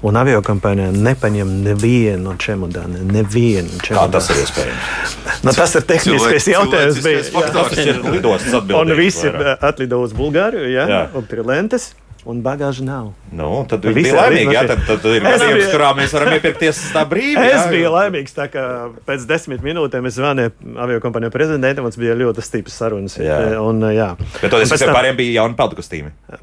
Un 0.00 0.16
avio 0.16 0.40
kompānija 0.40 0.88
nepaņem 0.96 1.48
nevienu 1.66 2.32
čemodānu. 2.40 3.02
Nevienu 3.04 3.82
čemodānu. 3.84 3.98
Kā 4.00 4.06
tas 4.14 4.30
ir 4.32 4.38
iespējams? 4.46 5.16
nu, 5.44 5.52
tas 5.52 5.76
ir 5.76 5.84
tehniskais 5.90 6.48
jautājums. 6.48 7.00
Tas 7.04 7.74
ir 7.76 8.00
lidostas 8.06 8.56
atbildības. 8.62 8.80
Un 8.80 8.96
visi 8.96 9.32
atlido 9.60 10.00
uz 10.00 10.16
Bulgāriju, 10.16 10.70
jā, 10.72 10.86
jā. 10.88 11.02
un 11.12 11.28
pie 11.28 11.44
lentes 11.44 11.90
un 12.28 12.42
bagāža 12.44 12.84
nav. 12.84 13.10
Nu, 13.32 13.48
tad 13.70 13.84
viņi 13.86 13.96
bija 13.96 14.16
laimīgi. 14.16 14.54
Jā, 14.54 14.64
tad, 14.68 14.82
tad 14.88 15.06
ir 15.08 15.24
gadījums, 15.24 15.56
biju... 15.62 15.70
kurā 15.72 15.90
mēs 15.98 16.14
varam 16.16 16.34
iepirkties 16.36 16.82
tā 16.94 17.06
brīvi. 17.08 17.38
Es 17.50 17.56
jā, 17.56 17.64
biju 17.72 17.90
laimīgs, 17.94 18.36
tā 18.36 18.46
kā 18.52 18.64
pēc 19.08 19.24
desmit 19.30 19.64
minūtēm 19.64 20.06
es 20.10 20.18
zvanīju 20.18 20.76
aviokompāniju 20.84 21.32
prezidentam, 21.34 21.88
mums 21.88 21.98
bija 22.00 22.14
ļoti 22.18 22.44
stipras 22.44 22.76
sarunas. 22.82 23.16
Jā. 23.20 23.40
Un, 23.62 23.82
jā. 23.94 24.12
Bet 24.40 24.52
to 24.52 24.60
es 24.62 24.70
visiem 24.72 24.92
pārējiem 24.94 25.18
bija 25.18 25.40
jauni 25.40 25.58
peldu 25.58 25.80
kostīmi. 25.80 26.12
Jā. 26.30 26.40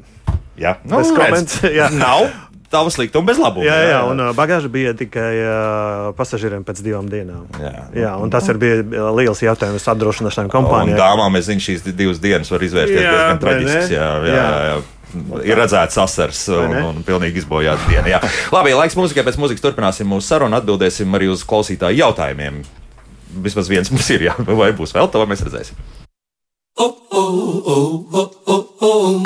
Jā, 0.58 0.74
nu, 0.90 1.00
koments, 1.14 1.60
jā. 1.78 1.86
Nav 1.94 2.26
tavu 2.68 2.90
sliktumu 2.92 3.30
bez 3.30 3.38
labuma. 3.40 3.64
Jā, 3.64 3.76
jā, 3.80 3.88
jā, 3.94 4.00
un 4.10 4.20
uh, 4.20 4.32
bagāža 4.36 4.68
bija 4.72 4.92
tikai 4.96 5.30
uh, 5.40 6.10
pasažieriem 6.18 6.66
pēc 6.68 6.82
divām 6.84 7.08
dienām. 7.08 7.46
Jā, 7.62 7.86
jā 7.96 8.12
un 8.20 8.32
tas 8.32 8.48
ir 8.50 8.60
bija 8.60 8.82
liels 9.16 9.40
jautājums 9.40 9.88
apdrošināšanai 9.94 10.52
kompānijai. 10.52 10.98
Dāmām, 11.00 11.38
es 11.40 11.48
zinu, 11.48 11.64
šīs 11.64 11.86
divas 11.88 12.20
dienas 12.20 12.52
var 12.52 12.66
izvērsties 12.68 13.00
diezgan 13.00 13.42
traģisks. 13.44 13.92
Jā, 13.94 14.10
jā, 14.26 14.36
jā. 14.36 14.46
jā. 14.74 14.78
Jā 15.14 15.42
ir 15.44 15.58
redzēts 15.58 15.98
asars 16.02 16.42
un, 16.54 16.74
un 16.90 16.98
pilnīgi 17.06 17.42
izbojāts 17.42 17.86
diena. 17.88 18.08
Jā. 18.16 18.20
Labi, 18.54 18.74
laiks 18.76 18.96
mūzikai. 18.98 19.24
Pēc 19.26 19.38
mūzikas 19.40 19.64
turpināsim 19.64 20.08
mūsu 20.10 20.28
sarunu, 20.28 20.58
atbildēsim 20.58 21.14
arī 21.16 21.30
uz 21.32 21.44
klausītāju 21.48 22.02
jautājumiem. 22.02 22.60
Vismaz 23.44 23.70
viens 23.70 23.90
mums 23.92 24.08
ir, 24.14 24.28
jā, 24.28 24.34
vai 24.48 24.72
būs 24.76 24.94
vēl 24.96 25.10
to, 25.12 25.24
mēs 25.28 25.44
redzēsim. 25.46 25.78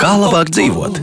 Kā 0.01 0.15
labāk 0.19 0.53
dzīvot? 0.55 1.03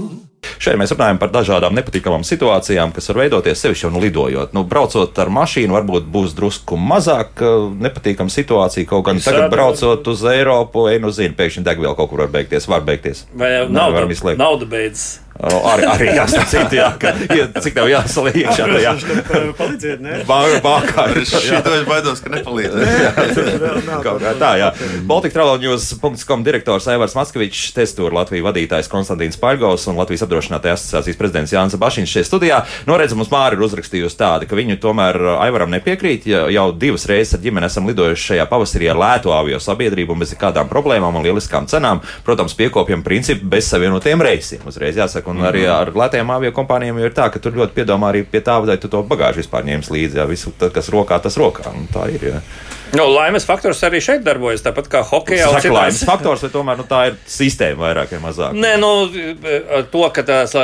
Šeit 0.59 0.75
mēs 0.75 0.91
runājam 0.91 1.19
par 1.21 1.31
dažādām 1.31 1.75
nepatīkamām 1.77 2.25
situācijām, 2.27 2.91
kas 2.95 3.07
var 3.11 3.21
veidoties 3.21 3.61
sevišķi 3.63 3.85
jau 3.85 3.93
nu 3.93 4.01
lidojot. 4.03 4.51
Nu, 4.57 4.65
braucot 4.67 5.21
ar 5.23 5.31
mašīnu, 5.31 5.71
varbūt 5.77 6.09
būs 6.11 6.35
drusku 6.35 6.75
mazāk 6.75 7.39
uh, 7.39 7.69
nepatīkama 7.79 8.33
situācija. 8.33 8.89
Kaut 8.89 9.05
gan 9.07 9.23
tagad 9.23 9.47
braucot 9.53 10.11
uz 10.11 10.25
Eiropu, 10.27 10.89
ej, 10.91 10.99
nu 10.99 11.13
zini, 11.15 11.31
pēkšņi 11.37 11.63
degviela 11.63 11.95
kaut 11.95 12.11
kur 12.11 12.25
var 12.25 12.33
beigties, 12.35 12.67
var 12.67 12.83
beigties. 12.83 13.23
Vai 13.39 13.53
jau 13.53 13.65
nauda, 13.71 14.03
nauda 14.35 14.67
beidzas? 14.67 15.21
Arī, 15.39 15.85
arī 15.87 16.07
jāsacīt, 16.17 16.73
jā, 16.75 16.89
ka, 16.99 17.13
ja, 17.31 17.45
cik 17.63 17.77
tev 17.77 17.87
jāsaliek 17.87 18.41
iekšā 18.41 18.65
tajā. 18.73 18.91
Palīdziet, 19.55 20.01
ne? 20.03 20.17
Bākā. 20.27 21.05
Šito 21.23 21.75
es 21.77 21.85
baidos, 21.87 22.19
ka 22.19 22.33
nepalīdzēs. 22.33 23.39
Kaut 24.03 24.19
kā 24.19 24.33
tā, 24.41 24.49
jā. 24.59 24.67
Baltic 25.07 25.31
Travel 25.35 25.61
News.com 25.63 26.43
direktors 26.43 26.89
Aivars 26.91 27.15
Maskavičs, 27.15 27.69
testūra 27.77 28.19
Latvijas 28.19 28.49
vadītājs 28.49 28.91
Konstantīns 28.91 29.39
Paļgovs 29.39 29.87
un 29.87 30.01
Latvijas 30.01 30.25
apdrošinātāja 30.27 30.75
asociācijas 30.75 31.19
prezidents 31.21 31.55
Jānis 31.55 31.79
Bašiņš 31.79 32.17
šeit 32.17 32.27
studijā. 32.27 32.59
Noredz 32.89 33.15
mums 33.15 33.31
Māri 33.31 33.55
ir 33.55 33.63
uzrakstījusi 33.63 34.19
tādu, 34.19 34.49
ka 34.49 34.59
viņu 34.59 34.75
tomēr 34.83 35.21
Aivaram 35.37 35.71
nepiekrīt. 35.71 36.27
Ja 36.27 36.43
jau 36.51 36.67
divas 36.75 37.07
reizes 37.07 37.37
ar 37.37 37.43
ģimeni 37.45 37.69
esam 37.69 37.87
lidojuši 37.87 38.33
šajā 38.33 38.49
pavasarī 38.51 38.91
ar 38.91 38.99
lētu 38.99 39.31
avio 39.35 39.63
sabiedrību 39.63 40.17
un 40.17 40.23
bez 40.25 40.35
kādām 40.39 40.67
problēmām 40.71 41.15
un 41.15 41.23
lieliskām 41.23 41.69
cenām. 41.71 42.03
Protams, 42.27 42.57
piekopjam 42.59 43.05
principu 43.07 43.47
bez 43.55 43.71
savienotiem 43.71 44.19
reisiem. 44.25 44.67
Uzreiz 44.67 44.99
jāsaka 44.99 45.28
Un 45.29 45.43
arī 45.45 45.65
mhm. 45.65 45.75
ar 45.75 45.93
lētiem 46.03 46.33
avio 46.35 46.51
kompānijām 46.55 46.99
ir 47.01 47.15
tā, 47.15 47.29
ka 47.33 47.41
tur 47.43 47.57
ļoti 47.59 47.77
piedomā 47.77 48.11
arī 48.13 48.25
pie 48.27 48.41
tā, 48.45 48.57
vai 48.63 48.79
tu 48.81 48.91
to 48.91 49.03
bagāžu 49.05 49.43
vispār 49.43 49.67
ņems 49.67 49.91
līdzi. 49.93 50.19
Jā, 50.21 50.27
visu, 50.29 50.53
tad, 50.57 50.73
kas 50.75 50.91
rokā, 50.93 51.21
tas 51.23 51.37
rokā. 51.39 51.69
Un 51.75 51.87
tā 51.93 52.09
ir. 52.13 52.27
Jā. 52.33 52.43
Nu, 52.89 53.05
laimes 53.13 53.45
faktors 53.45 53.83
arī 53.85 53.99
šeit 54.01 54.23
darbojas, 54.25 54.63
tāpat 54.65 54.87
kā 54.89 55.03
hokeja 55.05 55.45
tādā 55.45 55.59
veidā. 55.61 55.73
Laimes 55.75 56.01
faktors, 56.09 56.41
vai 56.45 56.49
tomēr 56.53 56.79
nu, 56.79 56.85
tā 56.89 57.01
ir 57.11 57.19
sistēma 57.29 57.83
vairāk 57.83 58.15
vai 58.15 58.21
mazāk? 58.23 58.57
Nē, 58.57 58.71
nu, 58.81 58.89
to, 59.93 60.01
ka 60.15 60.23
tās 60.25 60.55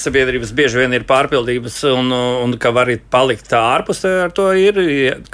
sabiedrības 0.00 0.54
bieži 0.56 0.80
vien 0.80 0.96
ir 0.96 1.04
pārpildības 1.08 1.76
un, 1.92 2.14
un 2.46 2.56
ka 2.60 2.72
var 2.72 2.88
palikt 3.12 3.52
ārpus, 3.52 4.00
ar 4.08 4.32
to 4.32 4.48
ir 4.56 4.80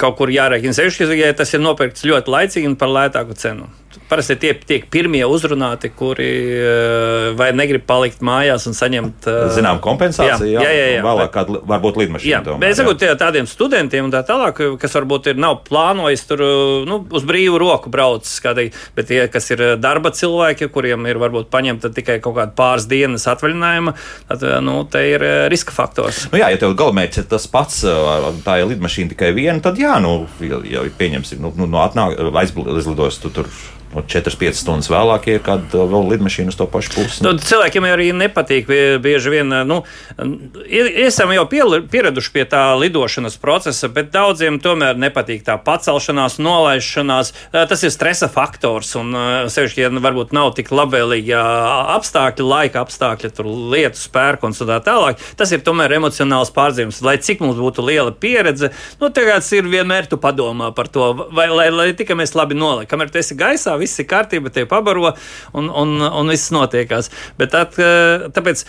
kaut 0.00 0.18
kur 0.18 0.32
jārēķina. 0.34 0.74
Sevišķi, 0.74 1.10
ja 1.22 1.30
tas 1.38 1.54
ir 1.54 1.62
nopirkts 1.62 2.06
ļoti 2.08 2.34
laicīgi 2.34 2.72
un 2.72 2.78
par 2.80 2.90
lētāku 2.96 3.38
cenu. 3.38 3.70
Parasti 4.14 4.36
tie 4.38 4.52
tiek 4.54 4.84
pirmie 4.94 5.24
uzrunāti, 5.26 5.88
kuri 5.90 6.28
eh, 6.54 7.32
vai 7.34 7.48
negrib 7.56 7.82
palikt 7.88 8.20
mājās 8.22 8.68
un 8.70 8.76
saņemt 8.78 9.26
uh, 9.26 9.38
zinām 9.50 9.80
kompensāciju. 9.82 10.52
Jā, 10.52 10.62
jā, 10.62 10.70
jā. 10.70 10.84
jā 10.92 11.00
vēlāk, 11.02 11.32
kad 11.34 11.50
varbūt 11.50 11.98
lidmašīna. 11.98 12.30
Jā, 12.30 12.40
tomēr, 12.46 12.62
bet 12.62 12.76
es 12.76 12.78
saku 12.78 12.94
tādiem 13.18 13.48
studentiem 13.50 14.06
un 14.06 14.14
tā 14.14 14.20
tālāk, 14.28 14.60
kas 14.78 14.94
varbūt 14.94 15.32
ir 15.32 15.40
nav 15.42 15.64
plānojis 15.66 16.22
tur 16.28 16.44
nu, 16.86 17.00
uz 17.10 17.26
brīvu 17.26 17.58
roku 17.58 17.90
braucis, 17.90 18.36
kādai, 18.44 18.68
bet 18.94 19.10
tie, 19.10 19.18
kas 19.34 19.50
ir 19.50 19.64
darba 19.82 20.14
cilvēki, 20.14 20.70
kuriem 20.70 21.10
ir 21.10 21.18
varbūt 21.18 21.50
paņemta 21.50 21.90
tikai 21.98 22.20
kaut 22.22 22.38
kāda 22.38 22.54
pāris 22.54 22.86
dienas 22.90 23.26
atvaļinājuma, 23.34 23.96
tad 24.30 24.46
nu, 24.62 24.78
te 24.94 25.02
ir 25.10 25.26
riska 25.50 25.74
faktors. 25.74 26.28
Nu, 26.30 26.38
jā, 26.38 26.54
ja 26.54 26.62
tev 26.62 26.78
galamērķis 26.78 27.24
ir 27.24 27.30
tas 27.34 27.50
pats, 27.50 27.82
tā 28.46 28.60
ir 28.62 28.70
lidmašīna 28.76 29.16
tikai 29.16 29.34
viena, 29.34 29.58
tad 29.64 29.82
jā, 29.82 29.98
nu, 30.04 30.20
ja, 30.38 30.62
ja 30.76 30.86
pieņemsim, 31.02 31.42
nu, 31.42 31.50
nu, 31.58 31.66
no 31.66 31.82
atnāk, 31.82 32.14
aizlidos 32.44 33.18
tu 33.18 33.34
tur 33.34 33.50
nu, 33.94 34.02
4-5 34.02 34.58
stundas 34.58 34.90
vēlāk 34.92 35.28
ir 35.32 35.42
kāda 35.44 35.86
vēl 35.90 36.08
lidmašīna 36.14 36.52
uz 36.52 36.58
to 36.58 36.66
pašu 36.70 36.94
pusi. 36.96 37.22
Nu, 37.24 37.34
cilvēkiem 37.38 37.86
arī 37.88 38.10
nepatīk 38.16 38.68
bieži 39.04 39.32
vien. 39.32 39.54
Nu, 39.68 39.80
esam 41.04 41.32
jau 41.34 41.46
pieraduši 41.50 42.32
pie 42.34 42.44
tā 42.50 42.64
lidošanas 42.78 43.38
procesa, 43.42 43.90
bet 43.92 44.12
daudziem 44.14 44.58
tomēr 44.62 44.98
nepatīk 45.00 45.44
tā 45.46 45.56
pacelšanās, 45.62 46.40
nolaišanās. 46.42 47.32
Tas 47.54 47.84
ir 47.86 47.94
stresa 47.94 48.28
faktors. 48.32 48.94
Un 48.98 49.14
sevišķi, 49.52 49.84
ja 49.86 49.92
varbūt 49.94 50.34
nav 50.36 50.52
tik 50.58 50.72
labvēlīgi 50.74 51.34
apstākļi, 51.34 52.46
laika 52.50 52.82
apstākļi, 52.84 53.30
tur 53.34 53.48
lietu 53.74 54.00
spērkons 54.00 54.62
un 54.64 54.70
tā 54.70 54.80
tālāk, 54.84 55.22
tas 55.38 55.52
ir 55.54 55.62
tomēr 55.66 55.96
emocionāls 55.98 56.52
pārdzīvums. 56.54 57.02
Lai 57.04 57.16
cik 57.22 57.42
mums 57.44 57.58
būtu 57.60 57.84
liela 57.86 58.12
pieredze, 58.12 58.72
nu, 59.00 59.10
tagad 59.14 59.46
ir 59.54 59.68
vienmēr 59.70 60.08
tu 60.10 60.18
padomā 60.20 60.70
par 60.74 60.90
to, 60.92 61.12
vai 61.34 61.48
lai, 61.52 61.68
lai 61.74 61.88
tikai 61.96 62.16
mēs 62.18 62.34
labi 62.38 62.58
noliekam. 62.58 62.94
Kamēr 62.94 63.10
tu 63.10 63.18
esi 63.20 63.34
gaisā, 63.38 63.74
viss 63.84 64.02
ir 64.02 64.08
kārtībā, 64.10 64.52
te 64.52 64.66
pabaro 64.68 65.12
un, 65.52 65.68
un, 65.68 65.96
un 66.02 66.32
viss 66.32 66.52
notiekās. 66.54 67.10
Bet 67.38 67.54
tad, 67.54 67.78
tāpēc 68.34 68.64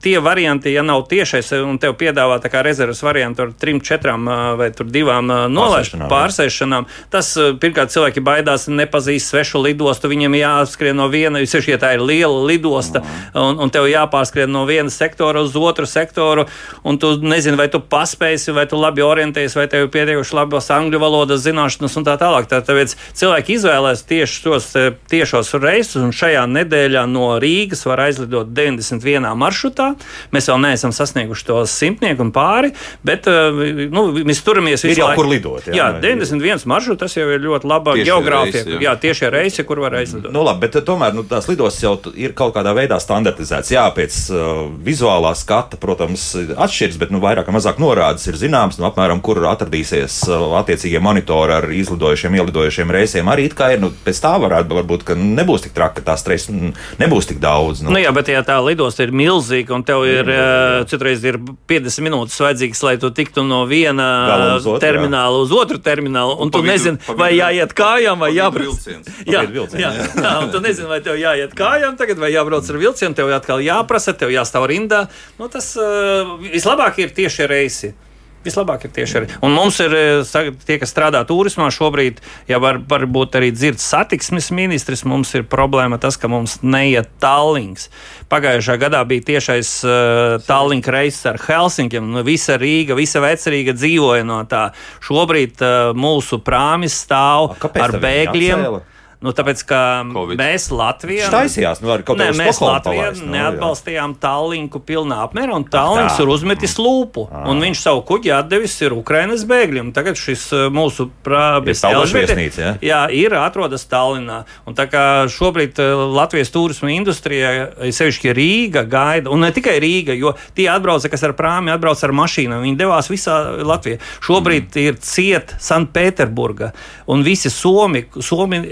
tie 0.00 0.16
varianti, 0.24 0.72
ja 0.72 0.82
nav 0.86 1.04
tiešais 1.10 1.52
un 1.60 1.78
tev 1.80 1.94
piedāvā 2.00 2.38
tā 2.40 2.50
kā 2.52 2.62
rezerves 2.64 3.02
variantu 3.04 3.44
ar 3.44 3.52
trim, 3.60 3.80
četrām 3.84 4.28
vai 4.58 4.70
divām 4.72 5.28
nolaišanām, 5.52 6.08
pārsēšanām, 6.10 6.88
tas 7.12 7.32
pirmkārt 7.60 7.92
cilvēki 7.92 8.24
baidās, 8.24 8.66
nepazīst 8.72 9.32
svešu 9.32 9.60
lidostu, 9.64 10.10
viņiem 10.10 10.38
jāskrien 10.40 10.96
no 10.96 11.08
viena, 11.12 11.42
sevišķi, 11.44 11.74
ja 11.74 11.80
tā 11.82 11.92
ir 11.96 12.04
liela 12.04 12.44
lidosta, 12.48 13.02
un, 13.34 13.60
un 13.60 13.72
tev 13.72 13.88
jāpārskrien 13.90 14.50
no 14.50 14.64
viena 14.68 14.92
sektora 14.92 15.44
uz 15.44 15.56
otru 15.56 15.88
sektoru, 15.88 16.46
un 16.84 16.98
tu 17.00 17.12
nezini, 17.20 17.58
vai 17.60 17.68
tu 17.72 17.82
paspēsi, 17.82 18.54
vai 18.56 18.66
tu 18.70 18.80
labi 18.80 19.04
orientējies, 19.04 19.56
vai 19.58 19.66
tev 19.70 19.86
ir 19.86 19.92
pietiekuši 19.94 20.36
labas 20.38 20.70
angļu 20.74 21.02
valodas 21.02 21.44
zināšanas 21.44 21.98
un 22.00 22.08
tā 22.08 22.16
tālāk. 22.20 22.48
Tā, 22.50 22.62
tāpēc 22.64 22.96
cilvēki 23.20 23.58
izvēlēs 23.58 24.06
tieši 24.08 24.29
tos 24.44 24.70
tiešos 25.10 25.52
reisus, 25.60 26.00
un 26.04 26.14
šajā 26.14 26.44
nedēļā 26.50 27.04
no 27.10 27.32
Rīgas 27.42 27.84
var 27.88 28.04
aizlidot 28.06 28.52
91. 28.56 29.26
maršrutā. 29.38 29.90
Mēs 30.34 30.48
vēl 30.50 30.60
neesam 30.64 30.94
sasnieguši 30.94 31.46
to 31.48 31.58
simtnieku 31.70 32.24
un 32.26 32.32
pāri, 32.34 32.72
bet 33.06 33.28
eh, 33.30 33.60
nu, 33.92 34.06
mēs 34.26 34.42
turamies 34.46 34.84
visu 34.84 35.00
laiku. 35.00 35.00
Ir 35.00 35.04
jau 35.04 35.18
kur 35.18 35.30
lidot. 35.30 35.68
Jā, 35.70 35.90
jā 36.00 36.16
91 36.16 36.66
maršruts, 36.70 37.00
tas 37.02 37.16
jau 37.16 37.26
ir 37.32 37.42
ļoti 37.44 37.70
laba 37.70 37.96
geogrāfija. 37.98 38.64
Jā. 38.76 38.80
jā, 38.88 38.94
tieši 39.04 39.32
reisi, 39.32 39.66
kur 39.68 39.82
var 39.84 39.98
aizlidot. 40.00 40.32
Nu, 40.34 40.44
labi, 40.46 40.64
bet 40.66 40.80
eh, 40.80 40.86
tomēr 40.86 41.16
nu, 41.16 41.24
tās 41.28 41.48
lidostas 41.50 41.84
jau 41.84 41.94
ir 42.14 42.34
kaut 42.38 42.54
kādā 42.56 42.74
veidā 42.76 43.00
standartizētas. 43.02 43.72
Jā, 43.74 43.86
pēc 43.94 44.18
uh, 44.34 44.64
vizuālā 44.84 45.32
skata, 45.38 45.78
protams, 45.80 46.30
atšķiras, 46.36 46.98
bet 47.00 47.14
nu, 47.14 47.22
vairāk 47.22 47.48
vai 47.48 47.56
mazāk 47.58 47.80
norādes 47.82 48.26
ir 48.30 48.38
zināmas, 48.40 48.78
nu, 48.80 48.86
apmēram, 48.88 49.22
kur 49.24 49.42
atradīsies 49.50 50.22
attiecīgie 50.60 51.00
monitori 51.02 51.56
ar 51.56 51.68
izlidojušiem, 51.74 52.36
ielidojušiem 52.40 52.94
reisiem. 52.94 53.30
Arī 53.32 53.48
it 53.50 53.56
kā 53.58 53.72
ir, 53.74 53.82
nu, 53.82 53.92
pēc 54.04 54.19
tā 54.22 54.32
varētu 54.40 54.82
būt, 54.86 55.04
ka 55.08 55.16
nebūs 55.18 55.64
tik 55.66 55.74
traki, 55.76 56.00
ka 56.00 56.12
tā 56.12 56.16
stresa 56.20 56.54
nebūs 57.00 57.28
tik 57.30 57.40
daudz. 57.42 57.82
Nu. 57.84 57.94
Nu, 57.94 58.00
jā, 58.02 58.12
bet 58.16 58.30
ja 58.32 58.42
tā 58.46 58.58
lidosta 58.64 59.04
ir 59.06 59.14
milzīga 59.16 59.74
un 59.76 59.84
tev 59.86 60.04
ir 60.08 60.30
uh, 60.30 60.82
citreiz 60.90 61.24
ir 61.26 61.40
50 61.70 62.06
minūtes 62.06 62.38
vajadzīgas, 62.40 62.82
lai 62.86 62.96
tu 63.02 63.12
tiktu 63.14 63.44
no 63.46 63.62
viena 63.70 64.08
uz 64.56 64.68
otru, 64.68 64.80
termināla 64.82 65.38
jā. 65.38 65.44
uz 65.46 65.54
otru 65.56 65.80
terminālu, 65.84 66.36
un, 66.36 66.48
un 66.48 66.54
tu 66.54 66.62
nezini, 66.66 67.00
vai 67.18 67.32
jāiet 67.36 67.74
kājām 67.76 68.20
vai 68.22 68.32
jābrauc. 68.36 68.88
Jā, 69.30 69.42
jā, 69.46 69.90
jā, 70.24 70.30
un 70.42 70.50
tu 70.52 70.60
nezini, 70.62 70.88
vai 70.90 70.98
tev 71.04 71.18
jāiet 71.20 71.52
kājām 71.56 71.96
tagad 72.00 72.18
vai 72.20 72.32
jābrauc 72.32 72.66
ar 72.66 72.78
vilcienu, 72.80 73.14
tev 73.16 73.30
atkal 73.34 73.62
jāprasa, 73.62 74.14
tev 74.16 74.32
jāstāv 74.32 74.66
rindā. 74.70 75.04
Nu, 75.38 75.48
tas 75.52 75.72
uh, 75.78 76.36
vislabāk 76.42 76.98
ir 77.02 77.12
tieši 77.16 77.48
reisi. 77.50 77.92
Vislabāk 78.40 78.86
ir 78.86 78.92
tieši 78.96 79.16
arī. 79.18 79.26
Un 79.44 79.52
mums 79.52 79.76
ir 79.84 79.92
eh, 79.92 80.50
tie, 80.64 80.78
kas 80.80 80.94
strādā 80.94 81.20
turismā 81.28 81.66
šobrīd, 81.74 82.22
ja 82.48 82.60
var, 82.62 82.78
varbūt 82.88 83.36
arī 83.36 83.50
dzird 83.52 83.82
satiksmes 83.82 84.48
ministrs, 84.56 85.04
mums 85.04 85.34
ir 85.36 85.44
problēma 85.44 85.98
tas, 86.00 86.16
ka 86.16 86.30
mums 86.32 86.56
neiet 86.64 87.10
Tallings. 87.20 87.90
Pagājušā 88.32 88.78
gadā 88.80 89.02
bija 89.04 89.26
tiešais 89.34 89.74
uh, 89.84 90.38
Tallink 90.46 90.88
reiss 90.88 91.28
ar 91.28 91.36
Helsinkiem. 91.42 92.08
Nu, 92.14 92.24
visa 92.24 92.56
Rīga, 92.60 92.96
visa 92.96 93.20
vecerīga 93.20 93.76
dzīvoja 93.76 94.24
no 94.24 94.40
tā. 94.48 94.70
Šobrīd 95.04 95.60
uh, 95.60 95.90
mūsu 95.92 96.40
prāmis 96.46 96.96
stāv 97.04 97.52
A, 97.58 97.74
ar 97.84 97.98
bēgļiem. 98.00 98.64
Atcēla? 98.64 98.86
Nu, 99.20 99.34
tāpēc, 99.36 99.60
ka 99.68 99.78
COVID. 100.08 100.38
mēs 100.40 100.70
Latvijā 100.72 101.26
taisījās, 101.28 101.82
nu, 101.84 101.90
kaut 102.08 102.16
ne, 102.16 102.30
mēs 102.32 102.56
Latvijā 102.64 103.02
palaist, 103.10 103.20
nu, 103.26 103.34
neatbalstījām 103.34 104.14
Tallinku 104.16 104.80
pilnā 104.80 105.18
apmērā, 105.26 105.58
un 105.60 105.66
Tallinks 105.68 106.16
ir 106.22 106.30
uzmetis 106.32 106.78
lūpu, 106.80 107.26
à. 107.28 107.42
un 107.52 107.60
viņš 107.60 107.82
savu 107.84 108.00
kuģi 108.08 108.32
atdevis 108.38 108.78
ir 108.80 108.94
Ukrainas 108.96 109.44
bēgļiem. 109.50 109.90
Tagad 109.92 110.16
šis 110.16 110.46
mūsu 110.72 111.10
prābis 111.26 111.84
viesnīca, 111.84 112.62
ja? 112.62 112.70
jā, 112.80 113.00
ir 113.12 113.36
atrodas 113.36 113.84
Tallinā. 113.90 114.38
Un 114.64 114.78
tā 114.78 114.88
kā 114.88 115.04
šobrīd 115.28 115.82
Latvijas 116.16 116.54
turisma 116.56 116.94
industrijā, 116.96 117.52
sevišķi 117.92 118.32
Rīga 118.40 118.86
gaida, 118.88 119.28
un 119.28 119.44
ne 119.44 119.52
tikai 119.52 119.76
Rīga, 119.84 120.16
jo 120.16 120.32
tie 120.56 120.70
atbrauca, 120.72 121.12
kas 121.12 121.28
ar 121.28 121.36
prāmi 121.36 121.74
atbrauc 121.74 122.00
ar 122.08 122.16
mašīnām, 122.22 122.64
viņi 122.64 122.80
devās 122.80 123.12
visā 123.12 123.36
Latvijā. 123.68 124.00
Šobrīd 124.24 124.72
mm. 124.72 124.88
ir 124.88 124.98
ciet 125.04 125.54
Sanktpēterburga, 125.60 126.72
un 127.12 127.28
visi 127.28 127.52
Somi, 127.52 128.06
Somi 128.24 128.64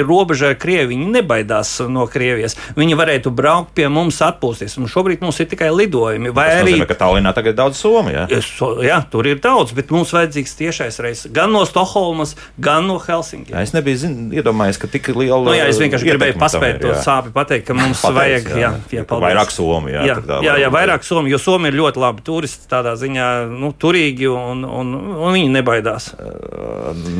ir 0.00 0.08
robeža 0.08 0.52
ar 0.52 0.58
Krieviju. 0.60 0.92
Viņi 0.94 1.10
nebaidās 1.18 1.72
no 1.92 2.06
Krievijas. 2.10 2.56
Viņi 2.78 2.98
varētu 2.98 3.32
braukt 3.34 3.74
pie 3.76 3.88
mums 3.92 4.20
atpūsties. 4.24 4.76
Un 4.80 4.90
šobrīd 4.90 5.24
mums 5.24 5.40
ir 5.42 5.50
tikai 5.50 5.72
lidojumi. 5.74 6.32
Vai 6.36 6.48
Tas 6.50 6.62
arī 6.62 6.76
nozīmē, 6.76 6.88
ka 6.90 6.98
Tallinā 7.00 7.32
tagad 7.36 7.54
ir 7.54 7.58
daudz 7.60 7.80
somu? 7.80 8.12
Ja? 8.12 8.26
So, 8.44 8.76
jā, 8.84 9.00
tur 9.10 9.26
ir 9.28 9.40
daudz, 9.42 9.74
bet 9.76 9.92
mums 9.94 10.12
vajadzīgs 10.14 10.56
tiešais 10.58 11.00
reizes 11.02 11.32
gan 11.34 11.52
no 11.52 11.64
Stokholmas, 11.68 12.34
gan 12.62 12.86
no 12.88 12.98
Helsinki. 13.02 13.54
Jā, 13.54 13.64
es 13.66 13.74
nebiju 13.74 14.00
zin, 14.00 14.16
iedomājies, 14.34 14.80
ka 14.82 14.90
tik 14.90 15.10
liela. 15.14 15.42
Nu, 15.46 15.54
jā, 15.56 15.66
es 15.70 15.80
vienkārši 15.80 16.08
gribēju 16.10 16.38
paspēt 16.40 16.80
to 16.82 16.94
sāpju 17.04 17.34
pateikt, 17.34 17.66
ka 17.68 17.76
mums 17.76 18.02
Pateic, 18.06 18.18
vajag. 18.18 18.50
Jā, 18.52 18.72
jā, 18.92 19.02
jā, 19.02 19.20
vairāk 19.26 19.52
somu. 19.54 19.92
Jā, 19.92 20.04
jā, 20.08 20.16
jā, 20.46 20.56
jā 20.64 20.70
vairāk 20.72 21.06
somu, 21.06 21.30
jo 21.32 21.40
somi 21.42 21.70
ir 21.72 21.78
ļoti 21.80 22.02
labi 22.02 22.24
turisti 22.26 22.68
tādā 22.70 22.96
ziņā 23.00 23.28
nu, 23.52 23.72
turīgi 23.76 24.28
un, 24.30 24.64
un, 24.64 24.94
un 25.16 25.36
viņi 25.36 25.52
nebaidās. 25.56 26.12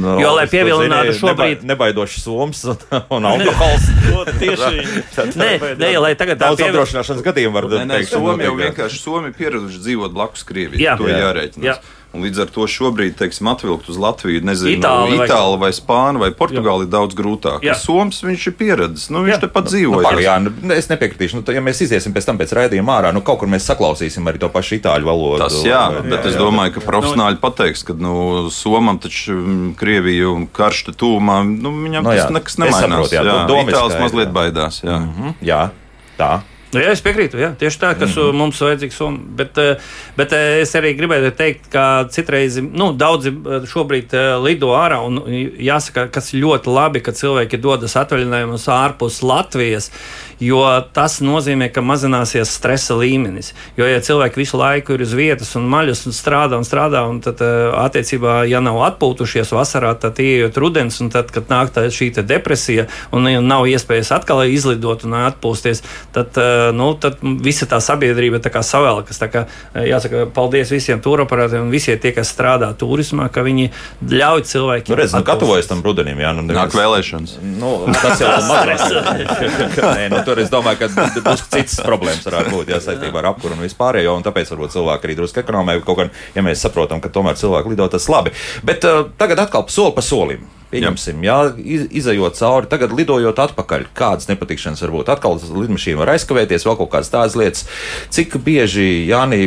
No, 0.03 0.17
jo, 0.23 0.33
lai 0.37 0.47
pievilinātu 0.51 1.17
šobrīd. 1.21 1.65
Nebaidošs 1.67 2.23
soms 2.25 2.66
un 3.17 3.29
alkohols. 3.31 3.87
tieši 4.43 4.85
nē, 5.43 5.51
nē, 5.81 5.91
lai 6.03 6.15
tagad 6.19 6.41
tā 6.41 6.51
pievienot... 6.53 6.73
apdrošināšanas 6.73 7.27
gadījumu 7.27 7.59
var 7.59 7.69
teikt. 7.73 8.11
Somi 8.13 8.47
jau 8.47 8.57
vienkārši 8.59 9.03
Somi 9.03 9.33
pieraduši 9.37 9.83
dzīvot 9.85 10.17
blakus 10.17 10.47
Krievijai. 10.49 10.83
Jā, 10.85 10.97
to 11.01 11.09
jā. 11.11 11.21
jārēķinās. 11.25 11.69
Jā. 11.71 11.79
Un 12.15 12.23
līdz 12.25 12.47
ar 12.47 12.51
to 12.53 12.65
šobrīd, 12.71 13.17
teiksim, 13.19 13.49
atvilkt 13.51 13.91
uz 13.93 13.99
Latviju, 14.01 14.41
nezinu, 14.47 14.79
Itāli, 14.79 15.19
Itāli 15.19 15.59
vai, 15.59 15.67
vai 15.67 15.71
Spānu 15.77 16.23
vai 16.23 16.31
Portugāli 16.37 16.87
ir 16.87 16.93
daudz 16.93 17.17
grūtāk. 17.19 17.67
Jā. 17.67 17.75
Soms 17.77 18.23
viņš 18.25 18.47
ir 18.49 18.55
pieredzējis, 18.57 19.11
nu, 19.13 19.25
viņš 19.27 19.35
jā. 19.35 19.41
te 19.43 19.51
pat 19.53 19.69
dzīvo. 19.69 20.01
Nu, 20.01 20.23
jā, 20.25 20.39
nu, 20.41 20.53
es 20.73 20.89
nepiekritīšu. 20.89 21.43
Nu, 21.43 21.45
ja 21.53 21.61
mēs 21.67 21.83
iziesim 21.85 22.15
pēc 22.17 22.31
tam 22.31 22.41
pēc 22.41 22.55
raidījuma 22.57 22.97
ārā, 23.01 23.13
nu, 23.13 23.21
kaut 23.27 23.43
kur 23.43 23.53
mēs 23.53 23.69
saklausīsim 23.69 24.31
arī 24.31 24.41
to 24.41 24.49
pašu 24.55 24.79
itāļu 24.79 25.11
valodu. 25.11 25.43
Tas 25.45 25.59
jā, 25.67 25.83
vai, 25.93 26.07
bet 26.09 26.23
jā, 26.23 26.33
es 26.33 26.41
domāju, 26.41 26.77
ka 26.79 26.87
profesionāļi 26.87 27.41
pateiks, 27.43 27.85
ka 27.91 27.99
nu, 28.01 28.17
Somam 28.55 29.03
taču 29.03 29.37
mm, 29.37 29.71
Krieviju 29.77 30.33
un 30.39 30.51
karš 30.57 30.87
te 30.89 30.97
tūmā, 30.97 31.43
nu, 31.51 31.75
viņam 31.85 32.07
no, 32.07 32.17
jā. 32.17 32.25
tas 32.25 32.39
nekas 32.39 32.61
nemainās. 32.63 32.87
Saprotu, 32.87 33.19
jā, 33.19 33.29
jā. 33.29 33.65
Itālis 33.67 34.01
mazliet 34.01 34.33
baidās. 34.33 34.81
Jā. 34.87 35.01
Mm 35.03 35.17
-hmm. 35.19 35.41
jā, 35.45 35.63
tā. 36.17 36.37
Nu, 36.77 36.83
jā, 36.85 36.93
es 36.93 37.01
piekrītu. 37.01 37.39
Jā, 37.41 37.51
tieši 37.57 37.79
tā, 37.81 37.91
kas 37.97 38.13
mm 38.13 38.23
-hmm. 38.23 38.37
mums 38.37 38.61
vajadzīgs. 38.61 39.01
Un, 39.07 39.17
bet, 39.39 39.59
eh, 39.59 39.77
bet 40.17 40.33
eh, 40.33 40.61
es 40.61 40.75
arī 40.77 40.93
gribēju 40.99 41.31
teikt, 41.37 41.71
ka 41.73 42.05
citreiz 42.11 42.59
nu, 42.61 42.93
daudzi 42.93 43.33
eh, 43.33 43.65
šobrīd 43.73 44.13
lido 44.45 44.75
ārā. 44.77 45.01
Un 45.07 45.23
jāsaka, 45.59 46.11
kas 46.13 46.35
ļoti 46.35 46.69
labi, 46.69 47.01
ka 47.01 47.13
cilvēki 47.13 47.57
dodas 47.57 47.97
atvaļinājumus 47.97 48.69
ārpus 48.69 49.23
Latvijas 49.23 49.91
jo 50.41 50.61
tas 50.93 51.21
nozīmē, 51.25 51.71
ka 51.73 51.81
mazināsies 51.81 52.51
stresa 52.59 52.97
līmenis. 52.99 53.53
Jo, 53.77 53.87
ja 53.89 54.01
cilvēki 54.05 54.43
visu 54.43 54.59
laiku 54.61 54.93
ir 54.93 55.05
uz 55.07 55.15
vietas 55.17 55.55
un 55.57 55.69
maļas 55.73 56.07
un 56.07 56.13
strādā 56.13 56.59
un 56.61 56.67
strādā, 56.69 57.05
un 57.09 57.21
tad 57.25 57.41
attiecībā, 57.41 58.43
ja 58.51 58.61
nav 58.61 58.77
atpūtušies 58.91 59.53
vasarā, 59.57 59.95
tad 60.01 60.21
ieiet 60.21 60.57
rudens, 60.61 61.01
un 61.01 61.11
tad, 61.15 61.33
kad 61.33 61.49
nāk 61.49 61.73
tā, 61.73 61.87
šī 61.89 62.13
depresija 62.17 62.87
un 63.13 63.29
nav 63.47 63.67
iespējas 63.71 64.13
atkal 64.13 64.45
izlidot 64.45 65.07
un 65.09 65.17
atpūsties, 65.23 65.83
tad, 66.13 66.37
nu, 66.75 66.89
tad 67.01 67.21
visa 67.23 67.69
tā 67.71 67.79
sabiedrība 67.83 68.41
tā 68.43 68.51
kā 68.55 68.63
savēlkas. 68.67 69.21
Tā 69.21 69.29
kā, 69.33 69.45
eh, 69.75 69.89
jāsaka, 69.91 70.27
paldies 70.35 70.71
visiem 70.73 71.03
tūroperātiem 71.05 71.67
un 71.67 71.73
visiem 71.75 71.99
tie, 72.01 72.13
kas 72.17 72.33
strādā 72.33 72.73
turismā, 72.79 73.29
ka 73.33 73.45
viņi 73.47 73.71
ļauj 74.11 74.45
cilvēkiem. 74.53 74.95
Nu, 74.95 75.01
redz, 75.01 75.15
nu, 75.17 75.23
gatavojas 75.27 75.71
tam 75.71 75.83
rudenim, 75.85 76.19
jā, 76.23 76.33
nu, 76.37 76.47
nevis... 76.47 76.61
nāk 76.63 76.77
vēlēšanas. 76.77 77.37
Nu, 77.61 77.73
tas 77.93 78.23
jau 78.23 78.33
ir 78.39 78.49
mazliet. 78.51 80.11
nu, 80.13 80.23
tur 80.27 80.43
es 80.43 80.53
domāju, 80.53 80.85
ka 80.85 81.09
drusku 81.21 81.53
citas 81.57 81.81
problēmas 81.85 82.27
varētu 82.27 82.55
būt 82.55 82.75
jā, 82.75 82.83
saistībā 82.85 83.23
ar 83.23 83.33
apkuru 83.33 83.59
un 83.59 83.65
vispārējo. 83.67 84.17
Un 84.19 84.27
tāpēc 84.27 84.53
varbūt 84.55 84.77
cilvēki 84.77 85.11
arī 85.11 85.19
drusku 85.21 85.43
ekonomē, 85.43 85.79
kaut 85.87 86.03
gan, 86.03 86.13
ja 86.37 86.45
mēs 86.47 86.65
saprotam, 86.65 87.03
ka 87.03 87.13
tomēr 87.13 87.39
cilvēki 87.39 87.75
lido 87.75 87.89
tas 87.93 88.09
labi. 88.13 88.35
Bet 88.67 88.87
uh, 88.89 89.07
tagad 89.19 89.47
atkal 89.47 89.67
soli 89.73 89.97
pa 89.97 90.05
solim. 90.05 90.47
Pieņemsim, 90.67 91.21
jā, 91.23 91.37
izējot 91.95 92.35
cauri, 92.41 92.67
tagad 92.67 92.91
lidojot 92.97 93.39
atpakaļ, 93.39 93.85
kādas 93.95 94.27
nepatikšanas 94.27 94.83
var 94.83 94.93
būt. 94.97 95.11
Atkal 95.15 95.39
lidmašīna 95.39 96.01
var 96.01 96.11
aizkavēties, 96.17 96.67
vēl 96.67 96.79
kaut 96.81 96.91
kādas 96.91 97.13
tādas 97.13 97.37
lietas. 97.39 97.67
Cik 98.11 98.35
bieži, 98.43 99.07
Jānī, 99.07 99.47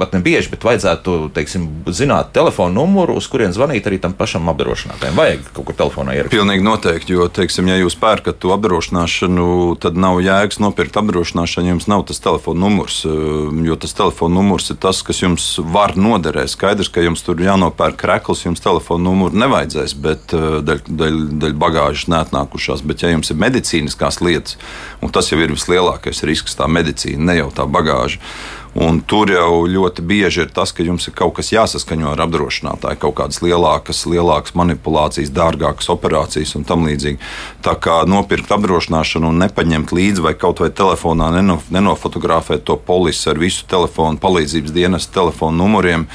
pat 0.00 0.16
ne 0.16 0.22
bieži, 0.24 0.48
bet 0.54 0.64
vajadzētu, 0.64 1.16
teiksim, 1.36 1.66
zināt 1.92 2.32
telefonu 2.36 2.80
numuru, 2.80 3.18
uz 3.20 3.28
kurien 3.28 3.52
zvanīt 3.52 3.84
arī 3.90 3.98
tam 4.00 4.16
pašam 4.16 4.48
apdrošinātājiem. 4.54 5.18
Vajag 5.20 5.50
kaut 5.52 5.68
kur 5.68 5.78
telefonā 5.82 6.16
ierakstīt. 6.16 6.38
Pilnīgi 6.38 6.64
noteikti, 6.64 7.16
jo, 7.18 7.28
teiksim, 7.28 7.68
ja 7.68 7.76
jūs 7.82 7.98
pērkat 8.00 8.40
to 8.40 8.54
apdrošināšanu, 8.56 9.50
tad 9.84 10.00
nav 10.00 10.22
jēgas 10.24 10.62
nopirkt 10.64 10.96
apdrošināšanu, 11.02 11.74
jums 11.74 11.90
nav 11.92 12.06
tas 12.08 12.24
telefona 12.24 12.64
numurs, 12.64 13.02
jo 13.04 13.78
tas 13.84 13.92
telefona 14.00 14.40
numurs 14.40 14.72
ir 14.72 14.80
tas, 14.80 15.04
kas 15.04 15.20
jums 15.20 15.50
var 15.60 15.92
noderēt. 16.00 16.54
Skaidrs, 16.56 16.88
ka 16.88 17.04
jums 17.04 17.20
tur 17.26 17.44
jānopērk 17.44 18.00
krekls, 18.00 18.46
jums 18.48 18.64
telefona 18.64 19.10
numuru 19.10 19.44
nevajadzēs, 19.44 19.96
bet 20.00 20.32
daļ, 20.62 20.82
daļ, 20.88 21.20
daļ 21.42 21.56
bagāžas 21.58 22.08
neatnākušās. 22.12 22.84
Bet, 22.86 23.02
ja 23.02 23.12
jums 23.12 23.32
ir 23.32 23.40
medicīniskās 23.40 24.20
lietas, 24.24 24.58
un 25.02 25.14
tas 25.14 25.32
jau 25.32 25.40
ir 25.40 25.54
vislielākais 25.54 26.22
risks, 26.28 26.58
tā 26.58 26.68
medicīna, 26.70 27.30
ne 27.30 27.40
jau 27.40 27.50
tā 27.54 27.66
bagāža. 27.66 28.20
Un 28.74 28.98
tur 29.06 29.30
jau 29.30 29.68
ļoti 29.70 30.02
bieži 30.02 30.40
ir 30.42 30.48
tas, 30.50 30.72
ka 30.74 30.82
jums 30.82 31.06
ir 31.06 31.14
kaut 31.14 31.36
kas 31.36 31.52
jāsaskaņo 31.54 32.08
ar 32.10 32.24
apdrošinātāju, 32.24 32.98
kaut 33.04 33.14
kādas 33.20 33.38
lielākas, 33.44 34.00
lielākas 34.10 34.56
manipulācijas, 34.58 35.30
dārgākas 35.30 35.92
operācijas 35.94 36.56
un 36.58 36.66
tam 36.66 36.82
līdzīgi. 36.88 37.20
Tā 37.62 37.76
kā 37.78 38.00
nopirkt 38.10 38.50
apdrošināšanu 38.50 39.30
un 39.30 39.38
nepaņemt 39.44 39.94
līdzi 39.94 40.24
vai 40.26 40.34
kaut 40.34 40.64
vai 40.64 40.72
telefonā 40.74 41.30
nenofotografēt 41.38 42.66
to 42.66 42.74
polisi 42.74 43.30
ar 43.30 43.38
visu 43.38 43.62
telefonu 43.70 44.18
palīdzības 44.18 44.74
dienas 44.74 45.06
telefonu 45.06 45.62
numuriem 45.62 46.08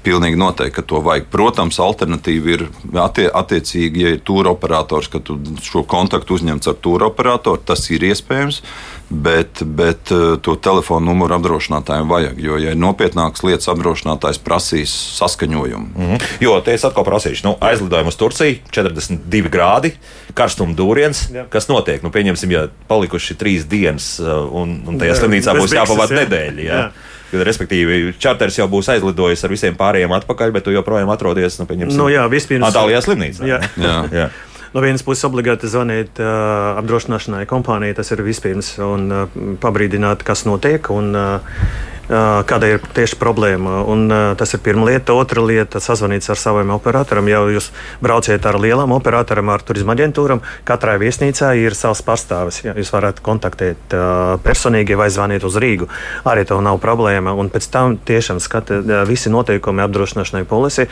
Pilnīgi 0.00 0.38
noteikti, 0.40 0.74
ka 0.78 0.84
to 0.88 1.02
vajag. 1.04 1.26
Protams, 1.32 1.76
alternatīva 1.84 2.54
ir 2.54 2.62
attie, 3.02 3.26
attiecīgi, 3.28 4.04
ja 4.04 4.14
ir 4.14 4.22
tūra 4.24 4.54
operators, 4.54 5.10
ka 5.12 5.20
tu 5.20 5.36
šo 5.60 5.82
kontaktu 5.88 6.38
uzņemts 6.38 6.70
ar 6.72 6.78
tūra 6.80 7.10
operatoru, 7.10 7.60
tas 7.68 7.84
ir 7.92 8.06
iespējams. 8.08 8.62
Bet, 9.10 9.62
bet 9.66 10.12
eh, 10.14 10.36
to 10.38 10.54
telefonu 10.62 11.10
numuru 11.10 11.34
apdrošinātājiem 11.34 12.10
vajag. 12.10 12.36
Jo, 12.38 12.58
ja 12.62 12.74
ir 12.74 12.78
nopietnākas 12.78 13.42
lietas, 13.42 13.66
apdrošinātājs 13.72 14.38
prasīs 14.46 14.92
saskaņojumu. 15.18 15.88
Mm 15.96 16.10
-hmm. 16.10 16.36
Jo 16.40 16.60
te 16.62 16.74
es 16.74 16.84
atkal 16.86 17.04
prasīšu, 17.04 17.44
nu, 17.44 17.56
aizlidojumu 17.60 18.08
uz 18.08 18.16
Turciju, 18.16 18.58
42 18.70 19.50
grādi, 19.50 19.92
karstuma 20.34 20.74
dūriens. 20.78 21.26
Jā. 21.34 21.44
Kas 21.50 21.66
notiek? 21.68 22.02
Nu, 22.02 22.10
pieņemsim, 22.10 22.50
ja 22.50 22.68
palikuši 22.88 23.34
trīs 23.34 23.66
dienas, 23.66 24.20
eh, 24.20 24.30
un, 24.52 24.82
un 24.86 24.98
tajā 24.98 25.14
slimnīcā 25.14 25.58
būs 25.58 25.74
jāpavada 25.74 26.14
nedēļa. 26.14 26.62
Jā. 26.62 26.78
Jā. 26.78 26.90
Jo, 27.32 27.44
respektīvi, 27.46 28.14
čarters 28.18 28.58
jau 28.58 28.66
būs 28.68 28.88
aizlidojis 28.90 29.44
ar 29.44 29.50
visiem 29.50 29.76
pārējiem 29.78 30.12
atpakaļ, 30.12 30.52
bet 30.52 30.64
tu 30.66 30.70
joprojām 30.74 31.10
atrodies 31.10 31.58
nu, 31.58 31.66
nu, 31.86 32.08
jā, 32.10 32.24
vispirms, 32.30 32.66
Antālijā 32.66 33.02
slimnīcā. 33.04 33.46
Jā. 33.46 33.60
Jā. 33.78 33.98
jā. 34.10 34.30
No 34.70 34.82
vienas 34.84 35.02
puses, 35.02 35.24
obligāti 35.26 35.66
zvanīt 35.66 36.20
uh, 36.22 36.76
apdrošināšanai 36.78 37.46
kompānijai, 37.50 37.96
tas 37.98 38.12
ir 38.14 38.22
vispirms, 38.22 38.76
un 38.86 39.08
uh, 39.10 39.40
pabrīdināt, 39.62 40.22
kas 40.26 40.44
notiek. 40.46 40.92
Un, 40.94 41.10
uh, 41.18 41.64
kāda 42.10 42.66
ir 42.66 42.82
tieši 42.94 43.16
problēma. 43.20 43.84
Un, 43.86 44.10
tas 44.38 44.54
ir 44.54 44.62
pirmā 44.64 44.88
lieta. 44.88 45.14
Otra 45.14 45.42
lieta- 45.46 45.78
sazvanīt 45.82 46.26
ar 46.30 46.36
saviem 46.36 46.70
operatoriem. 46.74 47.28
Ja 47.30 47.38
jūs 47.46 47.70
brauciet 48.02 48.46
ar 48.46 48.58
lielām 48.58 48.90
operatoriem, 48.90 49.48
ar 49.48 49.62
turisma 49.62 49.94
aģentūram, 49.94 50.40
katrai 50.64 50.98
viesnīcā 50.98 51.54
ir 51.56 51.74
savs 51.74 52.02
pārstāvis. 52.02 52.64
Ja, 52.64 52.74
jūs 52.74 52.90
varat 52.90 53.20
kontaktēt 53.22 53.94
personīgi 54.42 54.96
vai 54.96 55.08
zvanīt 55.08 55.44
uz 55.44 55.54
Rīgu. 55.54 55.88
Arī 56.24 56.44
tā 56.44 56.60
nav 56.60 56.80
problēma. 56.80 57.36
Un 57.38 57.50
pēc 57.50 57.70
tam 57.70 57.96
tiešām 57.96 58.40
skata 58.40 59.06
visi 59.06 59.30
noteikumi 59.30 59.86
apdrošināšanai 59.86 60.44
polisi, 60.44 60.88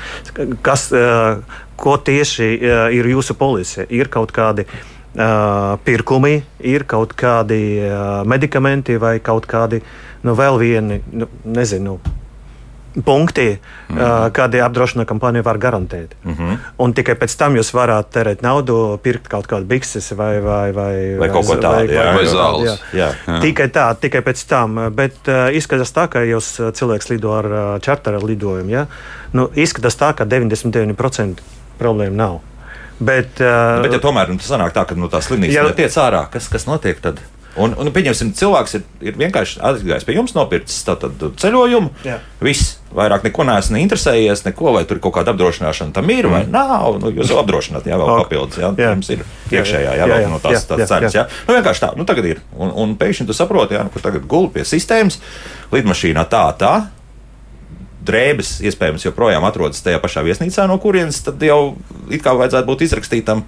kas, 0.62 0.92
ko 1.78 1.96
tieši 1.96 2.52
ir 2.98 3.10
jūsu 3.14 3.38
polise. 3.38 3.86
Ir 3.94 4.10
kaut 4.12 4.32
kādi 4.34 4.66
uh, 4.66 5.78
pirkumi, 5.84 6.42
ir 6.60 6.84
kaut 6.90 7.14
kādi 7.18 7.62
uh, 7.86 8.22
medikamenti 8.28 8.98
vai 9.00 9.18
kaut 9.24 9.46
kādi 9.50 9.82
nu, 10.26 10.34
vēl 10.34 10.58
vieni, 10.58 11.02
nu, 11.14 11.28
nezinu, 11.46 11.98
punkti, 13.04 13.50
mm 13.52 13.98
uh, 13.98 14.28
kādi 14.34 14.60
apdrošināšanas 14.64 15.08
kompānija 15.08 15.44
var 15.44 15.58
garantēt. 15.58 16.14
Mm 16.24 16.32
-hmm. 16.32 16.56
Un 16.78 16.92
tikai 16.94 17.14
pēc 17.14 17.36
tam 17.38 17.56
jūs 17.56 17.72
varat 17.74 18.10
tērēt 18.14 18.42
naudu, 18.42 18.98
pirkt 19.02 19.28
kaut 19.28 19.46
kādu 19.46 19.64
bikses 19.64 20.12
vai, 20.16 20.40
vai, 20.40 20.72
vai, 20.72 21.18
vai 21.18 21.28
kaut 21.28 21.46
ko 21.46 21.54
tādu, 21.54 21.94
vai, 21.94 22.14
vai, 22.14 22.24
zāles. 22.26 22.78
Tikai 23.40 23.68
tā, 23.68 23.94
tikai 24.00 24.20
pēc 24.20 24.48
tam. 24.48 24.90
Bet 24.90 25.14
uh, 25.28 25.52
izskatās 25.52 25.92
tā, 25.92 26.08
ka 26.08 26.18
jūs 26.18 26.72
cilvēks 26.72 27.10
lido 27.10 27.32
ar 27.32 27.44
uh, 27.44 27.80
čartera 27.80 28.18
lidojumu. 28.18 28.70
Ja? 28.70 28.86
Nu, 29.32 29.50
izskatās 29.54 29.96
tā, 29.96 30.14
ka 30.14 30.24
99% 30.24 31.57
problēma 31.80 32.16
nav. 32.18 32.38
Bet, 32.98 33.38
uh, 33.38 33.78
bet 33.84 33.94
ja 33.94 34.02
tomēr 34.02 34.32
nu, 34.32 34.40
tas 34.42 34.50
sanāk 34.50 34.74
tā, 34.74 34.82
ka 34.88 34.96
no 34.98 35.06
nu, 35.06 35.10
tās 35.12 35.28
slimnīcas 35.30 35.54
ja, 35.54 35.66
tiek 35.76 35.98
ārā. 36.02 36.24
Kas, 36.32 36.50
kas 36.50 36.66
notiek 36.66 36.98
tad? 37.02 37.22
Un, 37.58 37.72
un 37.80 37.90
pieņemsim, 37.90 38.30
cilvēks 38.38 38.76
ir, 38.78 38.82
ir 39.08 39.16
vienkārši 39.18 39.58
aizgājis 39.66 40.04
pie 40.06 40.14
jums, 40.14 40.34
nopircis 40.36 40.84
tādu 40.86 41.30
ceļojumu. 41.40 41.90
Jā. 42.06 42.18
Viss, 42.44 42.76
vairāk 42.94 43.24
neko 43.26 43.46
neesmu 43.48 43.80
interesējies, 43.80 44.44
neko, 44.46 44.70
vai 44.76 44.84
tur 44.88 45.00
kaut 45.02 45.16
kāda 45.16 45.32
apdrošināšana 45.34 45.94
tam 45.96 46.12
ir, 46.14 46.28
vai 46.30 46.44
mm. 46.44 46.52
nav. 46.54 47.00
Nu, 47.02 47.10
jūs 47.14 47.32
apdrošināt, 47.34 47.88
jā, 47.88 47.98
vēl 47.98 48.12
okay. 48.12 48.26
papildus, 48.26 48.60
jā, 48.62 48.70
jā. 48.78 48.92
jums 48.94 49.10
ir 49.14 49.24
iekšējā, 49.50 49.96
jā, 49.98 50.10
vēl 50.12 50.28
no 50.30 50.38
tās, 50.44 50.68
tās 50.68 50.84
cenas. 50.90 51.16
Jā. 51.18 51.26
Nu, 51.48 51.56
vienkārši 51.56 51.84
tā, 51.86 51.90
nu 51.98 52.06
tagad 52.08 52.30
ir. 52.30 52.44
Un, 52.58 52.70
un 52.84 52.94
pēkšņi 53.00 53.26
tu 53.30 53.36
saproti, 53.36 53.78
jā, 53.78 53.82
nu, 53.88 53.94
ka 53.94 54.04
tagad 54.06 54.28
gulpi 54.30 54.60
pie 54.60 54.68
sistēmas, 54.68 55.18
lidmašīnā 55.74 56.28
tā, 56.30 56.44
tā. 56.60 56.74
Drēbes 58.06 58.58
iespējams 58.62 59.04
joprojām 59.08 59.44
atrodas 59.44 59.82
tajā 59.82 59.98
pašā 60.02 60.22
viesnīcā, 60.26 60.68
no 60.70 60.78
kurienes 60.82 61.18
tad 61.26 61.42
jau 61.42 61.76
it 62.10 62.22
kā 62.24 62.34
vajadzētu 62.38 62.70
būt 62.70 62.86
izrakstītam. 62.86 63.44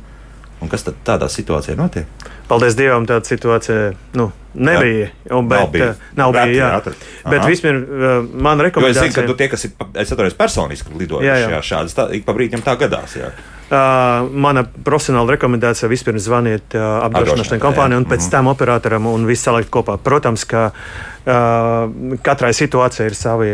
Un 0.60 0.68
kas 0.68 0.84
tad 0.84 0.98
tādā 1.06 1.28
situācijā 1.32 1.76
notiek? 1.78 2.08
Paldies 2.50 2.74
Dievam, 2.76 3.06
tāda 3.08 3.24
situācija 3.24 3.92
nu, 4.18 4.26
nebija. 4.58 5.06
Un, 5.30 5.46
bet, 5.48 5.60
nav 5.60 5.70
bija. 5.72 5.92
Nav 6.18 6.34
bija 6.34 6.50
jā. 6.50 6.70
Atrast. 6.80 7.06
Bet 7.30 7.46
vispirms 7.46 7.86
uh, 7.86 8.26
man 8.34 8.60
rekomendācija. 8.66 9.06
Jo 9.06 9.08
es 9.08 9.14
zinu, 9.14 9.22
ka 9.22 9.30
tu 9.30 9.36
tie, 9.38 9.48
kas 9.52 9.64
ir, 9.68 9.72
es 10.02 10.10
atceros 10.10 10.36
personiski 10.36 10.92
lidojuši 10.98 11.62
šādas, 11.70 11.94
tā, 11.96 12.08
ik 12.18 12.26
pa 12.26 12.34
brīdim 12.36 12.64
tā 12.66 12.74
gadās. 12.80 13.14
Jā. 13.16 13.30
Uh, 13.70 14.26
mana 14.34 14.64
profesionāla 14.66 15.36
rekomendācija 15.36 15.88
vispirms 15.88 16.24
zvaniet 16.26 16.74
uh, 16.74 17.04
apdrošināšanai 17.06 17.62
kompānijai 17.62 18.02
un 18.02 18.08
pēc 18.08 18.18
mm 18.18 18.26
-hmm. 18.26 18.30
tam 18.34 18.50
operatoram 18.50 19.06
un 19.06 19.26
viss 19.26 19.46
salikt 19.46 19.70
kopā. 19.70 19.96
Protams, 19.96 20.44
ka 20.44 20.72
uh, 20.74 22.18
katrai 22.22 22.50
situācijai 22.52 23.06
ir 23.06 23.14
savi 23.14 23.50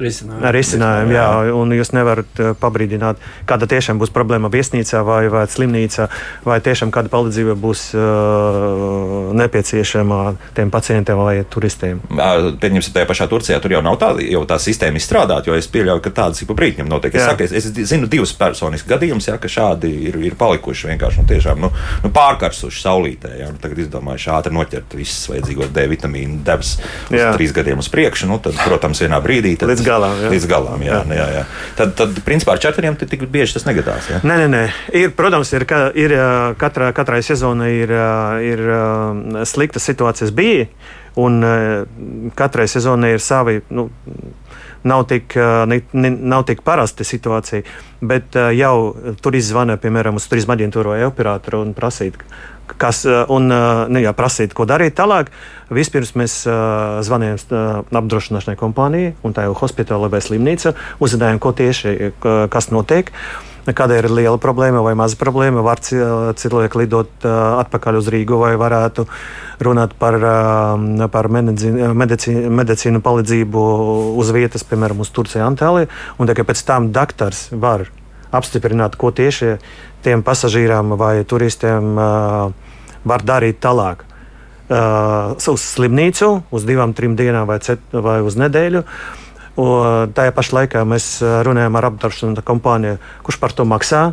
Risinājumi. 0.00 0.52
Risinājumi, 0.56 1.14
jā, 1.16 1.26
un 1.58 1.74
jūs 1.76 1.92
nevarat 1.92 2.40
uh, 2.40 2.52
pabrīdināt, 2.58 3.20
kāda 3.48 3.68
tiešām 3.70 4.00
būs 4.00 4.12
problēma 4.14 4.48
viesnīcā 4.52 5.02
vai, 5.06 5.26
vai 5.32 5.44
slimnīcā, 5.50 6.08
vai 6.46 6.58
tiešām 6.64 6.92
kāda 6.94 7.12
palīdzība 7.12 7.56
būs 7.60 7.84
uh, 7.98 9.32
nepieciešama 9.36 10.20
tiem 10.56 10.72
pacientiem 10.72 11.20
vai 11.20 11.34
turistiem. 11.44 12.00
Pieņemsim, 12.08 12.94
tajā 12.96 13.08
pašā 13.10 13.28
Turcijā 13.30 13.60
tur 13.62 13.76
jau 13.76 13.82
nav 13.84 13.98
tā, 14.00 14.14
jau 14.24 14.42
tā 14.48 14.58
sistēma 14.62 15.00
izstrādāta, 15.00 15.50
jo 15.50 15.58
es 15.58 15.68
pieļauju, 15.72 16.02
ka 16.04 16.14
tādas 16.22 16.42
ik 16.42 16.50
pa 16.50 16.56
brīdim 16.58 16.88
notiek. 16.90 17.14
Es, 17.14 17.26
saku, 17.28 17.46
es, 17.46 17.54
es 17.60 17.92
zinu 17.92 18.08
divus 18.10 18.34
personiskus 18.38 18.90
gadījumus, 18.94 19.28
jā, 19.30 19.36
ka 19.40 19.50
šādi 19.52 19.92
ir, 20.08 20.18
ir 20.24 20.38
palikuši 20.40 20.92
vienkārši 20.92 21.22
nu, 21.22 21.28
tiešām, 21.30 21.62
nu, 21.66 21.72
nu, 22.02 22.12
pārkarsuši 22.16 22.82
saulītē. 22.82 23.34
Jā, 23.42 23.52
nu, 23.52 23.60
tagad 23.62 23.84
izdomājuši 23.84 24.32
ātri 24.34 24.54
noķert 24.56 24.96
visas 24.98 25.28
vajadzīgos 25.30 25.72
D 25.74 25.86
vitamīnu 25.92 26.40
devas 26.46 26.74
uz 27.10 27.24
trīs 27.36 27.54
gadiem 27.56 27.82
uz 27.82 27.90
priekšu. 27.92 28.28
Nu, 28.30 28.40
tad, 28.42 28.56
protams, 28.64 29.02
vienā 29.04 29.20
brīdī. 29.24 29.54
Tad, 29.60 29.74
galam. 29.92 30.16
Jā. 30.24 30.32
Līdz 30.32 30.48
galam 30.50 30.82
jā, 30.84 30.98
jā. 30.98 31.18
Jā, 31.20 31.28
jā. 31.36 31.44
Tad, 31.78 31.94
tad, 32.00 32.18
principā, 32.26 32.56
ar 32.56 32.64
četriem 32.64 32.98
tik 33.00 33.26
bieži 33.32 33.58
tas 33.58 33.68
negadās. 33.68 34.10
Jā? 34.10 34.22
Nē, 34.26 34.40
nē, 34.42 34.48
nē. 34.52 34.64
Ir, 35.02 35.14
protams, 35.18 35.52
ir, 35.54 35.66
ir 35.98 36.16
katra, 36.60 36.90
katrai 36.96 37.22
sezonai 37.26 37.70
ir, 37.84 37.94
ir 38.48 38.64
sliktas 39.48 39.86
situācijas 39.88 40.34
bija, 40.36 40.68
un 41.20 41.42
katrai 42.38 42.68
sezonai 42.70 43.14
ir 43.16 43.24
savi. 43.24 43.60
Nu, 43.70 43.90
nav 44.82 45.04
tik, 45.06 45.34
ne, 45.66 45.80
ne, 45.92 46.10
nav 46.10 46.46
tik 46.48 46.62
parasta 46.66 47.04
situācija, 47.06 47.62
bet 48.02 48.34
jau 48.56 48.74
tur 49.22 49.36
izzvanīja, 49.38 49.78
piemēram, 49.82 50.18
uz 50.18 50.26
turisma 50.30 50.56
aģentūru 50.58 50.96
vai 50.96 51.04
operatoru 51.06 51.62
un 51.62 51.70
prasīt, 51.76 52.18
kas, 52.78 53.04
eh, 53.06 53.24
un 53.32 53.50
eh, 53.52 53.86
nu, 53.92 54.02
jā, 54.02 54.12
prasīt, 54.16 54.54
ko 54.56 54.66
darīt 54.68 54.96
tālāk. 54.98 55.32
Vispirms 55.72 56.10
mēs 56.20 56.32
uh, 56.44 56.98
zvanījām 57.00 57.38
uh, 57.48 57.78
apdrošināšanai 57.96 58.58
kompānijai, 58.60 59.14
un 59.24 59.32
tā 59.32 59.46
jau 59.46 59.54
hospitāla 59.56 60.10
vai 60.12 60.20
slimnīca, 60.20 60.74
uzzinājām, 61.00 61.38
ko 61.40 61.54
tieši 61.56 62.12
kas 62.52 62.68
notiek. 62.68 63.08
Kāda 63.62 63.96
ir 63.96 64.08
liela 64.10 64.36
problēma 64.42 64.82
vai 64.82 64.92
maza 64.98 65.16
problēma? 65.16 65.62
Var 65.64 65.80
cilvēki 66.36 66.80
lidot 66.82 67.24
uh, 67.24 67.62
atpakaļ 67.62 68.00
uz 68.02 68.10
Rīgu 68.12 68.40
vai 68.42 68.52
varētu 68.60 69.06
runāt 69.62 69.94
par, 69.96 70.18
uh, 70.18 71.06
par 71.14 71.30
medicīnu, 71.32 72.52
medicīnu 72.58 73.00
palīdzību 73.06 73.64
uz 74.20 74.34
vietas, 74.34 74.66
piemēram, 74.66 75.00
uz 75.06 75.14
Turciju, 75.14 75.46
Antāliju. 75.46 75.88
Un 76.18 76.28
tikai 76.28 76.44
pēc 76.52 76.66
tam 76.68 76.92
doktors 76.92 77.46
var 77.54 77.86
apstiprināt, 78.32 78.96
ko 78.96 79.12
tieši 79.14 79.56
tiem 80.04 80.24
pasažīriem 80.26 80.96
vai 80.98 81.22
turistiem 81.28 81.94
var 83.04 83.24
darīt 83.26 83.60
tālāk. 83.62 84.06
Uz 84.72 85.64
slimnīcu, 85.74 86.30
uz 86.50 86.64
divām, 86.66 86.94
trim 86.96 87.14
dienām 87.18 87.46
vai, 87.50 87.58
cet, 87.62 87.82
vai 87.92 88.20
uz 88.24 88.38
nedēļu. 88.40 88.82
Un 89.62 90.12
tajā 90.16 90.32
pašā 90.32 90.56
laikā 90.62 90.84
mēs 90.88 91.18
runājam 91.44 91.76
ar 91.76 91.90
apdrošināšanas 91.90 92.46
kompāniju, 92.48 93.00
kurš 93.26 93.40
par 93.42 93.52
to 93.52 93.68
maksā. 93.68 94.04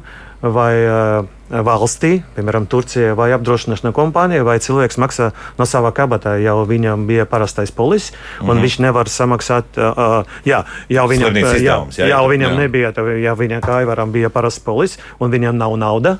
vai 0.41 0.73
uh, 0.87 1.25
valstī, 1.49 2.19
piemēram, 2.35 2.67
Turcijai 2.69 3.15
vai 3.17 3.31
apdrošināšanas 3.33 3.95
kompānijai, 3.95 4.45
vai 4.45 4.57
cilvēks 4.61 4.99
maksā 5.01 5.31
no 5.57 5.67
sava 5.69 5.91
kabatā, 5.95 6.35
jau 6.43 6.61
viņam 6.69 7.07
bija 7.09 7.25
parastais 7.29 7.71
polis, 7.71 8.11
un 8.39 8.45
mm 8.45 8.51
-hmm. 8.51 8.61
viņš 8.61 8.79
nevar 8.79 9.09
samaksāt. 9.09 9.65
Uh, 9.77 10.23
jā, 10.45 10.63
jau 10.89 11.07
viņam, 11.07 11.35
jā, 11.35 11.85
jā, 11.97 12.07
jau 12.07 12.23
viņam 12.29 12.51
jā. 12.51 12.57
nebija, 12.57 12.93
ja 13.17 13.33
viņam 13.33 13.61
kā 13.61 13.81
aivaram 13.81 14.11
bija 14.11 14.29
parasts 14.29 14.63
polis, 14.63 14.99
un 15.19 15.31
viņam 15.31 15.57
nav 15.57 15.77
nauda 15.77 16.17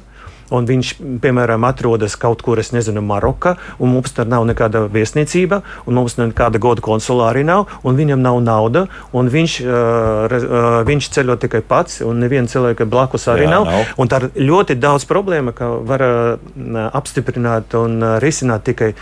un 0.56 0.68
viņš, 0.70 0.94
piemēram, 1.24 1.66
atrodas 1.68 2.16
kaut 2.20 2.44
kur, 2.46 2.60
es 2.62 2.72
nezinu, 2.76 3.04
Marokā, 3.06 3.56
un 3.80 3.94
mums 3.94 4.14
tur 4.16 4.30
nav 4.30 4.46
nekāda 4.50 4.86
viesnīcība, 4.92 5.62
un 5.86 6.00
mums 6.00 6.18
nekāda 6.20 6.62
goda 6.62 6.84
konsulāri 6.86 7.46
nav, 7.48 7.68
un 7.84 8.00
viņam 8.00 8.22
nav 8.24 8.42
nauda, 8.46 8.86
un 9.14 9.32
viņš, 9.32 9.60
uh, 9.66 10.36
uh, 10.40 10.68
viņš 10.90 11.10
ceļo 11.16 11.38
tikai 11.46 11.64
pats, 11.66 12.02
un 12.06 12.22
neviena 12.24 12.50
cilvēka 12.50 12.88
blakus 12.90 13.30
arī 13.32 13.48
Jā, 13.48 13.56
nav. 13.56 13.70
nav. 13.70 13.96
Un 14.00 14.12
tā 14.12 14.24
ir 14.26 14.50
ļoti 14.50 14.78
daudz 14.80 15.08
problēma, 15.10 15.56
ka 15.56 15.72
var 15.86 16.06
uh, 16.06 16.86
apstiprināt 16.90 17.76
un 17.80 18.00
uh, 18.02 18.16
risināt 18.24 18.66
tikai 18.70 18.94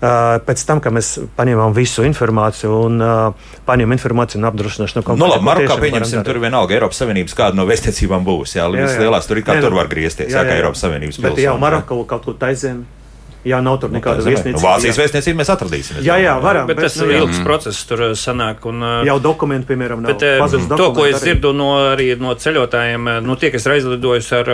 pēc 0.00 0.64
tam, 0.68 0.82
kad 0.84 0.94
mēs 0.94 1.14
paņēmām 1.38 1.74
visu 1.76 2.04
informāciju 2.06 2.74
un 2.86 3.02
uh, 3.02 3.48
paņēmām 3.66 3.96
informāciju 3.96 4.42
no 4.42 4.50
apdrošināšanas 4.52 5.06
kompānijas. 5.06 5.24
Nu, 5.24 5.32
labi, 5.34 5.46
Marokā 5.48 5.78
pieņemsim, 5.82 6.22
tur 6.26 6.38
vienalga 6.42 6.76
Eiropas 6.76 7.02
Savienības 7.02 7.34
kāda 7.38 7.58
no 7.58 7.66
vēstniecībām 7.68 8.26
būs. 8.26 8.54
Jā, 8.58 8.68
jā, 8.74 8.86
jā. 8.86 9.00
lielās 9.06 9.26
tur 9.30 9.40
ir 9.40 9.46
kā 9.48 9.58
jā, 9.58 9.66
tur 9.66 9.78
var 9.78 9.90
griezties, 9.90 10.30
jā, 10.30 10.38
jā, 10.38 10.44
jā. 10.44 10.52
kā 10.52 10.60
Eiropas 10.60 10.84
Savienības 10.86 11.18
pilsēta. 11.18 11.34
Bet 11.34 11.44
jau 11.46 11.58
Marokā 11.62 11.98
kaut 12.14 12.28
kur 12.28 12.38
taizem. 12.38 12.84
Jā, 13.46 13.60
nav 13.62 13.76
tur 13.78 13.92
nekāda 13.94 14.22
nu, 14.22 14.32
vēstniecība. 14.32 14.60
Vācijas 14.64 14.98
vēstniecība 14.98 15.38
mēs 15.38 15.50
atradīsim. 15.52 15.98
Jā, 16.02 16.16
jā, 16.18 16.34
varam. 16.42 16.66
Bet, 16.66 16.80
bet 16.80 16.88
tas 16.88 16.96
ir 17.04 17.12
ilgs 17.20 17.38
process, 17.46 17.84
tur 17.86 18.02
uh, 18.08 18.14
sanāk. 18.18 18.64
Un, 18.68 18.82
uh, 18.82 19.06
jau 19.06 19.16
dokumenti, 19.22 19.68
piemēram, 19.70 20.02
nav. 20.02 20.16
Bet, 20.18 20.24
uh, 20.26 20.66
to, 20.74 20.88
ko 20.96 21.06
es 21.06 21.22
dzirdu 21.22 21.52
no, 21.56 21.68
arī 21.94 22.10
no 22.18 22.34
ceļotājiem, 22.34 23.10
nu, 23.24 23.36
tie, 23.38 23.52
kas 23.54 23.68
ir 23.68 23.76
aizlidojuši 23.76 24.34
ar 24.40 24.50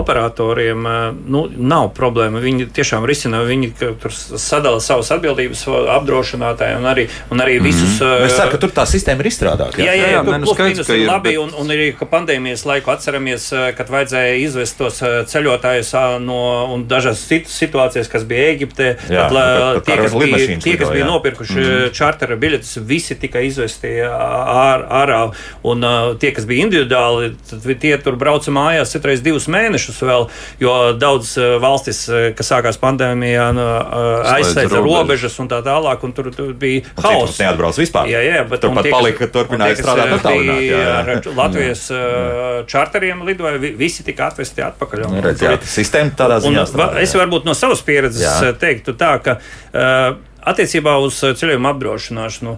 operatoriem, 0.00 0.88
nu, 1.26 1.44
nav 1.58 1.90
problēma. 1.96 2.42
Viņi 2.44 2.68
tiešām 2.76 3.06
risina, 3.08 3.42
viņi 3.48 3.72
tur 3.80 4.14
sadala 4.14 4.80
savas 4.84 5.10
atbildības 5.16 5.66
apdrošinātājiem 5.98 6.80
un 6.80 6.90
arī, 6.92 7.08
un 7.34 7.42
arī 7.42 7.58
mm 7.58 7.66
-hmm. 7.66 7.82
visus. 7.82 8.00
Es 8.30 8.38
ceru, 8.38 8.54
ka 8.54 8.62
tur 8.62 8.74
tā 8.78 8.86
sistēma 8.86 9.26
ir 9.26 9.30
izstrādāta. 9.32 9.78
Jā, 9.78 9.90
jā, 9.90 10.06
jā, 10.06 10.14
jā 10.14 10.24
tur 10.24 10.38
nu, 10.38 10.54
skaidrs, 10.54 10.88
ir 10.88 11.06
labi. 11.06 11.34
Bet... 11.34 11.38
Un, 11.42 11.52
un 11.64 11.74
arī, 11.76 11.90
ka 11.98 12.06
pandēmijas 12.06 12.64
laiku 12.64 12.94
atceramies, 12.94 13.50
kad 13.76 13.90
vajadzēja 13.90 14.38
izvest 14.46 14.78
tos 14.78 15.02
ceļotājus 15.34 15.92
no 16.22 16.40
un 16.74 16.86
dažas 16.86 17.26
citas 17.26 17.58
situācijas, 17.58 18.08
kas 18.08 18.19
bija 18.28 18.50
Eģiptē. 18.54 18.88
Jā, 19.10 19.26
tad, 19.30 19.36
tad, 19.36 19.82
tie, 19.86 19.96
kas 20.00 20.16
bija, 20.16 20.58
tie, 20.62 20.76
kas 20.80 20.92
bija 20.94 21.06
nopirkuši 21.08 21.56
mm 21.56 21.64
-hmm. 21.64 21.92
čartera 21.96 22.36
biļetes, 22.36 22.76
visi 22.86 23.16
tika 23.20 23.40
izvesti 23.40 23.96
ārā. 24.04 25.20
Un 25.62 25.84
uh, 25.84 26.16
tie, 26.18 26.32
kas 26.36 26.46
bija 26.46 26.66
individuāli, 26.66 27.34
tie 27.80 27.96
tur 27.98 28.16
brauca 28.16 28.50
mājās 28.50 28.92
citreiz 28.94 29.22
divus 29.22 29.48
mēnešus 29.48 30.02
vēl, 30.02 30.28
jo 30.60 30.76
daudz 30.98 31.36
valstis, 31.60 32.10
kas 32.36 32.52
sākās 32.52 32.80
pandēmijā, 32.80 33.50
uh, 33.54 34.34
aizslēdza 34.34 34.82
robežas 34.84 35.38
un 35.42 35.48
tā 35.50 35.60
tālāk, 35.64 36.04
un 36.04 36.12
tur, 36.16 36.30
tur 36.34 36.52
bija 36.52 36.82
haoss. 37.00 37.38
Neatbrauc 37.40 37.78
vispār. 37.78 38.10
Jā, 38.10 38.22
jā, 38.24 38.42
bet 38.48 38.60
tur 38.64 38.74
pat 38.74 38.84
tie, 38.84 38.94
palika, 38.94 39.28
turpināja 39.30 39.78
strādāt 39.78 40.16
attālināti. 40.18 41.34
Latvijas 41.36 41.86
uh, 41.94 42.62
čarteriem 42.70 43.22
lidoja, 43.28 43.58
visi 43.60 44.04
tika 44.06 44.30
atvesti 44.30 44.64
atpakaļ. 44.66 45.04
Un, 45.08 45.20
redz, 45.24 45.44
jā, 45.44 45.54
sistēma 45.64 46.14
tādā 46.18 46.40
ziņā. 46.44 46.66
Es 47.02 47.14
varbūt 47.16 47.46
no 47.48 47.54
savas 47.56 47.80
pieredzes 47.86 48.09
pieredzes 48.10 48.42
Jā. 48.42 48.58
teiktu 48.58 48.96
tā, 48.98 49.14
ka. 49.22 49.38
Uh, 49.72 50.18
Attiecībā 50.40 50.94
uz 51.04 51.18
ceļojuma 51.20 51.74
apdrošināšanu, 51.74 52.54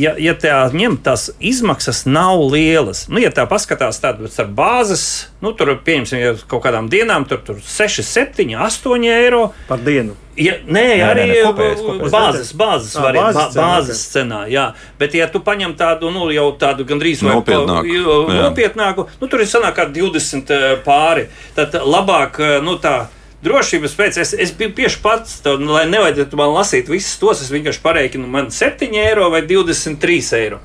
ja, 0.00 0.14
ja 0.16 0.32
tā 0.40 0.62
ņem, 0.72 0.94
tās 1.04 1.26
izmaksas 1.36 2.06
nav 2.08 2.40
lielas. 2.48 3.02
Nu, 3.12 3.20
ja 3.20 3.28
tā 3.28 3.44
paskatās 3.44 4.00
tādas 4.00 4.40
ar 4.40 4.48
bāzes, 4.48 5.02
nu, 5.44 5.52
tur 5.52 5.74
pieņemsim, 5.84 6.16
ja 6.16 6.32
kaut 6.48 6.64
kādām 6.64 6.88
dienām, 6.88 7.28
tur, 7.28 7.42
tur 7.44 7.60
6, 7.60 8.00
7, 8.08 8.56
8 8.56 9.04
eiro 9.12 9.50
par 9.68 9.84
dienu. 9.84 10.16
Ja, 10.40 10.56
nē, 10.64 10.72
nē, 10.72 10.96
arī 11.10 11.28
nē, 11.28 11.36
nē, 11.36 11.44
kopējais, 11.50 11.84
kopējais. 11.84 12.16
bāzes, 12.16 12.56
bāzes, 12.56 12.96
ah, 12.96 13.04
variant, 13.04 13.36
bāzes, 13.36 13.52
cenā, 13.52 13.68
bāzes 13.68 14.02
cenā. 14.16 14.42
Jā. 14.48 14.66
Bet, 15.04 15.20
ja 15.20 15.28
tu 15.28 15.44
paņem 15.44 15.76
tādu, 15.76 16.08
nu, 16.16 16.32
jau 16.32 16.48
tādu 16.56 16.88
gandrīz 16.88 17.20
nopietnāku, 17.28 18.00
nopietnāku 18.32 19.10
nu, 19.20 19.28
tur 19.28 19.44
ir 19.44 19.52
sanāk 19.52 19.84
ar 19.84 19.92
20 19.92 20.56
pāri, 20.88 21.28
tad 21.58 21.76
labāk, 21.84 22.40
nu, 22.64 22.80
tā 22.80 23.10
drošības 23.44 23.94
pēc 23.96 24.18
es, 24.22 24.32
es 24.46 24.52
biju 24.56 24.74
tieši 24.76 24.98
pats, 25.04 25.38
tā, 25.44 25.56
nu, 25.60 25.72
lai 25.76 25.86
nevajadzētu 25.90 26.38
man 26.40 26.52
lasīt 26.54 26.90
visus 26.92 27.18
tos. 27.20 27.42
Es 27.44 27.52
vienkārši 27.52 27.82
pareikinu, 27.84 28.28
man 28.30 28.50
7 28.54 28.90
eiro 29.00 29.30
vai 29.32 29.42
23 29.48 30.34
eiro. 30.40 30.60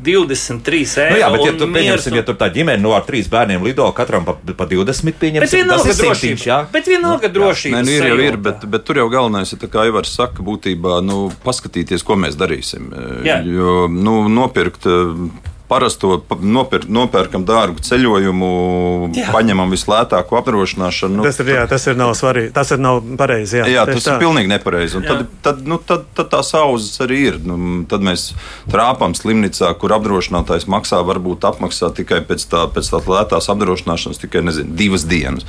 23 0.00 0.96
eiro. 1.04 1.14
Nu 1.14 1.20
jā, 1.20 1.28
bet, 1.34 1.44
ja 1.44 1.54
tu 1.60 1.68
pieņemsim, 1.74 2.16
ja 2.16 2.24
tur 2.24 2.36
tā 2.40 2.48
ģimene 2.52 2.80
no 2.80 2.94
ar 2.96 3.04
trīs 3.08 3.28
bērniem 3.32 3.64
lido, 3.66 3.84
katram 3.96 4.24
pa, 4.28 4.36
pa 4.36 4.68
20 4.68 5.20
pieņemsim, 5.20 5.44
bet 5.44 5.56
vienalga 5.58 5.96
drošība. 5.98 6.46
Jā? 6.46 6.58
Bet 6.72 6.88
vienalga 6.88 7.28
nu, 7.28 7.34
drošība. 7.36 7.76
Nē, 7.76 7.84
nu, 7.84 7.96
ir 7.98 8.08
jau 8.08 8.18
ir, 8.24 8.40
bet, 8.48 8.64
bet 8.72 8.86
tur 8.88 9.02
jau 9.02 9.08
galvenais 9.12 9.52
ir, 9.52 9.68
kā 9.72 9.84
Ivars 9.90 10.14
saka, 10.16 10.44
būtībā, 10.46 11.00
nu, 11.04 11.28
paskatīties, 11.44 12.04
ko 12.06 12.16
mēs 12.20 12.38
darīsim. 12.40 12.88
Jā. 13.28 13.40
Jo, 13.44 13.84
nu, 13.92 14.22
nopirkt 14.32 14.88
parasto 15.70 16.16
nopir, 16.42 16.84
nopērkam 16.90 17.44
dārgu 17.46 17.82
ceļojumu, 17.86 18.50
jā. 19.14 19.28
paņemam 19.30 19.70
vislētāko 19.70 20.40
apdrošināšanu. 20.40 21.20
Nu, 21.20 21.26
tas 21.28 21.38
ir, 21.42 21.52
jā, 21.54 21.66
tas 21.70 21.86
ir 21.86 21.98
nav 22.00 22.14
svarīgi. 22.18 22.50
Tas 22.56 22.72
ir 22.74 22.82
nav 22.82 22.98
pareizi. 23.20 23.60
Jā, 23.60 23.68
jā 23.70 23.84
tas 23.86 24.02
tā. 24.02 24.16
ir 24.16 24.24
pilnīgi 24.24 24.50
nepareizi. 24.50 25.02
Tad, 25.06 25.22
tad, 25.44 25.60
nu, 25.70 25.78
tad, 25.78 26.08
tad 26.18 26.32
tās 26.32 26.50
auzas 26.58 26.98
arī 27.04 27.20
ir. 27.28 27.38
Nu, 27.46 27.58
tad 27.90 28.02
mēs 28.06 28.32
trāpām 28.70 29.14
slimnīcā, 29.14 29.70
kur 29.78 29.94
apdrošinātājs 29.94 30.66
maksā, 30.70 31.04
varbūt 31.06 31.46
apmaksā 31.52 31.92
tikai 32.00 32.18
pēc 32.26 32.48
tā, 32.50 32.64
pēc 32.74 32.90
tā 32.90 33.02
lētās 33.06 33.50
apdrošināšanas, 33.54 34.20
tikai 34.24 34.42
nezinu, 34.48 34.74
divas 34.78 35.06
dienas. 35.06 35.46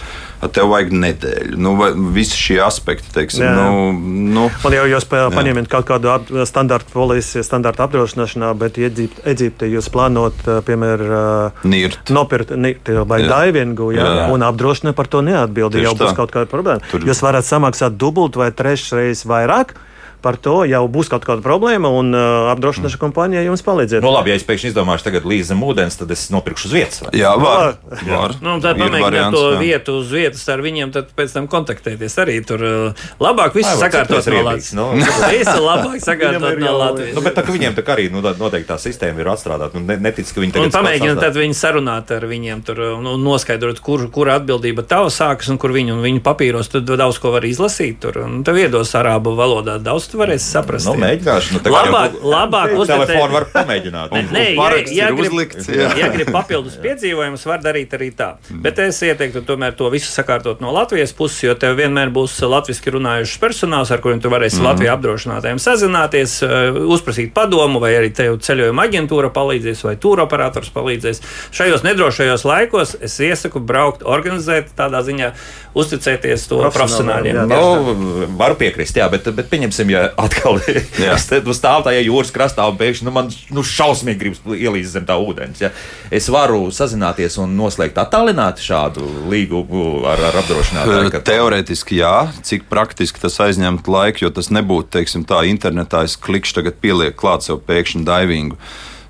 Tev 0.53 0.69
vajag 0.75 0.93
nedēļu. 1.01 1.57
Nu, 1.61 1.73
visi 2.13 2.37
šie 2.37 2.59
aspekti, 2.65 3.09
teiksim, 3.17 3.47
jā. 3.47 3.57
nu, 3.57 3.89
nu, 4.37 4.47
Man 4.61 4.77
jau 4.77 4.85
jūs 4.89 5.09
paņemat 5.09 5.69
kaut 5.71 5.89
kādu 5.89 6.45
standarta 6.49 6.93
polisi, 6.93 7.41
standarta 7.45 7.89
apdrošināšanā, 7.89 8.53
bet 8.61 8.77
Eģipte 8.81 9.67
jūs 9.69 9.89
plānojat 9.93 10.10
plānot, 10.11 10.65
piemēram, 10.67 11.51
Nirt. 11.63 12.09
nopirkt 12.09 12.51
nirt 12.55 12.89
vai 13.07 13.21
daivingu, 13.27 13.91
ja, 13.95 14.05
jā. 14.05 14.25
un 14.33 14.43
apdrošina 14.43 14.93
par 14.93 15.07
to 15.07 15.21
neatbildību. 15.25 15.85
Jau 15.85 15.95
būs 15.97 16.15
kaut 16.17 16.33
kāda 16.33 16.49
problēma. 16.51 16.83
Tur... 16.91 17.05
Jūs 17.07 17.21
varat 17.23 17.47
samaksāt 17.47 17.97
dubult 17.97 18.35
vai 18.39 18.51
trešreiz 18.51 19.25
vairāk 19.25 19.75
par 20.21 20.37
to 20.41 20.61
jau 20.69 20.81
būs 20.91 21.09
kaut 21.11 21.25
kāda 21.27 21.43
problēma, 21.45 21.89
un 21.89 22.13
uh, 22.15 22.51
apdrošināšanas 22.53 22.97
mm. 22.97 23.01
kompānija 23.01 23.43
jums 23.45 23.63
palīdzēs. 23.65 24.03
Nu, 24.03 24.13
labi, 24.13 24.33
ja 24.33 24.39
es 24.39 24.45
pēkšņi 24.47 24.71
izdomāšu, 24.71 25.07
tagad 25.07 25.27
līdz 25.27 25.51
zem 25.51 25.63
ūdens, 25.65 25.97
tad 25.99 26.13
es 26.13 26.27
nopirkšu 26.33 26.69
uz 26.69 26.75
vietas. 26.75 27.01
Vai? 27.05 27.13
Jā, 27.19 27.33
var. 27.41 27.75
var. 28.05 28.35
Nu, 28.43 28.57
tad 28.63 28.79
pamēģiniet 28.81 29.35
to 29.35 29.43
jā. 29.55 29.59
vietu 29.61 29.97
uz 29.99 30.11
vietas 30.13 30.43
ar 30.53 30.63
viņiem, 30.63 30.93
tad 30.95 31.11
pēc 31.17 31.35
tam 31.35 31.49
kontaktēties. 31.51 32.17
Arī 32.21 32.37
tur 32.47 32.65
uh, 32.65 33.05
labāk 33.21 33.57
visu 33.57 33.73
sakārtot 33.79 34.29
no 34.31 34.43
Latvijas. 34.45 34.71
Nu, 34.77 34.87
Visu 35.33 35.57
labāk 35.63 35.97
sakārtot 36.09 36.61
no 36.61 36.75
Latvijas. 36.77 37.15
Nu, 37.17 37.25
bet 37.25 37.37
tā, 37.37 37.45
viņiem 37.47 37.77
tā 37.77 37.85
arī 37.95 38.07
nu, 38.13 38.21
noteikti 38.21 38.69
tā 38.69 38.77
sistēma 38.81 39.23
ir 39.23 39.31
atstrādāta. 39.33 39.79
Nu, 39.79 39.97
netic, 40.05 40.29
ka 40.29 40.43
viņi 40.43 40.55
tagad. 40.57 40.75
Pamēģiniet 40.75 41.21
tad 41.21 41.39
viņi 41.39 41.57
sarunāt 41.57 42.13
ar 42.15 42.27
viņiem, 42.29 42.63
tur, 42.67 42.83
nu, 43.03 43.17
noskaidrot, 43.21 43.81
kur, 43.83 44.05
kur 44.13 44.31
atbildība 44.33 44.85
tava 44.87 45.11
sākas 45.13 45.51
un 45.51 45.59
kur 45.61 45.73
viņi 45.75 45.95
un 45.95 46.03
viņu 46.05 46.23
papīros 46.25 46.71
tad 46.71 46.89
daudz 46.89 47.19
ko 47.21 47.33
var 47.35 47.45
izlasīt. 47.47 47.99
Tur, 48.01 48.21
un 48.25 48.41
tev 48.47 48.59
iedos 48.61 48.93
arābu 48.97 49.35
valodā 49.37 49.77
daudz, 49.81 50.10
tu 50.11 50.19
varēsi 50.19 50.47
saprast. 50.51 50.87
Nu, 50.89 50.95
mēģināšu. 50.99 51.57
Nu, 51.57 51.61
labāk, 51.73 52.17
jau, 52.17 52.31
labāk 52.33 52.73
uzticēt. 52.75 53.05
Telefonu 53.11 53.37
var 53.37 53.45
pamēģināt. 53.53 54.15
Nē, 54.15 54.23
nē 54.35 54.43
ja, 54.51 54.81
ja, 54.97 55.09
grib, 55.15 55.31
uzlikts, 55.31 55.69
jā. 55.71 55.89
ja 55.99 56.09
grib 56.13 56.31
papildus 56.33 56.77
piedzīvojumus, 56.83 57.45
var 57.47 57.63
darīt 57.63 57.95
arī 57.97 58.11
tā. 58.17 58.33
Mm. 58.49 58.61
Bet 58.65 58.81
es 58.83 58.99
ieteiktu 59.07 59.43
tomēr 59.47 59.75
to 59.79 59.89
visu 59.93 60.11
sakārtot 60.11 60.61
no 60.63 60.73
Latvijas 60.75 61.15
puses, 61.17 61.39
jo 61.45 61.55
tev 61.59 61.77
vienmēr 61.79 62.11
būs 62.13 62.37
latviešu 62.43 62.95
runājušs 62.97 63.37
personāls, 63.41 63.93
ar 63.93 64.03
kuriem 64.03 64.21
tu 64.23 64.31
varēsi 64.33 64.59
mm. 64.59 64.67
Latvijas 64.69 64.95
apdrošinātājiem 64.97 65.61
sazināties, 65.61 66.37
uh, 66.45 66.81
uzprasīt 66.95 67.33
padomu, 67.35 67.81
vai 67.83 67.93
arī 67.99 68.11
tev 68.15 68.39
ceļojuma 68.43 68.87
aģentūra 68.89 69.31
palīdzēs, 69.35 69.85
vai 69.87 69.95
tūra 70.01 70.27
operators 70.27 70.71
palīdzēs. 70.75 71.23
Šajos 71.55 71.85
nedrošajos 71.87 72.45
laikos 72.47 72.95
es 73.01 73.17
iesaku 73.23 73.61
braukt, 73.63 74.05
organizēt 74.07 74.73
tādā 74.77 75.03
ziņā, 75.05 75.31
uzticēties 75.77 76.47
to 76.51 76.61
profesionāļiem. 76.67 77.41
Nu, 77.49 78.27
varu 78.39 78.57
piekrist, 78.59 78.97
jā, 78.99 79.07
bet, 79.11 79.27
bet 79.35 79.49
pieņemsim, 79.51 79.91
ja 79.93 80.00
atkal 80.25 80.59
es 80.65 81.27
nu, 81.45 81.55
stāvu 81.55 81.85
tajā 81.87 82.03
jūras 82.05 82.33
krastā 82.35 82.67
un 82.69 82.77
pēkšņi 82.79 83.07
nu, 83.07 83.13
man 83.15 83.31
nu, 83.53 83.63
šausmīgi 83.65 84.19
gribas 84.21 84.41
ielīst 84.57 84.95
zem 84.95 85.07
tā 85.07 85.17
ūdens. 85.21 85.61
Ja? 85.63 85.71
Es 86.13 86.29
varu 86.33 86.63
sazināties 86.75 87.37
un 87.41 87.55
noslēgt 87.59 87.99
attālināti 88.01 88.65
šādu 88.65 89.05
līgumu 89.31 90.05
ar, 90.09 90.21
ar 90.31 90.41
apdrošinātāju. 90.43 91.11
Ka... 91.15 91.23
Teorētiski 91.31 92.01
jā, 92.01 92.15
cik 92.47 92.67
praktiski 92.71 93.23
tas 93.23 93.39
aizņemtu 93.47 93.93
laiku, 93.93 94.25
jo 94.25 94.33
tas 94.35 94.51
nebūtu, 94.53 94.91
teiksim, 94.97 95.25
tā 95.27 95.43
internetā 95.49 96.05
es 96.07 96.17
klikšķi 96.21 96.59
tagad 96.61 96.79
pieliek 96.83 97.17
klāt 97.17 97.47
sev 97.47 97.61
pēkšņi 97.67 98.07
divingu. 98.07 98.59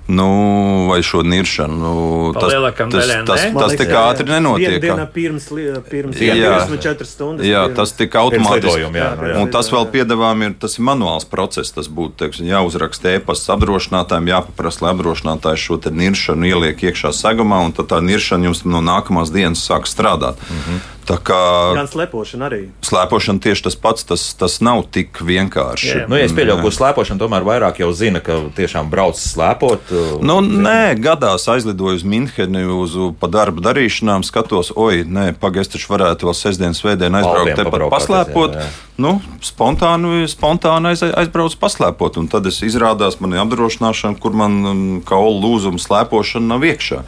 Nu, 0.06 0.86
vai 0.90 1.02
šo 1.02 1.22
niršanu. 1.22 1.76
Nu, 1.78 2.32
tas 2.34 2.52
tas, 2.52 2.90
tas, 2.90 3.26
tas, 3.26 3.44
tas 3.54 3.74
tik 3.78 3.92
ātri 3.94 4.26
nenotiek. 4.26 4.80
Diena 4.82 5.06
pirms, 5.06 5.46
pirms 5.90 6.18
jā, 6.18 6.56
4 6.66 7.06
stundas. 7.06 7.46
Jā, 7.46 7.62
tas 7.76 7.94
tik 7.94 8.16
automātiski. 8.18 8.82
Jā, 8.82 9.12
jā, 9.14 9.36
un 9.38 9.52
tas 9.54 9.70
vēl 9.72 9.86
piedāvājumi 9.94 10.50
ir, 10.50 10.56
tas 10.64 10.74
ir 10.78 10.86
manuāls 10.90 11.28
process. 11.30 11.70
Tas 11.76 11.86
būtu, 11.86 12.18
teiksim, 12.24 12.50
jāuzraksta 12.50 13.14
e-pasts 13.14 13.52
apdrošinātājiem, 13.54 14.32
jāpaprasa, 14.34 14.84
lai 14.84 14.96
apdrošinātājs 14.96 15.68
šo 15.68 15.78
niršanu 16.02 16.50
ieliek 16.50 16.82
iekšā 16.90 17.14
segumā, 17.14 17.62
un 17.62 17.76
tad 17.76 17.92
tā 17.94 18.02
niršana 18.02 18.50
jums 18.50 18.66
no 18.66 18.82
nākamās 18.82 19.30
dienas 19.34 19.62
sāk 19.62 19.86
strādāt. 19.86 20.42
Mm 20.50 20.58
-hmm. 20.66 20.82
Kā, 21.02 21.38
Gan 21.76 21.88
slēpošana 21.90 22.46
arī. 22.46 22.60
Slēpošana 22.86 23.42
tieši 23.42 23.66
tas 23.66 23.76
pats, 23.78 24.06
tas, 24.06 24.22
tas 24.38 24.60
nav 24.64 24.84
tik 24.94 25.18
vienkārši. 25.26 25.88
Jā, 25.88 26.04
nu, 26.10 26.16
ja 26.18 26.28
es 26.28 26.34
pieļauju, 26.36 26.62
ka 26.62 26.74
slēpošana 26.76 27.20
tomēr 27.20 27.46
vairāk 27.46 27.82
jau 27.82 27.90
zina, 27.96 28.22
ka 28.24 28.38
tiešām 28.56 28.90
brauc 28.92 29.18
slēpot. 29.18 29.90
Uh, 29.90 30.14
nu, 30.24 30.38
nē, 30.40 30.94
gadās 31.02 31.48
aizlidoju 31.50 32.00
uz 32.00 32.06
Minheni 32.06 32.64
uz 32.70 32.94
pa 33.20 33.30
darba 33.32 33.64
darīšanām, 33.66 34.24
skatos, 34.26 34.70
oi, 34.78 35.02
nē, 35.02 35.32
pagaidi, 35.42 35.74
taču 35.74 35.90
varētu 35.92 36.30
vēl 36.30 36.38
sestdienas 36.38 36.80
svētdien 36.82 37.18
aizbraukt 37.18 37.58
tepat 37.58 37.88
paslēpot. 37.92 38.56
Jā, 38.56 38.70
jā. 38.70 38.92
Nu, 39.00 39.16
spontāni, 39.40 40.26
spontāni 40.28 40.90
aiz, 40.92 41.00
aizbraucu 41.00 41.56
paslēpot, 41.62 42.18
un 42.20 42.26
tad 42.30 42.44
es 42.50 42.58
izrādās 42.62 43.16
man 43.24 43.32
apdrošināšana, 43.40 44.18
kur 44.20 44.36
man 44.36 44.58
um, 44.68 44.82
kaulu 45.08 45.40
lūzuma 45.40 45.80
slēpošana 45.80 46.52
nav 46.52 46.66
iekšā. 46.68 47.00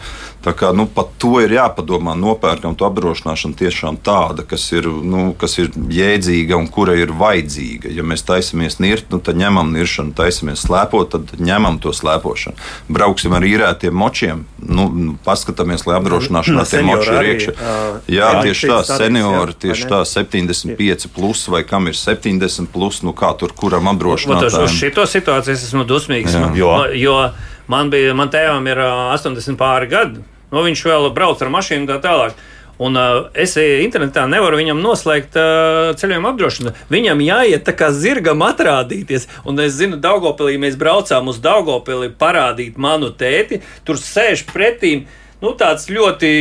Tā 0.45 0.55
kā 0.57 0.73
nu, 0.77 0.89
par 0.89 1.11
to 1.21 1.37
ir 1.45 1.53
jāpadomā. 1.53 2.17
Nopērkam 2.17 2.73
to 2.77 2.89
apdrošināšanu 2.89 3.57
tiešām 3.61 3.84
tāda, 4.05 4.45
kas 4.49 4.65
ir, 4.73 4.87
nu, 4.87 5.35
kas 5.39 5.59
ir 5.61 5.71
jēdzīga 5.75 6.57
un 6.57 6.67
kura 6.73 6.97
ir 6.99 7.13
vajadzīga. 7.15 7.93
Ja 7.95 8.05
mēs 8.07 8.25
taisamies 8.27 8.79
nirt, 8.83 9.11
nu, 9.13 9.21
tad 9.23 9.39
ņemam 9.41 9.73
niršanu, 9.75 10.15
taisamies 10.17 10.65
slēpot, 10.65 11.13
tad 11.13 11.33
ņemam 11.39 11.79
to 11.85 11.93
slēpošanu. 11.95 12.57
Brauksim 12.95 13.37
ar 13.37 13.47
īrētiem 13.47 13.97
močiem, 14.01 14.45
nu, 14.59 14.89
nu 14.89 15.15
paskatāmies, 15.27 15.87
lai 15.89 15.99
apdrošināšanā 16.01 16.61
no, 16.63 16.67
tie 16.73 16.83
moči 16.87 17.15
ir 17.15 17.31
iekšā. 17.35 17.55
Jā, 18.17 18.31
tieši 18.47 18.73
tā, 18.73 18.81
seniori, 18.89 19.57
tieši 19.67 19.89
tā, 19.93 20.03
75 20.09 21.09
plus 21.15 21.47
vai 21.53 21.65
kam 21.69 21.93
ir 21.93 21.99
70 21.99 22.73
plus, 22.75 23.03
nu 23.07 23.15
kā 23.17 23.35
tur 23.39 23.55
kuram 23.57 23.93
apdrošinātājam. 23.95 24.69
Uz 24.69 24.79
šito 24.81 25.09
situāciju 25.09 25.57
es 25.57 25.67
esmu 25.69 25.87
dusmīgs, 25.89 26.37
jā. 26.37 26.53
jo, 26.59 26.77
jo 26.99 27.19
man 27.71 27.93
bija, 27.93 28.15
man 28.17 28.33
tēvam 28.33 28.65
ir 28.71 28.81
80 28.85 29.61
pāri 29.61 29.93
gadi 29.93 30.31
nu, 30.55 30.63
viņš 30.63 30.85
vēl 30.87 31.11
brauc 31.15 31.43
ar 31.43 31.53
mašīnu 31.53 31.91
tā 31.91 32.01
tālāk. 32.05 32.39
Un 32.83 32.99
uh, 32.99 33.29
es 33.39 33.55
internetā 33.61 34.25
nevaru 34.31 34.59
viņam 34.59 34.81
noslēgt 34.83 35.37
uh, 35.39 35.93
ceļojuma 35.99 36.33
apdrošināšanu. 36.35 36.75
Viņam 36.91 37.23
jāiet 37.23 37.67
tā 37.67 37.75
kā 37.79 37.91
zirgam 37.95 38.43
atrādīties. 38.47 39.29
Un 39.47 39.61
es 39.63 39.77
zinu, 39.79 40.01
Daugopilī 40.03 40.57
mēs 40.63 40.79
braucām 40.81 41.31
uz 41.31 41.39
Daugopili 41.45 42.11
parādīt 42.11 42.81
manu 42.81 43.13
tēti. 43.15 43.63
Tur 43.87 44.01
sēž 44.01 44.47
pretīm 44.51 45.07
nu, 45.43 45.55
tāds 45.59 45.87
ļoti 45.93 46.33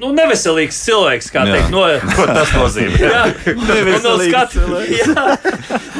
nu, 0.00 0.10
neveselīgs 0.16 0.78
cilvēks, 0.86 1.28
kā 1.34 1.44
jā. 1.46 1.56
teikt. 1.56 1.72
No, 1.74 1.84
Ko 2.16 2.26
tas 2.28 2.52
nozīmē? 2.56 2.98
jā, 3.00 3.22
un, 3.52 4.06
uz 4.10 4.24
skat, 4.28 4.56
jā, 5.00 5.26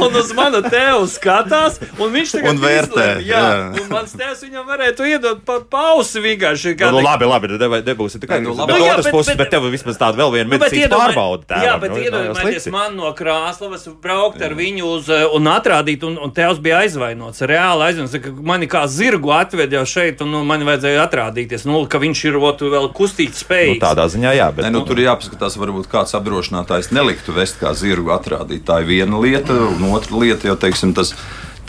un 0.00 0.18
uz 0.20 0.32
manu 0.36 0.62
tēvu 0.64 1.06
skatās, 1.10 1.78
un 1.98 2.12
viņš 2.14 2.34
tagad 2.36 2.54
un 2.54 2.62
vērtē. 2.64 3.06
Izlēm, 3.10 3.22
jā, 3.28 3.42
jā. 3.44 3.82
un 3.82 3.90
mans 3.92 4.14
tēvs 4.16 4.44
viņam 4.46 4.68
varētu 4.70 5.08
iedot 5.10 5.42
pa 5.46 5.58
pausi 5.72 6.22
vienkārši. 6.24 6.74
Nu, 6.80 6.98
nu, 6.98 7.04
labi, 7.04 7.28
labi, 7.28 7.52
nebūs 7.86 8.18
tikai 8.20 8.40
nu, 8.44 8.54
labi. 8.56 8.72
Bet, 8.72 8.80
nu, 8.80 8.88
jā, 8.88 8.96
bet, 9.00 9.10
puses, 9.14 9.34
bet, 9.34 9.42
bet 9.44 9.54
tev 9.56 9.68
vismaz 9.72 10.00
tāda 10.00 10.20
vēl 10.22 10.34
viena 10.38 10.48
nu, 10.48 10.54
medicīnas 10.56 10.94
pārbauda. 10.94 11.46
Tēvam, 11.50 11.66
jā, 11.66 11.76
bet 11.84 11.94
nu, 11.94 12.00
iedomājieties 12.06 12.70
man 12.74 12.96
no 12.98 13.12
Krāslavas 13.16 13.86
braukt 14.02 14.42
ar 14.44 14.56
viņu 14.58 14.90
uz 14.96 15.10
un 15.36 15.50
atrādīt, 15.50 16.04
un, 16.06 16.16
un 16.22 16.34
tēvs 16.34 16.60
bija 16.62 16.82
aizvainots, 16.84 17.44
reāli 17.48 17.88
aizvainots, 17.90 18.18
ka 18.24 18.34
mani 18.52 18.68
kā 18.70 18.84
zirgu 18.90 19.32
atved 19.36 19.76
jau 19.76 19.84
šeit, 19.88 20.22
un 20.24 20.32
nu, 20.34 20.42
man 20.46 20.64
vajadzēja 20.66 21.04
atrādīties, 21.06 21.66
nu, 21.68 21.82
ka 21.90 22.00
viņš 22.02 22.24
ir 22.30 22.38
vēl 22.40 22.90
kustīt 22.96 23.36
spējīgs. 23.38 23.82
Nu, 23.82 23.89
tādā 23.90 24.06
ziņā, 24.12 24.32
jā. 24.38 24.48
Bet, 24.54 24.66
ne, 24.66 24.72
nu, 24.78 24.84
tur 24.86 25.00
ir 25.00 25.10
jāpaskatās, 25.10 25.58
varbūt 25.60 25.90
kāds 25.90 26.16
apdrošinātājs 26.18 26.92
neliktu 26.94 27.34
vest 27.36 27.60
kā 27.60 27.74
zirgu 27.76 28.14
atrādīt. 28.16 28.64
Tā 28.68 28.80
ir 28.82 28.90
viena 28.90 29.20
lieta, 29.22 29.56
un 29.74 29.90
otra 29.92 30.22
lieta 30.22 30.50
jau, 30.50 30.56
teiksim, 30.60 30.94
tas 30.96 31.14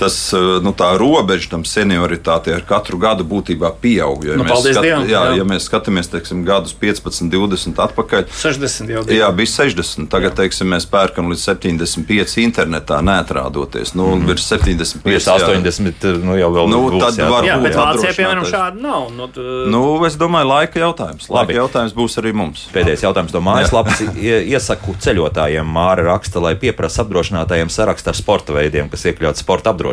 tas, 0.02 0.34
eh, 0.34 0.38
nu, 0.66 0.74
robeža 0.98 1.50
tam 1.54 1.64
senioritātei 1.68 2.56
ar 2.58 2.64
katru 2.66 2.98
gadu 2.98 3.26
būtībā 3.28 3.70
pieaug. 3.82 4.24
Ja, 4.26 4.38
nu, 4.40 4.48
mēs, 4.48 4.64
skat, 4.66 4.82
Dievam, 4.82 5.06
jā, 5.06 5.22
jā. 5.30 5.36
ja 5.38 5.46
mēs 5.46 5.68
skatāmies 5.70 6.10
teiksim, 6.10 6.42
gadus 6.48 6.74
15, 6.74 7.30
20 7.30 7.82
atpakaļ, 7.86 8.26
60 8.34 8.90
jau 8.96 9.04
bija. 9.06 9.20
Jā, 9.20 9.30
bija 9.38 9.52
60. 9.54 10.10
Tagad 10.10 10.34
teiksim, 10.40 10.72
mēs 10.74 10.88
pērkam 10.90 11.30
līdz 11.30 11.44
75 11.52 12.42
internetā, 12.42 12.98
neatrādoties. 13.06 13.94
Nu, 13.94 14.16
mm. 14.16 14.26
Virs 14.32 14.48
75, 14.50 15.06
virs 15.06 15.30
80 15.30 16.08
jā. 16.10 16.16
nu, 16.26 16.40
jau 16.40 16.50
vēl 16.58 16.74
nu, 16.74 16.82
būs, 16.88 17.06
tad 17.06 17.22
jā. 17.22 17.30
var 17.30 17.46
jā, 17.46 17.60
būt. 17.60 17.68
Bet 17.70 17.78
Vācijā, 17.78 18.16
piemēram, 18.18 18.50
šāda 18.50 18.82
nav. 18.82 19.08
Nu, 19.14 19.30
tu... 19.30 19.46
nu, 19.70 19.84
es 20.10 20.18
domāju, 20.18 20.50
laika 20.50 20.82
jautājums. 20.82 21.30
Laika 21.30 21.52
Labi. 21.52 21.60
jautājums 21.60 21.96
būs 21.98 22.18
arī 22.24 22.34
mums. 22.42 22.66
Pēdējais 22.74 23.06
jautājums 23.06 23.38
no 23.38 23.44
mājaslapas. 23.46 24.02
Iesaku 24.18 24.98
ceļotājiem 25.06 25.70
Māra 25.78 26.10
raksta, 26.10 26.42
lai 26.42 26.56
pieprasa 26.60 27.06
apdrošinātājiem 27.06 27.70
sarakstu 27.70 28.10
ar 28.10 28.18
sporta 28.18 28.58
veidiem, 28.58 28.90
kas 28.90 29.06
iekļauts 29.12 29.46
sporta 29.46 29.76
apdrošināšanā 29.76 29.91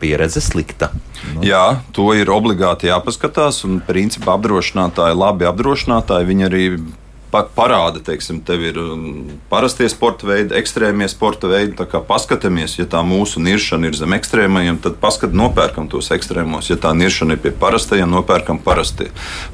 pieredze 0.00 0.42
slikta. 0.44 0.90
Nu. 1.34 1.44
Jā, 1.46 1.80
to 1.96 2.10
ir 2.16 2.32
obligāti 2.32 2.90
jāpaskatās. 2.90 3.62
Un, 3.68 3.80
principā, 3.84 4.36
apdrošinātāji, 4.38 5.18
labi 5.18 5.48
apdrošinātāji, 5.50 6.28
viņi 6.30 6.48
arī 6.48 6.64
parāda, 7.30 8.00
teiksim, 8.04 8.40
tev 8.46 8.62
ir 8.66 8.78
um, 8.80 9.04
parastie 9.50 9.88
sporta 9.90 10.26
veidi, 10.28 10.54
ekstrēmie 10.58 11.08
sporta 11.10 11.50
veidi. 11.50 11.74
Tā 11.78 11.86
kā 11.90 12.00
paskatāmies, 12.04 12.76
ja 12.78 12.86
tā 12.90 13.02
mūsu 13.06 13.42
niršana 13.42 13.90
ir 13.90 13.98
zem 13.98 14.14
ekstrēmajiem, 14.16 14.80
tad 14.84 14.98
paskat, 15.02 15.34
nopērkam 15.36 15.88
tos 15.90 16.10
ekstrēmos. 16.14 16.70
Ja 16.72 16.78
tā 16.80 16.92
niršana 16.96 17.36
ir 17.36 17.42
pie 17.44 17.52
parastajiem, 17.56 18.10
nopērkam 18.10 18.60
parastie. 18.64 19.10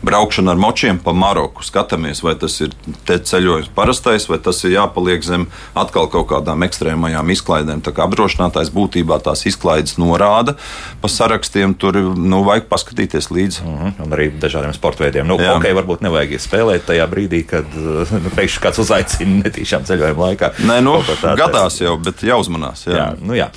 Braukšana 0.06 0.54
ar 0.54 0.60
močiem 0.60 1.00
pa 1.02 1.14
Maroku. 1.16 1.64
Skatāmies, 1.66 2.22
vai 2.24 2.36
tas 2.40 2.56
ir 2.64 2.74
ceļojums 3.06 3.70
parastais, 3.76 4.28
vai 4.30 4.40
tas 4.42 4.62
ir 4.64 4.76
jāpaliek 4.76 5.24
zem 5.26 5.48
atkal 5.76 6.10
kaut 6.12 6.30
kādām 6.32 6.64
ekstrēmajām 6.66 7.34
izklaidēm. 7.36 7.84
Tā 7.84 7.94
kā 7.96 8.06
apdrošinātājs 8.08 8.72
būtībā 8.74 9.20
tās 9.24 9.44
izklaides 9.48 9.98
norāda 10.00 10.56
pa 11.02 11.12
sarakstiem, 11.12 11.76
tur 11.76 11.98
nu, 12.16 12.42
vajag 12.46 12.70
paskatīties 12.72 13.30
līdzi. 13.30 13.62
Mm 13.64 13.78
-hmm. 13.78 14.04
Un 14.06 14.12
arī 14.12 14.30
dažādiem 14.40 14.74
sporta 14.74 15.04
veidiem. 15.04 15.26
Nu, 15.26 15.34
ok, 15.34 15.68
varbūt 15.80 16.02
nevajag 16.02 16.40
spēlēt 16.40 16.86
tajā 16.86 17.06
brīdī, 17.10 17.44
kad 17.46 17.65
kad 17.74 18.14
nu, 18.24 18.32
pēkšņi 18.36 18.62
kāds 18.64 18.82
uzaicina 18.82 19.42
netīšām 19.44 19.86
ceļojuma 19.88 20.30
laikā. 20.30 20.52
Nē, 20.68 20.80
nu, 20.86 20.98
gadās 21.38 21.80
jau, 21.82 21.96
bet 22.02 22.24
jāuzmanās. 22.26 22.86
Jā. 22.88 22.96
Jā, 22.96 23.08
nu, 23.20 23.36
jā. 23.38 23.50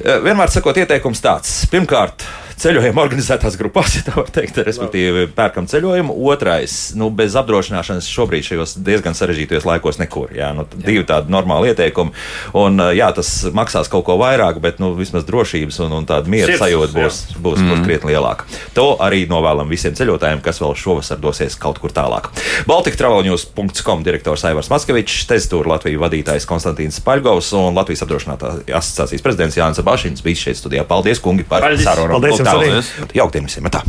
Vienmēr 0.00 0.52
sakot, 0.52 0.78
ieteikums 0.80 1.20
tāds. 1.24 1.56
Pirmkārt, 1.72 2.24
ceļojuma 2.60 3.02
organizētās 3.02 3.56
grupās, 3.60 3.94
ja 3.98 4.04
tā 4.06 4.16
var 4.18 4.30
teikt, 4.34 4.60
respektīvi 4.66 5.26
pērkam 5.36 5.68
ceļojumu. 5.70 6.14
Otrais, 6.30 6.92
nu, 6.98 7.10
bez 7.14 7.36
apdrošināšanas 7.38 8.08
šobrīd 8.10 8.46
šajos 8.50 8.76
diezgan 8.84 9.16
sarežģītajos 9.16 9.66
laikos 9.68 10.00
nekur. 10.00 10.34
Jā, 10.36 10.52
nu, 10.56 10.66
divi 10.74 11.04
tādi 11.08 11.32
normāli 11.32 11.72
ieteikumi. 11.72 12.14
Un, 12.60 12.80
jā, 12.96 13.10
tas 13.16 13.32
maksās 13.56 13.90
kaut 13.92 14.06
ko 14.08 14.18
vairāk, 14.20 14.60
bet 14.62 14.80
nu, 14.82 14.92
vismaz 14.98 15.26
drošības 15.28 15.80
un, 15.86 15.96
un 16.00 16.08
tāda 16.08 16.30
miera 16.30 16.58
sajūta 16.60 16.92
būs, 16.94 17.20
būs, 17.32 17.40
būs, 17.40 17.62
mm. 17.62 17.72
būs 17.72 17.84
krietni 17.86 18.14
lielāka. 18.14 18.48
To 18.76 18.86
arī 19.02 19.24
novēlam 19.30 19.70
visiem 19.70 19.96
ceļotājiem, 19.96 20.42
kas 20.44 20.60
vēl 20.62 20.76
šovasar 20.78 21.20
dosies 21.22 21.56
kaut 21.60 21.80
kur 21.82 21.94
tālāk. 21.94 22.30
Baltiktravelnews.com 22.70 24.04
direktors 24.06 24.44
Aivars 24.48 24.70
Maskavičs, 24.72 25.24
Tezitūra 25.30 25.76
Latvijas 25.76 26.02
vadītājs 26.02 26.48
Konstantīns 26.48 27.00
Paļgovs 27.04 27.52
un 27.58 27.78
Latvijas 27.78 28.04
apdrošinātā 28.06 28.52
asociācijas 28.80 29.24
prezidents 29.24 29.58
Jānis 29.58 29.82
Bašins 29.86 30.24
bija 30.24 30.44
šeit 30.44 30.60
studijā. 30.60 30.84
Paldies, 30.88 31.22
kungi, 31.22 31.46
par 31.48 31.66
sarunu. 31.80 32.18
Paldies! 32.20 32.49
Paldies! 32.50 32.92
Jauktiem 33.14 33.46
visiem! 33.48 33.70
Tā. 33.70 33.82